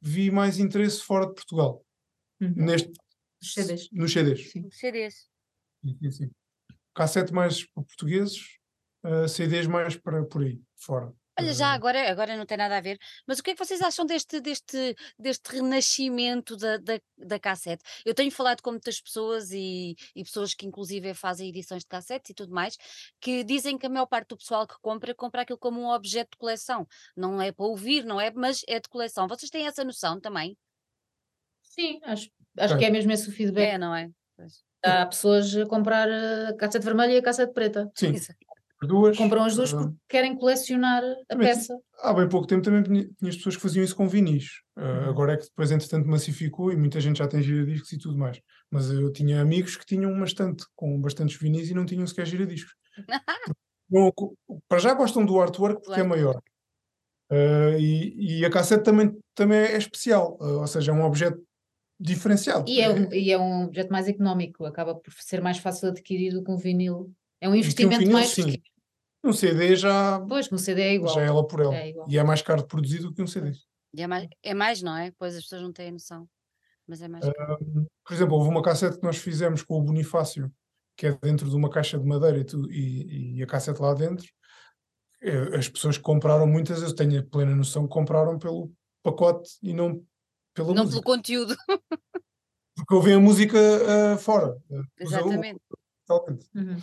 vi 0.03 0.31
mais 0.31 0.59
interesse 0.59 1.03
fora 1.03 1.27
de 1.27 1.35
Portugal. 1.35 1.85
Uhum. 2.41 2.53
neste, 2.55 2.91
Os 3.43 3.55
CDs. 3.55 3.89
nos 3.93 4.12
CDs. 4.12 4.51
Sim. 4.51 4.71
CDs. 4.71 5.29
Sim, 5.83 5.97
sim, 6.03 6.11
sim. 6.11 6.31
Cassete 6.95 7.33
mais 7.33 7.64
para 7.71 7.83
portugueses, 7.85 8.59
uh, 9.05 9.27
CDs 9.29 9.67
mais 9.67 9.97
para 9.97 10.23
por 10.25 10.43
aí, 10.43 10.61
fora. 10.77 11.12
Olha, 11.39 11.53
já 11.53 11.68
agora, 11.74 12.11
agora 12.11 12.34
não 12.34 12.47
tem 12.47 12.57
nada 12.57 12.78
a 12.78 12.80
ver, 12.80 12.99
mas 13.26 13.39
o 13.39 13.43
que 13.43 13.51
é 13.51 13.55
que 13.55 13.62
vocês 13.62 13.82
acham 13.82 14.07
deste, 14.07 14.41
deste, 14.41 14.97
deste 15.18 15.53
renascimento 15.53 16.57
da, 16.57 16.78
da, 16.78 16.99
da 17.18 17.39
cassete? 17.39 17.84
Eu 18.07 18.14
tenho 18.14 18.30
falado 18.30 18.62
com 18.62 18.70
muitas 18.70 19.01
pessoas 19.03 19.51
e, 19.53 19.95
e 20.14 20.24
pessoas 20.24 20.55
que 20.55 20.64
inclusive 20.64 21.12
fazem 21.12 21.51
edições 21.51 21.82
de 21.82 21.89
cassete 21.89 22.32
e 22.32 22.34
tudo 22.34 22.55
mais, 22.55 22.78
que 23.20 23.45
dizem 23.45 23.76
que 23.76 23.84
a 23.84 23.91
maior 23.91 24.07
parte 24.07 24.28
do 24.28 24.39
pessoal 24.39 24.66
que 24.66 24.76
compra, 24.80 25.14
compra 25.14 25.43
aquilo 25.43 25.59
como 25.59 25.78
um 25.78 25.91
objeto 25.91 26.30
de 26.30 26.39
coleção. 26.39 26.87
Não 27.14 27.41
é 27.41 27.53
para 27.53 27.66
ouvir, 27.66 28.05
não 28.05 28.18
é, 28.18 28.30
mas 28.30 28.62
é 28.66 28.80
de 28.80 28.89
coleção. 28.89 29.28
Vocês 29.28 29.51
têm 29.51 29.66
essa 29.66 29.84
noção 29.84 30.18
também? 30.18 30.57
Sim, 31.62 32.01
acho, 32.05 32.30
acho 32.59 32.78
que 32.78 32.84
é 32.87 32.91
mesmo 32.91 33.12
esse 33.12 33.28
o 33.28 33.32
feedback. 33.32 33.74
É, 33.74 33.78
não 33.78 33.95
é? 33.95 34.09
Pois. 34.37 34.64
Há 34.82 35.05
pessoas 35.05 35.55
a 35.55 35.66
comprar 35.66 36.09
a 36.09 36.55
cassete 36.57 36.84
vermelha 36.84 37.12
e 37.12 37.18
a 37.18 37.22
cassete 37.22 37.53
preta. 37.53 37.91
sim, 37.95 38.14
Exato. 38.14 38.45
As 38.83 38.89
duas. 38.89 39.16
Compram 39.16 39.45
as 39.45 39.57
duas 39.57 39.72
uh, 39.72 39.77
porque 39.79 39.95
querem 40.09 40.37
colecionar 40.37 41.03
a 41.03 41.24
Também 41.29 41.49
peça. 41.49 41.79
Há 42.01 42.12
bem 42.12 42.29
pouco 42.29 42.47
tempo 42.47 42.62
também 42.62 42.83
tinha 42.83 43.05
tinha 43.18 43.31
as 43.31 43.37
pessoas 43.37 43.57
que 43.57 43.62
faziam 43.62 43.85
isso 43.85 43.97
com 43.97 44.09
vinis. 44.09 44.61
Uh. 44.77 45.09
Agora 45.09 45.33
é 45.33 45.37
que 45.37 45.45
depois, 45.45 45.70
entretanto, 45.70 46.07
massificou 46.09 46.72
e 46.72 46.77
muita 46.77 47.01
gente 47.01 47.18
já 47.18 47.27
tem 47.29 47.43
giradiscos 47.43 47.93
e 47.93 47.99
tudo 47.99 48.18
mais. 48.18 48.41
Mas 48.70 48.91
eu 48.91 49.11
tinha 49.12 49.41
amigos 49.41 49.77
que 49.77 49.87
tinham 49.87 50.12
uma 50.12 50.27
estante 50.27 50.64
com 50.74 51.01
bastantes 51.01 51.39
vinis 51.39 51.70
e 51.70 51.74
não 51.74 51.87
tinham 51.87 52.07
sequer 52.07 52.27
giradiscos. 52.27 52.74
Não, 53.89 54.12
para 54.68 54.81
já 54.81 54.93
gostam 54.95 55.24
do 55.24 55.41
artwork 55.41 55.81
porque 55.81 56.01
é 56.01 56.03
artwork. 56.03 56.09
maior. 56.09 56.43
Uh, 57.31 57.79
e, 57.79 58.41
e 58.41 58.45
a 58.45 58.51
cassete 58.51 58.83
também, 58.83 59.16
também 59.33 59.59
é 59.59 59.77
especial, 59.77 60.37
uh, 60.41 60.59
ou 60.61 60.66
seja, 60.66 60.91
é 60.91 60.95
um 60.95 61.05
objeto 61.05 61.41
diferenciado. 61.99 62.68
E 62.68 62.81
é, 62.81 62.91
um- 62.91 63.12
e 63.12 63.31
é 63.31 63.39
um 63.39 63.64
objeto 63.64 63.91
mais 63.93 64.09
económico, 64.09 64.64
acaba 64.64 64.95
por 64.95 65.12
ser 65.12 65.41
mais 65.41 65.59
fácil 65.59 65.93
de 65.93 66.01
adquirir 66.01 66.33
do 66.33 66.43
que 66.43 66.51
um 66.51 66.57
vinil. 66.57 67.12
É 67.41 67.49
um 67.49 67.53
um 67.53 67.55
investimento 67.57 68.11
mais 68.11 68.28
sim. 68.30 68.45
pequeno. 68.45 68.62
Um 69.24 69.32
CD 69.32 69.74
já, 69.76 70.20
Pois, 70.28 70.49
no 70.51 70.59
CD 70.59 70.82
é 70.82 70.95
igual. 70.95 71.12
já 71.14 71.22
é 71.22 71.26
ela 71.26 71.47
por 71.47 71.61
ela. 71.61 71.74
É. 71.76 71.93
E 72.09 72.16
é 72.18 72.22
mais 72.22 72.43
caro 72.43 72.62
de 72.62 72.68
produzir 72.68 73.01
do 73.01 73.12
que 73.12 73.20
um 73.22 73.26
CD. 73.26 73.53
E 73.95 74.03
é, 74.03 74.07
mais, 74.07 74.28
é 74.43 74.55
mais, 74.55 74.82
não 74.82 74.97
é? 74.97 75.11
Pois 75.18 75.34
as 75.37 75.43
pessoas 75.43 75.62
não 75.62 75.72
têm 75.72 75.91
noção. 75.91 76.28
Mas 76.87 77.03
é 77.03 77.09
mais. 77.09 77.24
caro. 77.24 77.59
Um, 77.61 77.87
por 78.05 78.14
exemplo, 78.14 78.34
houve 78.37 78.49
uma 78.49 78.62
cassete 78.62 78.99
que 78.99 79.03
nós 79.05 79.16
fizemos 79.16 79.62
com 79.62 79.78
o 79.80 79.82
Bonifácio, 79.82 80.53
que 80.97 81.07
é 81.09 81.18
dentro 81.20 81.49
de 81.51 81.57
uma 81.57 81.68
caixa 81.68 81.99
de 81.99 82.07
madeira 82.07 82.39
e, 82.39 82.45
tu- 82.45 82.70
e- 82.70 83.37
e 83.39 83.43
a 83.43 83.47
cassete 83.47 83.80
lá 83.82 83.93
dentro. 83.95 84.26
Eh, 85.22 85.57
As 85.57 85.68
pessoas 85.68 85.97
que 85.97 86.05
compraram, 86.05 86.47
muitas 86.47 86.82
eu 86.82 86.95
tenho 86.95 87.18
a 87.20 87.22
plena 87.24 87.55
noção 87.57 87.82
que 87.89 87.93
compraram 87.93 88.39
pelo 88.39 88.70
pacote 89.03 89.51
e 89.62 89.72
não 89.72 90.05
pela 90.55 90.72
não 90.74 90.84
música. 90.84 91.03
pelo 91.03 91.16
conteúdo. 91.16 91.57
Porque 92.76 92.95
ouvem 92.95 93.14
a 93.14 93.20
música 93.20 93.59
ah, 94.14 94.18
fora. 94.18 94.57
Exatamente. 95.01 95.61
totalmente. 96.07 96.47
Uhum. 96.55 96.76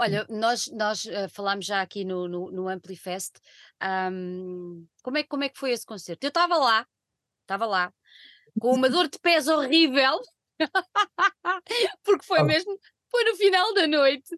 Olha, 0.00 0.26
nós, 0.30 0.66
nós 0.68 1.04
eh, 1.04 1.28
falámos 1.28 1.66
já 1.66 1.82
aqui 1.82 2.06
no, 2.06 2.26
no, 2.26 2.50
no 2.50 2.68
Amplifest. 2.68 3.34
ahm, 3.78 4.86
como, 5.02 5.18
é, 5.18 5.22
que- 5.22 5.28
como 5.28 5.44
é 5.44 5.48
que 5.50 5.58
foi 5.58 5.72
esse 5.72 5.84
concerto? 5.84 6.24
Eu 6.24 6.28
estava 6.28 6.56
lá, 6.56 6.86
estava 7.42 7.66
lá, 7.66 7.92
com 8.58 8.72
uma 8.74 8.88
dor 8.88 9.08
de 9.08 9.18
pés 9.18 9.46
horrível, 9.46 10.18
porque 12.02 12.24
foi 12.24 12.42
mesmo, 12.44 12.78
foi 13.10 13.24
no 13.24 13.36
final 13.36 13.74
da 13.74 13.86
noite. 13.86 14.30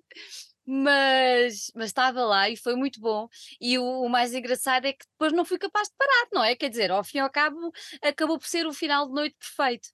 Mas, 0.65 1.73
mas 1.75 1.87
estava 1.87 2.25
lá 2.25 2.49
e 2.49 2.57
foi 2.57 2.77
muito 2.77 3.01
bom. 3.01 3.29
E 3.61 3.79
o, 3.79 3.83
o 3.83 4.09
mais 4.09 4.33
engraçado 4.33 4.87
é 4.87 4.93
que 4.93 5.05
depois 5.13 5.33
não 5.33 5.45
fui 5.45 5.59
capaz 5.59 5.89
de 5.89 5.95
parar, 5.97 6.29
não 6.33 6.45
é? 6.45 6.55
Quer 6.55 6.71
dizer, 6.71 6.91
ao 6.91 7.03
fim 7.03 7.19
e 7.19 7.21
ao 7.21 7.31
cabo, 7.31 7.73
acabou 8.01 8.39
por 8.39 8.47
ser 8.47 8.67
o 8.67 8.73
final 8.73 9.07
de 9.09 9.13
noite 9.13 9.37
perfeito. 9.39 9.89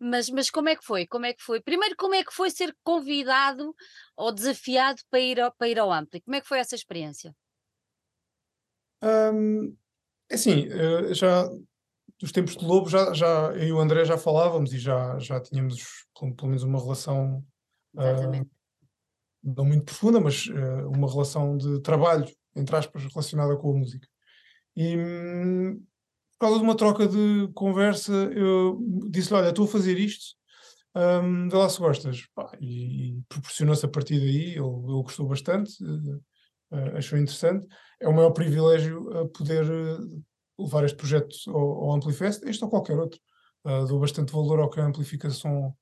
Mas, 0.00 0.30
mas 0.30 0.50
como 0.50 0.68
é 0.70 0.76
que 0.76 0.84
foi? 0.84 1.06
Como 1.06 1.26
é 1.26 1.34
que 1.34 1.42
foi? 1.42 1.60
Primeiro, 1.60 1.94
como 1.96 2.14
é 2.14 2.24
que 2.24 2.32
foi 2.32 2.50
ser 2.50 2.74
convidado 2.82 3.74
ou 4.16 4.32
desafiado 4.32 5.02
para 5.10 5.20
ir 5.20 5.40
ao, 5.40 5.52
para 5.52 5.68
ir 5.68 5.78
ao 5.78 5.92
Ampli? 5.92 6.20
Como 6.22 6.36
é 6.36 6.40
que 6.40 6.48
foi 6.48 6.58
essa 6.58 6.74
experiência? 6.74 7.34
Hum, 9.02 9.76
é 10.30 10.34
assim, 10.34 10.66
eh, 10.70 11.12
já 11.12 11.46
dos 12.18 12.32
tempos 12.32 12.56
de 12.56 12.64
Lobo, 12.64 12.88
já, 12.88 13.12
já 13.12 13.52
eu 13.54 13.64
e 13.64 13.72
o 13.72 13.78
André 13.78 14.04
já 14.06 14.16
falávamos 14.16 14.72
e 14.72 14.78
já, 14.78 15.18
já 15.18 15.38
tínhamos 15.40 16.06
pelo, 16.18 16.34
pelo 16.34 16.48
menos 16.48 16.62
uma 16.62 16.80
relação 16.80 17.44
ah, 17.96 18.10
Exatamente. 18.10 18.53
Não 19.44 19.64
muito 19.64 19.84
profunda, 19.84 20.20
mas 20.20 20.48
eh, 20.48 20.84
uma 20.86 21.10
relação 21.10 21.56
de 21.56 21.80
trabalho, 21.80 22.26
entre 22.56 22.76
aspas, 22.76 23.04
relacionada 23.04 23.56
com 23.56 23.70
a 23.70 23.78
música. 23.78 24.08
E 24.76 24.96
hum, 24.96 25.82
por 26.32 26.38
causa 26.40 26.58
de 26.58 26.64
uma 26.64 26.76
troca 26.76 27.06
de 27.06 27.48
conversa, 27.54 28.12
eu 28.12 28.78
disse-lhe: 29.10 29.38
Olha, 29.38 29.50
estou 29.50 29.66
a 29.66 29.68
fazer 29.68 29.98
isto, 29.98 30.36
vê 31.50 31.56
lá 31.56 31.68
se 31.68 31.78
gostas. 31.78 32.26
Pá, 32.34 32.50
e 32.60 33.14
e 33.14 33.22
proporcionou-se 33.28 33.84
a 33.86 33.88
partir 33.88 34.18
daí, 34.18 34.52
ele, 34.52 35.02
gostou 35.02 35.26
bastante, 35.28 35.72
eh, 36.72 36.98
achou 36.98 37.18
interessante. 37.18 37.66
É 38.00 38.08
o 38.08 38.12
maior 38.14 38.30
privilégio 38.30 39.28
poder 39.36 39.64
levar 40.58 40.84
este 40.84 40.96
projeto 40.96 41.36
ao, 41.48 41.84
ao 41.84 41.92
Amplifest, 41.94 42.44
este 42.44 42.64
ou 42.64 42.70
qualquer 42.70 42.98
outro. 42.98 43.20
Uh, 43.64 43.86
dou 43.86 43.98
bastante 43.98 44.32
valor 44.32 44.60
ao 44.60 44.68
que 44.68 44.80
a 44.80 44.84
amplificação 44.84 45.74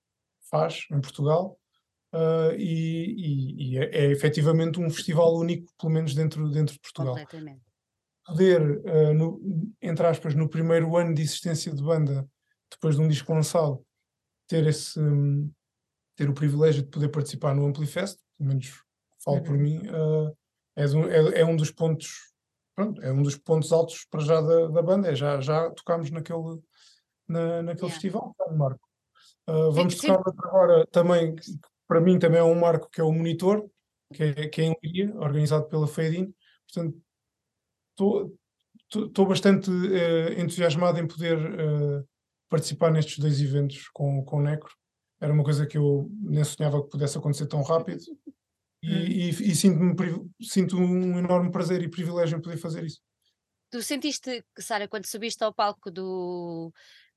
faz 0.51 0.87
em 0.91 1.01
Portugal. 1.01 1.59
Uh, 2.15 2.53
e, 2.59 3.07
e- 3.07 3.71
e 3.73 3.79
é, 3.79 4.05
é 4.05 4.11
efetivamente 4.11 4.79
um 4.79 4.91
festival 4.91 5.35
único, 5.35 5.73
pelo 5.81 5.93
menos 5.93 6.15
dentro, 6.15 6.51
dentro 6.51 6.75
de 6.75 6.81
Portugal. 6.81 7.15
Completamente. 7.15 7.63
Poder, 8.27 8.61
uh, 8.61 9.15
no- 9.15 9.41
entre 9.81 10.07
aspas, 10.07 10.35
no 10.35 10.49
primeiro 10.49 10.95
ano 10.97 11.15
de 11.15 11.23
existência 11.23 11.73
de 11.75 11.83
banda, 11.83 12.29
depois 12.71 12.97
de 12.97 13.03
um 13.03 13.09
disco 13.09 13.33
lançado, 13.33 13.83
ter 14.47 14.67
esse 14.67 15.01
ter 16.15 16.29
o 16.29 16.35
privilégio 16.35 16.83
de 16.83 16.91
poder 16.91 17.09
participar 17.09 17.55
no 17.55 17.65
Amplifest, 17.67 18.19
pelo 18.37 18.51
menos 18.51 18.83
falo 19.25 19.43
por 19.43 19.55
Uhum. 19.57 19.63
mim, 19.63 19.79
uh, 19.89 20.37
é, 20.77 20.87
um- 20.89 21.09
é- 21.09 21.41
é 21.41 21.45
um 21.47 21.57
dos 21.57 21.71
pontos 21.71 22.31
pronto, 22.75 23.01
é 23.03 23.11
um 23.13 23.23
dos 23.23 23.37
pontos 23.39 23.73
altos 23.73 24.05
para 24.11 24.21
já 24.21 24.41
da, 24.41 24.67
da 24.69 24.83
banda, 24.83 25.09
é 25.11 25.15
já, 25.15 25.41
já 25.41 25.71
tocámos 25.71 26.11
naquele, 26.11 26.61
na, 27.27 27.63
naquele 27.63 27.87
Yeah. 27.87 27.93
festival, 27.95 28.35
um 28.51 28.57
marco. 28.57 28.81
Uh, 29.49 29.73
vamos 29.73 29.95
tocar 29.97 30.21
agora 30.27 30.87
também, 30.89 31.35
para 31.87 32.01
mim 32.01 32.19
também 32.19 32.41
é 32.41 32.45
um 32.45 32.59
marco, 32.59 32.89
que 32.91 33.01
é 33.01 33.05
o 33.05 33.13
Monitor, 33.13 33.69
que 34.13 34.23
é, 34.23 34.49
que 34.49 34.61
é 34.61 34.65
em 34.65 34.77
Liria, 34.83 35.15
organizado 35.17 35.69
pela 35.69 35.87
Fade-In. 35.87 36.35
Portanto, 36.67 37.03
estou 38.89 39.27
bastante 39.27 39.71
eh, 39.71 40.41
entusiasmado 40.41 40.99
em 40.99 41.07
poder 41.07 41.39
eh, 41.39 42.05
participar 42.49 42.91
nestes 42.91 43.19
dois 43.19 43.41
eventos 43.41 43.89
com, 43.89 44.25
com 44.25 44.37
o 44.39 44.43
Necro. 44.43 44.75
Era 45.21 45.33
uma 45.33 45.45
coisa 45.45 45.67
que 45.67 45.79
eu 45.79 46.11
nem 46.21 46.45
sonhava 46.45 46.83
que 46.83 46.91
pudesse 46.91 47.17
acontecer 47.17 47.47
tão 47.47 47.63
rápido. 47.63 48.03
E, 48.83 48.91
e, 48.91 49.29
e 49.29 49.55
sinto-me 49.55 49.95
privi- 49.95 50.29
sinto 50.41 50.77
um 50.77 51.19
enorme 51.19 51.53
prazer 51.53 51.83
e 51.83 51.89
privilégio 51.89 52.37
em 52.37 52.43
poder 52.43 52.57
fazer 52.57 52.85
isso. 52.85 53.01
Tu 53.71 53.81
sentiste, 53.81 54.45
Sara, 54.59 54.89
quando 54.89 55.07
subiste 55.07 55.43
ao 55.45 55.55
palco 55.55 55.91
do, 55.91 56.73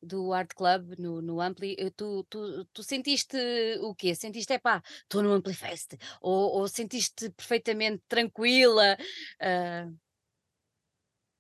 do 0.05 0.33
Art 0.33 0.53
Club 0.53 0.95
no, 0.99 1.21
no 1.21 1.41
Ampli, 1.41 1.75
eh, 1.79 1.89
tu, 1.91 2.23
tu, 2.29 2.65
tu 2.65 2.83
sentiste 2.83 3.37
o 3.81 3.93
quê? 3.95 4.15
Sentiste, 4.15 4.53
epá, 4.53 4.81
estou 5.03 5.21
no 5.23 5.33
Amplifest? 5.33 5.97
Ou, 6.21 6.59
ou 6.59 6.67
sentiste 6.67 7.29
perfeitamente 7.31 8.03
tranquila? 8.07 8.97
ah, 9.41 9.89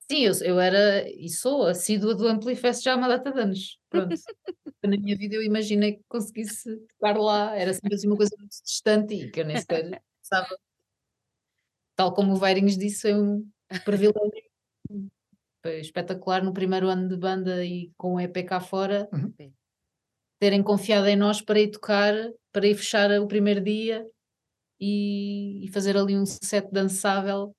Sim, 0.09 0.19
eu, 0.19 0.33
eu 0.43 0.59
era 0.59 1.09
e 1.09 1.27
sou 1.29 1.65
assídua 1.65 2.13
do 2.13 2.27
Amplifest 2.27 2.83
já 2.83 2.93
há 2.93 2.95
uma 2.95 3.07
data 3.07 3.31
de 3.31 3.39
anos. 3.39 3.79
Pronto. 3.89 4.15
Na 4.83 4.97
minha 4.97 5.17
vida 5.17 5.35
eu 5.35 5.41
imaginei 5.41 5.93
que 5.93 6.03
conseguisse 6.07 6.77
tocar 6.89 7.17
lá. 7.17 7.55
Era 7.55 7.73
sempre 7.73 7.95
assim 7.95 8.07
uma 8.07 8.15
coisa 8.15 8.35
muito 8.37 8.55
distante 8.63 9.15
e 9.15 9.31
que 9.31 9.41
eu 9.41 9.45
nem 9.45 9.57
sequer 9.57 9.83
pensava. 10.21 10.59
Tal 11.95 12.13
como 12.13 12.33
o 12.33 12.37
Veirinhos 12.37 12.77
disse, 12.77 13.01
foi 13.01 13.15
um 13.15 13.49
privilégio. 13.83 14.44
Foi 15.65 15.79
espetacular 15.79 16.43
no 16.43 16.53
primeiro 16.53 16.89
ano 16.89 17.09
de 17.09 17.17
banda 17.17 17.65
e 17.65 17.91
com 17.97 18.13
o 18.13 18.19
EP 18.19 18.45
cá 18.45 18.59
fora. 18.59 19.09
Uhum. 19.11 19.33
Terem 20.39 20.61
confiado 20.61 21.07
em 21.07 21.15
nós 21.15 21.41
para 21.41 21.59
ir 21.59 21.71
tocar, 21.71 22.13
para 22.51 22.67
ir 22.67 22.75
fechar 22.75 23.09
o 23.19 23.25
primeiro 23.25 23.59
dia 23.61 24.05
e, 24.79 25.65
e 25.65 25.67
fazer 25.69 25.97
ali 25.97 26.15
um 26.15 26.23
set 26.23 26.69
dançável 26.71 27.55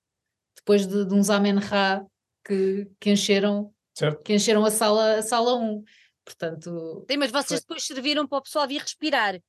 depois 0.57 0.87
de, 0.87 1.05
de 1.05 1.15
uns 1.15 1.31
Amen 1.31 1.59
Ra 1.59 2.07
que, 2.47 2.89
que 3.01 3.11
encheram 3.11 3.75
Certo? 3.93 4.23
que 4.23 4.35
encheram 4.35 4.65
a 4.65 4.71
sala, 4.71 5.17
a 5.17 5.23
sala 5.23 5.57
1. 5.57 5.83
Portanto, 6.25 7.05
sim, 7.11 7.17
mas 7.17 7.33
vocês 7.33 7.59
Foi. 7.59 7.61
depois 7.61 7.85
serviram 7.85 8.25
para 8.29 8.39
o 8.39 8.43
pessoal 8.43 8.69
vir 8.69 8.83
respirar. 8.83 9.41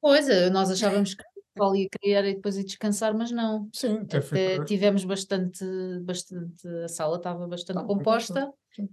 coisa, 0.00 0.48
nós 0.50 0.70
achávamos 0.70 1.14
que 1.14 1.24
o 1.54 1.58
pessoal 1.58 1.76
ia 1.76 1.88
criar 1.88 2.24
e 2.24 2.34
depois 2.34 2.56
ia 2.56 2.64
descansar, 2.64 3.14
mas 3.14 3.30
não. 3.30 3.68
Sim, 3.72 3.98
até 3.98 4.20
foi. 4.20 4.54
Até 4.54 4.64
tivemos 4.64 5.04
bastante, 5.04 5.64
bastante, 6.02 6.66
a 6.84 6.88
sala 6.88 7.16
estava 7.16 7.46
bastante 7.46 7.78
foi 7.78 7.86
composta 7.86 8.52
sim. 8.74 8.88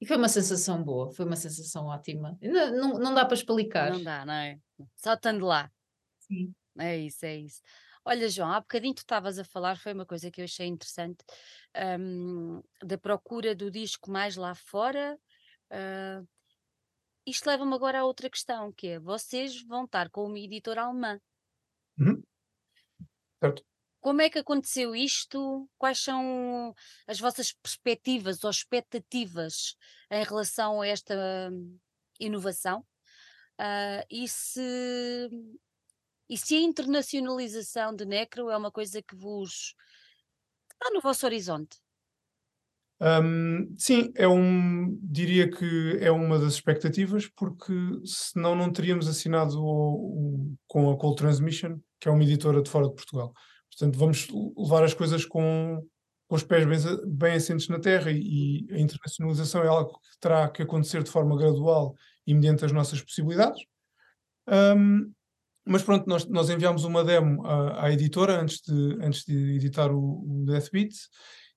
e 0.00 0.06
foi 0.06 0.16
uma 0.16 0.28
sensação 0.28 0.82
boa, 0.82 1.10
foi 1.12 1.26
uma 1.26 1.36
sensação 1.36 1.86
ótima. 1.86 2.38
Não, 2.40 2.70
não, 2.72 2.98
não 2.98 3.14
dá 3.14 3.24
para 3.24 3.34
explicar. 3.34 3.92
Não 3.92 4.02
dá, 4.02 4.24
não 4.24 4.34
é? 4.34 4.58
Só 4.96 5.14
estando 5.14 5.44
lá. 5.44 5.70
Sim. 6.20 6.54
É 6.78 6.96
isso, 6.96 7.24
é 7.24 7.36
isso. 7.36 7.60
Olha, 8.04 8.28
João, 8.28 8.52
há 8.52 8.60
bocadinho 8.60 8.94
tu 8.94 8.98
estavas 8.98 9.38
a 9.38 9.44
falar, 9.44 9.78
foi 9.78 9.92
uma 9.92 10.04
coisa 10.04 10.30
que 10.30 10.40
eu 10.40 10.44
achei 10.44 10.66
interessante, 10.66 11.24
hum, 11.98 12.62
da 12.82 12.98
procura 12.98 13.54
do 13.54 13.70
disco 13.70 14.10
mais 14.10 14.36
lá 14.36 14.54
fora. 14.54 15.18
ah, 15.70 16.22
isto 17.26 17.46
leva-me 17.46 17.74
agora 17.74 18.00
a 18.00 18.04
outra 18.04 18.28
questão, 18.28 18.70
que 18.70 18.88
é, 18.88 18.98
vocês 18.98 19.62
vão 19.62 19.84
estar 19.84 20.10
com 20.10 20.26
uma 20.26 20.38
editora 20.38 20.82
alemã. 20.82 21.18
Certo. 23.44 23.62
Como 24.00 24.22
é 24.22 24.30
que 24.30 24.38
aconteceu 24.38 24.94
isto? 24.94 25.68
Quais 25.78 25.98
são 25.98 26.74
as 27.06 27.20
vossas 27.20 27.52
perspectivas 27.52 28.42
ou 28.42 28.50
expectativas 28.50 29.76
em 30.10 30.22
relação 30.24 30.80
a 30.80 30.86
esta 30.86 31.14
hum, 31.52 31.78
inovação? 32.18 32.84
Ah, 33.58 34.04
e 34.10 34.26
se, 34.28 35.28
e 36.28 36.36
se 36.36 36.56
a 36.56 36.60
internacionalização 36.60 37.94
de 37.94 38.04
Necro 38.04 38.50
é 38.50 38.56
uma 38.56 38.70
coisa 38.70 39.02
que 39.02 39.14
vos 39.14 39.74
está 40.72 40.92
no 40.92 41.00
vosso 41.00 41.26
horizonte? 41.26 41.78
Um, 43.00 43.74
sim, 43.76 44.12
é 44.14 44.26
um, 44.26 44.98
diria 45.02 45.50
que 45.50 45.98
é 46.00 46.10
uma 46.10 46.38
das 46.38 46.54
expectativas, 46.54 47.26
porque 47.26 47.72
senão 48.04 48.54
não 48.54 48.72
teríamos 48.72 49.08
assinado 49.08 49.62
o, 49.62 49.66
o, 49.66 50.56
com 50.66 50.90
a 50.90 50.96
Cold 50.96 51.16
Transmission, 51.16 51.78
que 52.04 52.08
é 52.10 52.12
uma 52.12 52.22
editora 52.22 52.60
de 52.60 52.68
fora 52.68 52.86
de 52.86 52.94
Portugal. 52.94 53.32
Portanto, 53.70 53.98
vamos 53.98 54.28
levar 54.58 54.84
as 54.84 54.92
coisas 54.92 55.24
com, 55.24 55.82
com 56.28 56.36
os 56.36 56.42
pés 56.42 56.66
bem, 56.66 56.78
bem 57.06 57.32
assentes 57.32 57.66
na 57.68 57.80
terra 57.80 58.10
e, 58.10 58.66
e 58.68 58.74
a 58.74 58.78
internacionalização 58.78 59.62
é 59.62 59.68
algo 59.68 59.94
que 59.94 60.20
terá 60.20 60.46
que 60.50 60.62
acontecer 60.62 61.02
de 61.02 61.10
forma 61.10 61.34
gradual 61.34 61.94
e 62.26 62.34
mediante 62.34 62.62
as 62.62 62.72
nossas 62.72 63.00
possibilidades. 63.00 63.58
Um, 64.46 65.10
mas 65.64 65.82
pronto, 65.82 66.06
nós, 66.06 66.28
nós 66.28 66.50
enviámos 66.50 66.84
uma 66.84 67.02
demo 67.02 67.42
à, 67.46 67.86
à, 67.86 67.90
editora 67.90 68.38
antes 68.38 68.60
de, 68.60 68.98
antes 69.00 69.24
de 69.24 69.54
editar 69.56 69.90
o, 69.90 70.42
o 70.42 70.44
Death 70.44 70.70
Beat 70.70 70.92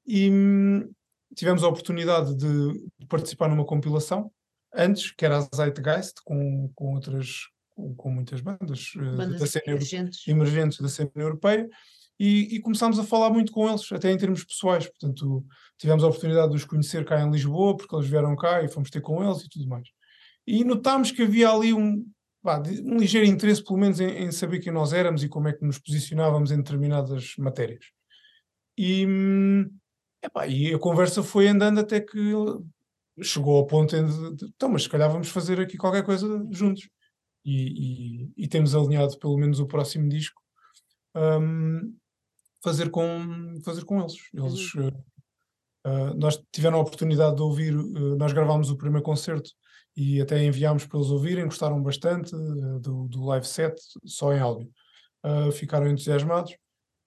e 0.05 0.31
hum, 0.31 0.89
tivemos 1.35 1.61
a 1.61 1.67
oportunidade 1.67 2.37
de, 2.37 2.87
de, 2.97 3.05
participar 3.09 3.49
numa 3.49 3.65
compilação 3.65 4.31
antes, 4.73 5.11
que 5.11 5.25
era 5.25 5.39
a 5.39 5.47
Zeitgeist, 5.53 6.21
com, 6.23 6.71
com 6.73 6.93
outras, 6.93 7.49
com, 7.95 8.11
muitas 8.11 8.41
bandas, 8.41 8.93
eh, 8.95 9.15
bandas 9.15 9.39
da 9.39 9.47
cena 9.47 9.63
emergentes. 9.67 10.27
emergentes 10.27 10.79
da 10.79 10.89
cena 10.89 11.11
europeia 11.15 11.69
e, 12.19 12.55
e, 12.55 12.59
começámos 12.59 12.97
a 12.97 13.03
falar 13.03 13.29
muito 13.29 13.51
com 13.51 13.69
eles, 13.69 13.91
até 13.91 14.11
em 14.11 14.17
termos 14.17 14.43
pessoais. 14.43 14.87
Portanto, 14.87 15.45
tivemos 15.77 16.03
a 16.03 16.07
oportunidade 16.07 16.49
de 16.49 16.55
os 16.55 16.65
conhecer 16.65 17.05
cá 17.05 17.21
em 17.21 17.29
Lisboa, 17.29 17.77
porque 17.77 17.95
eles 17.95 18.07
vieram 18.07 18.35
cá 18.35 18.63
e 18.63 18.67
fomos 18.67 18.89
ter 18.89 19.01
com 19.01 19.23
eles 19.23 19.43
e 19.43 19.49
tudo 19.49 19.67
mais. 19.67 19.87
E 20.45 20.63
notámos 20.63 21.11
que 21.11 21.21
havia 21.21 21.49
ali 21.49 21.73
um, 21.73 22.03
um 22.83 22.97
ligeiro 22.97 23.27
interesse, 23.27 23.63
pelo 23.63 23.77
menos, 23.79 23.99
em, 23.99 24.23
em, 24.23 24.31
saber 24.31 24.59
quem 24.59 24.73
nós 24.73 24.93
éramos 24.93 25.23
e 25.23 25.29
como 25.29 25.47
é 25.47 25.53
que 25.53 25.63
nos 25.63 25.77
posicionávamos 25.77 26.51
em 26.51 26.57
determinadas 26.57 27.35
matérias. 27.37 27.85
E, 28.75 29.05
epá, 30.23 30.47
e 30.47 30.73
a 30.73 30.79
conversa 30.79 31.21
foi 31.21 31.47
andando 31.47 31.79
até 31.79 31.99
que 31.99 32.33
chegou 33.21 33.57
ao 33.57 33.67
ponto 33.67 33.95
de, 33.95 34.35
de 34.35 34.45
então, 34.45 34.69
mas 34.69 34.83
se 34.83 34.89
calhar 34.89 35.11
vamos 35.11 35.29
fazer 35.29 35.59
aqui 35.59 35.77
qualquer 35.77 36.03
coisa 36.03 36.27
juntos. 36.51 36.87
E, 37.47 38.25
e, 38.25 38.43
e 38.43 38.47
temos 38.47 38.75
alinhado 38.75 39.17
pelo 39.19 39.37
menos 39.37 39.61
o 39.61 39.65
próximo 39.65 40.09
disco 40.09 40.41
um, 41.15 41.95
fazer 42.61 42.89
com, 42.89 43.59
fazer 43.63 43.85
com 43.85 44.01
eles. 44.01 44.15
Eles 44.33 44.73
uh, 44.75 44.87
uh, 45.87 46.13
nós 46.17 46.41
tiveram 46.51 46.77
a 46.77 46.81
oportunidade 46.81 47.37
de 47.37 47.41
ouvir, 47.41 47.73
uh, 47.73 48.17
nós 48.17 48.33
gravámos 48.33 48.69
o 48.69 48.77
primeiro 48.77 49.03
concerto 49.03 49.49
e 49.95 50.21
até 50.21 50.43
enviámos 50.43 50.85
para 50.85 50.99
eles 50.99 51.09
ouvirem, 51.09 51.45
gostaram 51.45 51.81
bastante 51.81 52.31
do, 52.31 53.07
do 53.07 53.23
live 53.25 53.47
set, 53.47 53.75
só 54.05 54.33
em 54.33 54.39
áudio. 54.39 54.69
ficaram 55.53 55.87
entusiasmados 55.87 56.55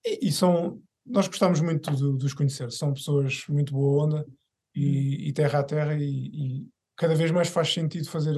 e, 0.05 0.29
e, 0.29 0.33
são, 0.33 0.83
nós 1.07 1.29
gostamos 1.29 1.61
muito 1.61 1.95
de, 1.95 2.19
de 2.19 2.27
os 2.27 2.35
conhecer, 2.35 2.73
são 2.73 2.93
pessoas 2.93 3.45
muito 3.49 3.73
boa 3.73 4.05
onda 4.05 4.27
e, 4.75 5.29
e 5.29 5.33
terra 5.33 5.61
a 5.61 5.63
terra 5.63 5.95
e, 5.95 6.67
cada 6.97 7.15
vez 7.15 7.31
mais 7.31 7.49
faz 7.49 7.73
sentido 7.73 8.09
fazer 8.09 8.37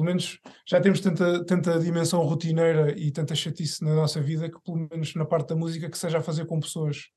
pelo 0.00 0.06
menos 0.06 0.40
já 0.66 0.80
temos 0.80 0.98
tanta, 1.00 1.44
tanta 1.44 1.78
dimensão 1.78 2.22
rotineira 2.22 2.98
e 2.98 3.12
tanta 3.12 3.34
chatice 3.34 3.84
na 3.84 3.94
nossa 3.94 4.18
vida 4.18 4.50
que, 4.50 4.58
pelo 4.62 4.88
menos 4.90 5.14
na 5.14 5.26
parte 5.26 5.48
da 5.48 5.56
música, 5.56 5.90
que 5.90 5.98
seja 5.98 6.18
a 6.18 6.22
fazer 6.22 6.46
com 6.46 6.58
pessoas 6.58 7.10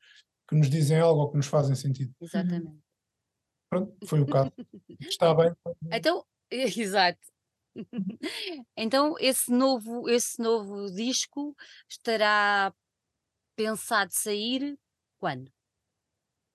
que 0.49 0.53
nos 0.53 0.69
dizem 0.69 0.99
algo 0.99 1.21
ou 1.21 1.31
que 1.31 1.37
nos 1.37 1.47
fazem 1.47 1.75
sentido. 1.75 2.13
Exatamente. 2.19 2.77
Pronto, 3.69 3.95
foi 4.05 4.19
o 4.19 4.25
caso. 4.25 4.51
Está 4.99 5.33
bem. 5.33 5.53
Então, 5.93 6.25
exato. 6.51 7.21
Então, 8.75 9.15
esse 9.17 9.49
novo, 9.49 10.09
esse 10.09 10.41
novo 10.41 10.91
disco 10.91 11.55
estará 11.89 12.73
pensado 13.55 14.11
sair 14.11 14.77
quando? 15.19 15.49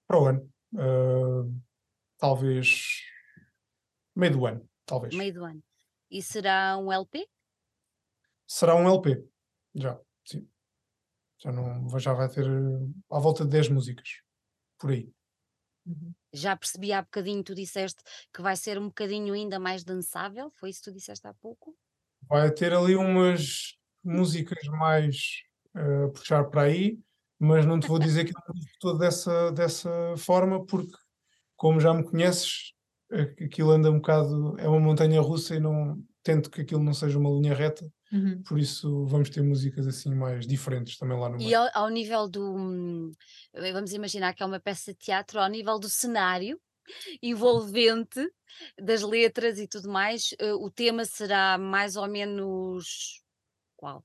Para 0.06 0.20
o 0.20 0.26
ano. 0.26 0.52
Uh, 0.74 1.58
talvez 2.18 3.02
meio 4.14 4.32
do 4.32 4.46
ano, 4.46 4.68
talvez. 4.84 5.14
Meio 5.14 5.32
do 5.32 5.44
ano. 5.44 5.62
E 6.10 6.22
será 6.22 6.76
um 6.78 6.92
LP? 6.92 7.28
Será 8.46 8.74
um 8.74 8.88
LP, 8.88 9.24
já, 9.74 10.00
sim. 10.24 10.48
Já, 11.38 11.52
não, 11.52 11.98
já 11.98 12.14
vai 12.14 12.28
ter 12.28 12.46
eh, 12.46 12.88
à 13.10 13.18
volta 13.18 13.44
de 13.44 13.50
10 13.50 13.68
músicas, 13.68 14.22
por 14.78 14.90
aí. 14.90 15.12
Uhum. 15.86 16.12
Já 16.32 16.56
percebi 16.56 16.92
há 16.92 17.02
bocadinho, 17.02 17.44
tu 17.44 17.54
disseste 17.54 18.02
que 18.32 18.42
vai 18.42 18.56
ser 18.56 18.78
um 18.78 18.88
bocadinho 18.88 19.34
ainda 19.34 19.58
mais 19.58 19.84
dançável, 19.84 20.50
foi 20.50 20.70
isso 20.70 20.80
que 20.80 20.90
tu 20.90 20.94
disseste 20.94 21.26
há 21.26 21.34
pouco? 21.34 21.76
Vai 22.22 22.50
ter 22.50 22.72
ali 22.72 22.96
umas 22.96 23.76
músicas 24.02 24.66
mais 24.68 25.42
uh, 25.76 26.06
a 26.06 26.10
puxar 26.10 26.44
para 26.44 26.62
aí, 26.62 26.98
mas 27.38 27.64
não 27.64 27.78
te 27.78 27.86
vou 27.86 27.98
dizer 27.98 28.24
que 28.24 28.30
é 28.30 28.42
todo 28.80 28.98
dessa, 28.98 29.52
dessa 29.52 29.90
forma, 30.16 30.64
porque 30.64 30.96
como 31.56 31.80
já 31.80 31.94
me 31.94 32.02
conheces, 32.02 32.72
aquilo 33.10 33.70
anda 33.70 33.90
um 33.90 33.96
bocado, 33.96 34.56
é 34.58 34.68
uma 34.68 34.80
montanha 34.80 35.20
russa 35.20 35.54
e 35.54 35.60
não 35.60 36.02
tento 36.22 36.50
que 36.50 36.60
aquilo 36.60 36.82
não 36.82 36.92
seja 36.92 37.18
uma 37.18 37.30
linha 37.30 37.54
reta, 37.54 37.90
uhum. 38.12 38.42
por 38.42 38.58
isso 38.58 39.06
vamos 39.06 39.30
ter 39.30 39.42
músicas 39.42 39.86
assim 39.86 40.14
mais 40.14 40.46
diferentes 40.46 40.98
também 40.98 41.18
lá 41.18 41.28
no 41.28 41.38
meio. 41.38 41.48
E 41.48 41.54
ao, 41.54 41.68
ao, 41.72 41.88
nível 41.88 42.28
do, 42.28 42.54
hum, 42.54 43.10
vamos 43.72 43.92
imaginar 43.92 44.34
que 44.34 44.42
é 44.42 44.46
uma 44.46 44.60
peça 44.60 44.92
de 44.92 44.98
teatro, 44.98 45.40
ao 45.40 45.48
nível 45.48 45.78
do 45.78 45.88
cenário 45.88 46.60
envolvente 47.22 48.20
das 48.78 49.02
letras 49.02 49.58
e 49.58 49.66
tudo 49.66 49.88
mais, 49.88 50.32
uh, 50.32 50.62
o 50.62 50.70
tema 50.70 51.04
será 51.04 51.56
mais 51.56 51.96
ou 51.96 52.06
menos 52.08 53.22
qual? 53.76 54.04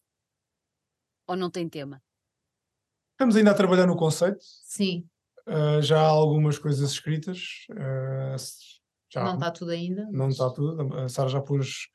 Ou 1.28 1.36
não 1.36 1.49
tem 1.49 1.68
tema? 1.68 2.01
Estamos 3.12 3.36
ainda 3.36 3.51
a 3.51 3.56
trabalhar 3.56 3.88
no 3.88 3.95
conceito. 3.95 4.39
Sim. 4.41 5.08
Uh, 5.47 5.82
já 5.82 5.99
há 5.99 6.08
algumas 6.08 6.58
coisas 6.58 6.91
escritas. 6.91 7.66
Uh, 7.72 8.36
já, 9.14 9.24
não 9.24 9.34
está 9.36 9.51
tudo 9.51 9.72
ainda. 9.72 10.07
Não 10.11 10.30
está 10.30 10.49
tudo. 10.49 10.95
A 10.97 11.09
Sara 11.09 11.30
já 11.30 11.41
pôs 11.41 11.88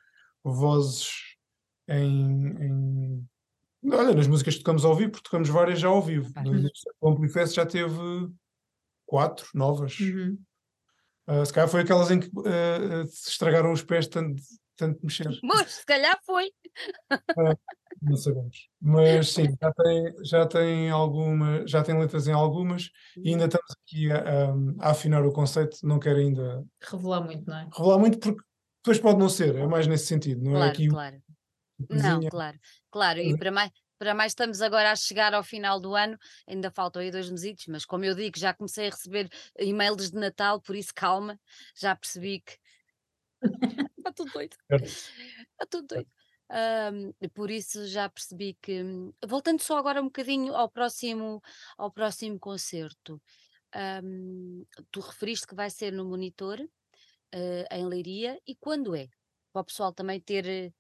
vozes 0.45 1.11
em, 1.89 2.49
em, 2.63 3.29
Olha, 3.85 4.15
nas 4.15 4.27
músicas 4.27 4.55
que 4.55 4.61
tocamos 4.61 4.85
ao 4.85 4.95
vivo, 4.95 5.13
porque 5.13 5.25
tocamos 5.25 5.49
várias 5.49 5.81
já 5.81 5.89
ao 5.89 6.03
vivo. 6.03 6.31
Ah. 6.35 6.43
O 7.01 7.11
Amplifest 7.11 7.55
já 7.55 7.65
teve 7.65 7.99
quatro 9.07 9.49
novas. 9.55 9.99
Uhum. 10.01 10.39
Uh, 11.29 11.45
se 11.45 11.53
calhar 11.53 11.69
foi 11.69 11.83
aquelas 11.83 12.11
em 12.11 12.21
que 12.21 12.29
uh, 12.29 13.07
se 13.07 13.31
estragaram 13.31 13.73
os 13.73 13.83
pés 13.83 14.07
tanto, 14.09 14.43
tanto 14.79 15.01
mexer. 15.03 15.29
Mas 15.43 15.73
se 15.73 15.85
calhar 15.85 16.19
foi. 16.25 16.47
Uh, 17.13 17.59
não 18.01 18.17
sabemos. 18.17 18.69
Mas 18.81 19.33
sim, 19.33 19.55
já 19.61 19.73
tem, 19.73 20.25
já 20.25 20.47
tem 20.47 20.91
alguma, 20.91 21.67
já 21.67 21.83
tem 21.83 21.99
letras 21.99 22.29
em 22.29 22.33
algumas 22.33 22.91
e 23.17 23.31
ainda 23.31 23.47
estamos 23.47 23.71
aqui 23.83 24.11
a, 24.11 24.51
a, 24.81 24.91
afinar 24.91 25.27
o 25.27 25.33
conceito, 25.33 25.77
não 25.83 25.99
quero 25.99 26.21
ainda 26.21 26.65
revelar 26.81 27.21
muito, 27.23 27.45
não 27.47 27.59
é? 27.59 27.69
Revelar 27.77 27.99
muito 27.99 28.19
porque 28.19 28.41
depois 28.83 29.01
pode 29.01 29.19
não 29.19 29.29
ser, 29.29 29.57
é 29.57 29.67
mais 29.67 29.87
nesse 29.87 30.07
sentido, 30.07 30.43
não 30.43 30.53
claro, 30.53 30.65
é 30.65 30.69
aqui 30.69 30.89
claro. 30.89 31.23
Não, 31.91 32.21
claro, 32.29 32.59
claro, 32.91 33.19
e 33.21 33.37
para 33.37 33.51
mais, 33.53 33.71
para 33.99 34.15
mais 34.15 34.33
estamos 34.33 34.63
agora 34.63 34.93
a 34.93 34.97
chegar 34.97 35.35
ao 35.35 35.43
final 35.43 35.81
do 35.81 35.95
ano, 35.95 36.17
ainda 36.47 36.71
faltam 36.71 37.03
aí 37.03 37.11
dois 37.11 37.29
meses, 37.31 37.67
mas 37.69 37.85
como 37.85 38.05
eu 38.05 38.15
digo, 38.15 38.39
já 38.39 38.55
comecei 38.55 38.87
a 38.87 38.91
receber 38.91 39.29
e-mails 39.59 40.11
de 40.11 40.17
Natal, 40.17 40.61
por 40.61 40.75
isso 40.75 40.93
calma, 40.95 41.39
já 41.77 41.95
percebi 41.95 42.41
que 42.41 42.57
tudo 44.19 44.33
doido. 44.33 44.57
Está 45.51 45.67
tudo 45.71 45.87
doido. 45.87 46.11
Um, 46.51 47.29
por 47.35 47.51
isso 47.51 47.87
já 47.87 48.09
percebi 48.09 48.57
que, 48.61 48.83
voltando 49.27 49.61
só 49.61 49.77
agora 49.77 50.01
um 50.01 50.07
bocadinho 50.07 50.55
ao 50.55 50.69
próximo, 50.69 51.43
ao 51.77 51.91
próximo 51.91 52.39
concerto, 52.39 53.21
um, 54.03 54.65
tu 54.91 55.01
referiste 55.01 55.47
que 55.47 55.55
vai 55.55 55.71
ser 55.71 55.93
no 55.93 56.05
Monitor, 56.05 56.61
uh, 56.61 57.65
em 57.71 57.87
Leiria, 57.87 58.41
e 58.47 58.57
quando 58.57 58.97
é? 58.97 59.09
Para 59.53 59.63
o 59.63 59.65
pessoal 59.65 59.93
também 59.93 60.21
ter. 60.21 60.47
Eh, 60.47 60.73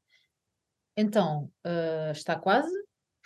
então, 0.97 1.53
uh, 1.66 2.11
está 2.12 2.39
quase. 2.39 2.74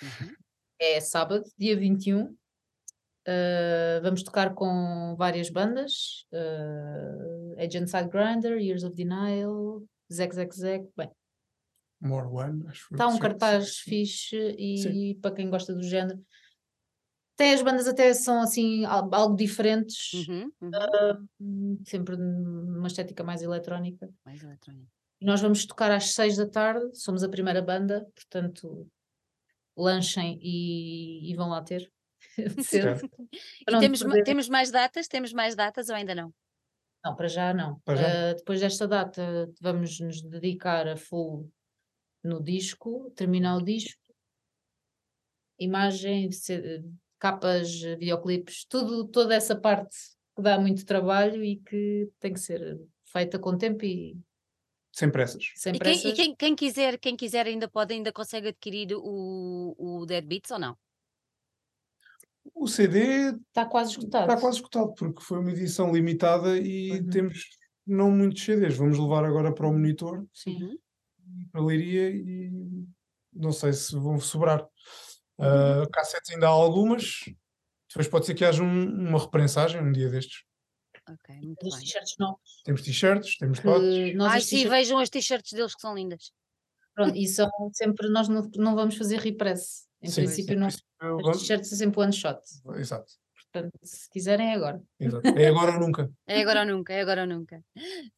Uhum. 0.03 0.35
É 0.81 1.01
sábado, 1.01 1.45
dia 1.57 1.77
21. 1.77 2.25
Uh, 2.25 4.03
vamos 4.03 4.25
tocar 4.25 4.53
com 4.53 5.15
várias 5.17 5.49
bandas: 5.49 6.27
uh, 6.33 7.55
Agent 7.57 7.87
Side 7.87 8.09
Grinder, 8.09 8.59
Years 8.59 8.83
of 8.83 8.97
Denial, 8.97 9.81
Zack 10.13 10.35
Zack 10.35 10.57
Zack. 10.57 10.89
Bem, 10.97 11.11
More 12.01 12.27
One, 12.27 12.67
acho 12.67 12.89
Está 12.93 13.07
um 13.07 13.19
cartaz 13.19 13.79
fixe 13.79 14.37
e 14.59 14.79
Sim. 14.79 15.21
para 15.21 15.35
quem 15.35 15.49
gosta 15.49 15.73
do 15.73 15.83
género. 15.83 16.21
Até 17.35 17.55
as 17.55 17.63
bandas 17.63 17.89
até 17.89 18.13
são 18.13 18.43
assim 18.43 18.85
algo 18.85 19.35
diferentes, 19.35 20.13
uhum, 20.29 20.53
uhum. 20.61 20.71
Uh, 21.41 21.81
sempre 21.85 22.15
uma 22.15 22.87
estética 22.87 23.25
mais 23.25 23.43
eletrónica. 23.43 24.09
Mais 24.25 24.43
eletrónica. 24.43 24.91
Nós 25.21 25.41
vamos 25.41 25.65
tocar 25.65 25.91
às 25.91 26.13
seis 26.13 26.37
da 26.37 26.47
tarde, 26.47 26.85
somos 26.99 27.23
a 27.23 27.29
primeira 27.29 27.63
banda, 27.63 28.07
portanto, 28.15 28.87
lanchem 29.77 30.39
e, 30.43 31.31
e 31.31 31.35
vão 31.35 31.49
lá 31.49 31.63
ter. 31.63 31.91
E 33.67 33.79
temos, 33.81 34.03
perder- 34.03 34.25
temos 34.25 34.49
mais 34.49 34.71
datas? 34.71 35.09
Temos 35.09 35.33
mais 35.33 35.55
datas 35.57 35.89
ou 35.89 35.95
ainda 35.95 36.15
não? 36.15 36.33
Não, 37.05 37.17
para 37.17 37.29
já 37.29 37.53
não. 37.53 37.81
Para 37.85 37.97
já? 37.97 38.09
Ah, 38.09 38.35
depois 38.37 38.61
desta 38.61 38.87
data 38.87 39.53
vamos 39.61 39.99
nos 40.01 40.23
dedicar 40.23 40.87
a 40.89 40.97
full 40.97 41.51
no 42.25 42.43
disco, 42.43 43.11
terminar 43.17 43.57
o 43.59 43.65
disco, 43.65 44.01
imagem, 45.59 46.29
capas, 47.19 47.81
videoclipes, 47.81 48.65
tudo, 48.65 49.07
toda 49.09 49.35
essa 49.35 49.55
parte 49.59 49.97
que 50.37 50.43
dá 50.43 50.59
muito 50.59 50.85
trabalho 50.85 51.45
e 51.45 51.57
que 51.59 52.11
tem 52.19 52.33
que 52.33 52.41
ser 52.41 52.81
feita 53.05 53.39
com 53.39 53.57
tempo 53.57 53.85
e 53.85 54.17
Sem 54.93 55.11
pressas. 55.11 55.53
sem 55.55 55.75
E, 55.75 55.81
quem, 55.81 55.99
e 56.09 56.13
pressas. 56.13 56.19
quem, 56.19 56.35
quem 56.37 56.55
quiser, 56.55 56.99
quem 56.99 57.17
quiser 57.17 57.47
ainda 57.47 57.69
pode, 57.69 57.95
ainda 57.95 58.13
consegue 58.13 58.49
adquirir 58.49 58.89
o, 58.95 59.75
o 59.79 60.07
Dead 60.07 60.25
Beats 60.25 60.51
ou 60.51 60.59
não? 60.59 60.77
O 62.55 62.67
CD 62.69 63.33
Está 63.49 63.67
quase 63.67 63.93
esgotado. 63.93 64.25
está 64.31 64.41
quase 64.41 64.57
esgotado, 64.59 64.95
porque 64.95 65.23
foi 65.23 65.39
uma 65.39 65.51
edição 65.51 65.93
limitada 65.93 66.57
e 66.59 66.93
Uhum. 66.93 67.07
temos 67.11 67.45
não 67.87 68.11
muitos 68.11 68.45
CDs. 68.45 68.77
Vamos 68.77 68.99
levar 68.99 69.25
agora 69.25 69.53
para 69.53 69.67
o 69.67 69.73
monitor, 69.73 70.25
Sim. 70.33 70.79
Para 71.51 71.61
a 71.61 71.65
Leiria 71.65 72.11
e 72.11 72.51
não 73.33 73.53
sei 73.53 73.73
se 73.73 73.95
vão 73.97 74.19
sobrar. 74.21 74.61
Uhum. 75.39 75.83
Uh, 75.85 75.91
cassetes 75.91 76.31
ainda 76.31 76.47
há 76.47 76.51
algumas. 76.51 77.21
Depois 77.89 78.07
pode 78.09 78.27
ser 78.27 78.35
que 78.35 78.45
haja 78.45 78.63
um- 78.63 79.09
uma 79.09 79.19
reprensagem 79.19 79.81
um 79.83 79.91
dia 79.93 80.09
destes. 80.09 80.45
Ok, 81.09 81.35
muito 81.41 81.59
bem. 81.69 81.81
t-shirts 81.81 82.15
novos. 82.19 82.63
Temos 82.65 82.83
t-shirts, 82.83 83.37
temos 83.39 83.59
Ai, 84.21 84.39
os 84.39 84.45
sim, 84.47 84.69
vejam 84.69 84.99
as 84.99 85.11
t-shirts 85.11 85.53
deles 85.53 85.75
que 85.75 85.81
são 85.81 85.95
lindas. 85.95 86.31
pronto, 86.95 87.17
e 87.17 87.27
são 87.27 87.51
sempre, 87.73 88.09
nós 88.09 88.29
não, 88.29 88.49
não 88.57 88.75
vamos 88.77 88.97
fazer 88.97 89.19
repress. 89.19 89.89
Em 90.01 90.09
Sim, 90.09 90.23
princípio, 90.23 90.59
não. 90.59 90.69
As 91.29 91.39
t-shirts 91.41 91.73
é 91.73 91.77
sempre 91.77 92.01
one 92.01 92.13
shot. 92.13 92.41
Exato, 92.77 93.13
Portanto, 93.35 93.73
se 93.83 94.09
quiserem 94.11 94.51
é 94.51 94.55
agora. 94.55 94.83
exato. 94.99 95.29
É 95.39 95.47
agora 95.49 95.73
ou 95.73 95.81
nunca. 95.81 96.11
É 96.25 96.41
agora 96.41 96.61
ou 96.61 96.67
nunca, 96.67 96.93
é 96.93 97.01
agora 97.01 97.23
ou 97.23 97.27
nunca. 97.27 97.63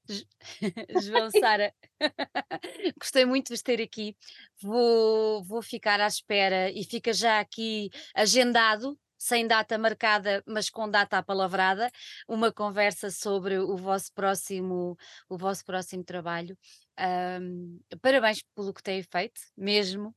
Jo- 0.07 0.24
João, 1.03 1.30
Sara, 1.30 1.72
gostei 3.01 3.24
muito 3.24 3.47
de 3.49 3.55
vos 3.55 3.62
ter 3.62 3.80
aqui. 3.80 4.14
Vou, 4.62 5.43
vou 5.43 5.62
ficar 5.62 5.99
à 6.01 6.07
espera 6.07 6.70
e 6.70 6.85
fica 6.85 7.12
já 7.14 7.41
aqui 7.41 7.91
agendado, 8.14 8.97
sem 9.16 9.47
data 9.47 9.78
marcada, 9.78 10.43
mas 10.47 10.68
com 10.68 10.89
data 10.89 11.16
apalavrada, 11.18 11.91
uma 12.28 12.53
conversa 12.53 13.11
sobre 13.11 13.59
o 13.59 13.74
vosso 13.76 14.12
próximo, 14.12 14.97
o 15.28 15.39
vosso 15.39 15.64
próximo 15.64 16.05
trabalho. 16.05 16.57
Ahm, 16.99 17.78
parabéns 18.03 18.43
pelo 18.55 18.72
que 18.74 18.82
têm 18.82 19.03
feito, 19.03 19.41
mesmo. 19.57 20.14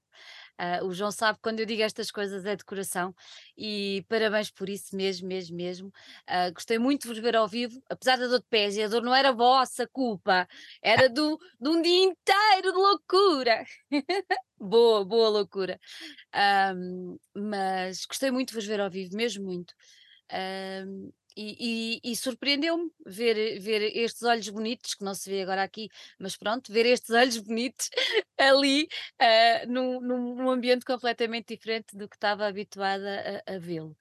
Ah, 0.57 0.79
o 0.83 0.93
João 0.93 1.11
sabe 1.11 1.37
que 1.37 1.43
quando 1.43 1.59
eu 1.59 1.65
digo 1.65 1.81
estas 1.83 2.09
coisas 2.11 2.45
é 2.45 2.55
de 2.55 2.65
coração 2.65 3.13
e 3.57 4.03
parabéns 4.09 4.49
por 4.51 4.69
isso 4.69 4.95
mesmo, 4.95 5.27
mesmo, 5.27 5.55
mesmo. 5.55 5.91
Ah, 6.25 6.49
gostei 6.49 6.79
muito 6.79 7.03
de 7.03 7.07
vos 7.09 7.19
ver 7.19 7.35
ao 7.35 7.47
vivo, 7.47 7.81
apesar 7.89 8.17
da 8.17 8.27
dor 8.27 8.39
de 8.39 8.45
pés, 8.49 8.75
e 8.77 8.83
a 8.83 8.87
dor 8.87 9.03
não 9.03 9.13
era 9.15 9.31
vossa 9.31 9.87
culpa, 9.87 10.47
era 10.81 11.07
do, 11.09 11.37
de 11.59 11.69
um 11.69 11.81
dia 11.81 12.03
inteiro 12.05 12.71
de 12.71 12.77
loucura. 12.77 13.63
boa, 14.59 15.05
boa 15.05 15.29
loucura. 15.29 15.79
Ahm, 16.33 17.17
mas 17.35 18.05
gostei 18.05 18.31
muito 18.31 18.49
de 18.49 18.55
vos 18.55 18.65
ver 18.65 18.79
ao 18.81 18.89
vivo, 18.89 19.15
mesmo 19.15 19.45
muito. 19.45 19.73
Ahm, 20.31 21.11
e 21.37 21.99
e- 22.03 22.11
e 22.11 22.15
surpreendeu-me 22.15 22.91
ver, 23.05 23.59
ver 23.59 23.81
estes 23.95 24.23
olhos 24.23 24.49
bonitos, 24.49 24.95
que 24.95 25.03
não 25.03 25.13
se 25.15 25.29
vê 25.29 25.41
agora 25.43 25.63
aqui, 25.63 25.89
mas 26.19 26.35
pronto, 26.37 26.71
ver 26.71 26.85
estes 26.85 27.11
olhos 27.11 27.37
bonitos 27.47 27.89
ali 28.37 28.87
num, 29.67 29.99
num- 30.01 30.35
num 30.35 30.49
ambiente 30.49 30.85
completamente 30.85 31.55
diferente 31.55 31.95
do 31.95 32.07
que 32.07 32.15
estava 32.15 32.45
habituada 32.47 33.43
a, 33.47 33.55
a 33.55 33.59
vê-lo. 33.59 33.95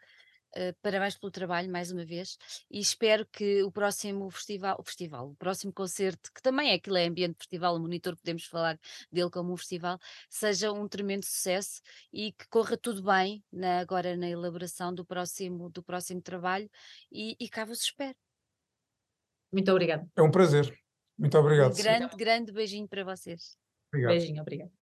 Uh, 0.57 0.75
parabéns 0.81 1.19
pelo 1.19 1.31
trabalho 1.31 1.71
mais 1.71 1.93
uma 1.93 2.03
vez 2.03 2.39
e 2.71 2.81
espero 2.81 3.27
que 3.27 3.63
o 3.63 3.71
próximo 3.71 4.31
festival, 4.31 4.77
o 4.81 4.83
festival, 4.83 5.29
o 5.33 5.37
próximo 5.37 5.71
concerto, 5.71 6.33
que 6.33 6.41
também 6.41 6.71
é 6.71 6.75
aquilo 6.77 6.97
é 6.97 7.07
ambiente 7.07 7.37
festival, 7.37 7.77
o 7.77 7.79
monitor, 7.79 8.17
podemos 8.17 8.47
falar 8.47 8.81
dele 9.13 9.29
como 9.29 9.53
um 9.53 9.57
festival, 9.59 9.99
seja 10.31 10.73
um 10.73 10.89
tremendo 10.89 11.27
sucesso 11.27 11.83
e 12.11 12.33
que 12.33 12.49
corra 12.49 12.75
tudo 12.75 13.03
bem 13.03 13.45
na- 13.53 13.81
agora 13.81 14.17
na 14.17 14.31
elaboração 14.31 14.95
do 14.95 15.05
próximo, 15.05 15.69
do 15.69 15.83
próximo 15.83 16.23
trabalho 16.23 16.71
e, 17.13 17.37
e 17.39 17.51
cá 17.51 17.67
vos 17.67 17.83
espero. 17.83 18.17
Muito 19.53 19.71
obrigada. 19.71 20.09
É 20.17 20.23
um 20.23 20.31
prazer. 20.31 20.75
Muito 21.19 21.37
obrigado. 21.37 21.73
Um 21.75 21.77
grande, 21.77 22.17
grande 22.17 22.53
beijinho 22.53 22.89
para 22.89 23.05
vocês. 23.05 23.59
Obrigado. 23.93 24.13
Beijinho, 24.13 24.41
obrigada. 24.41 24.86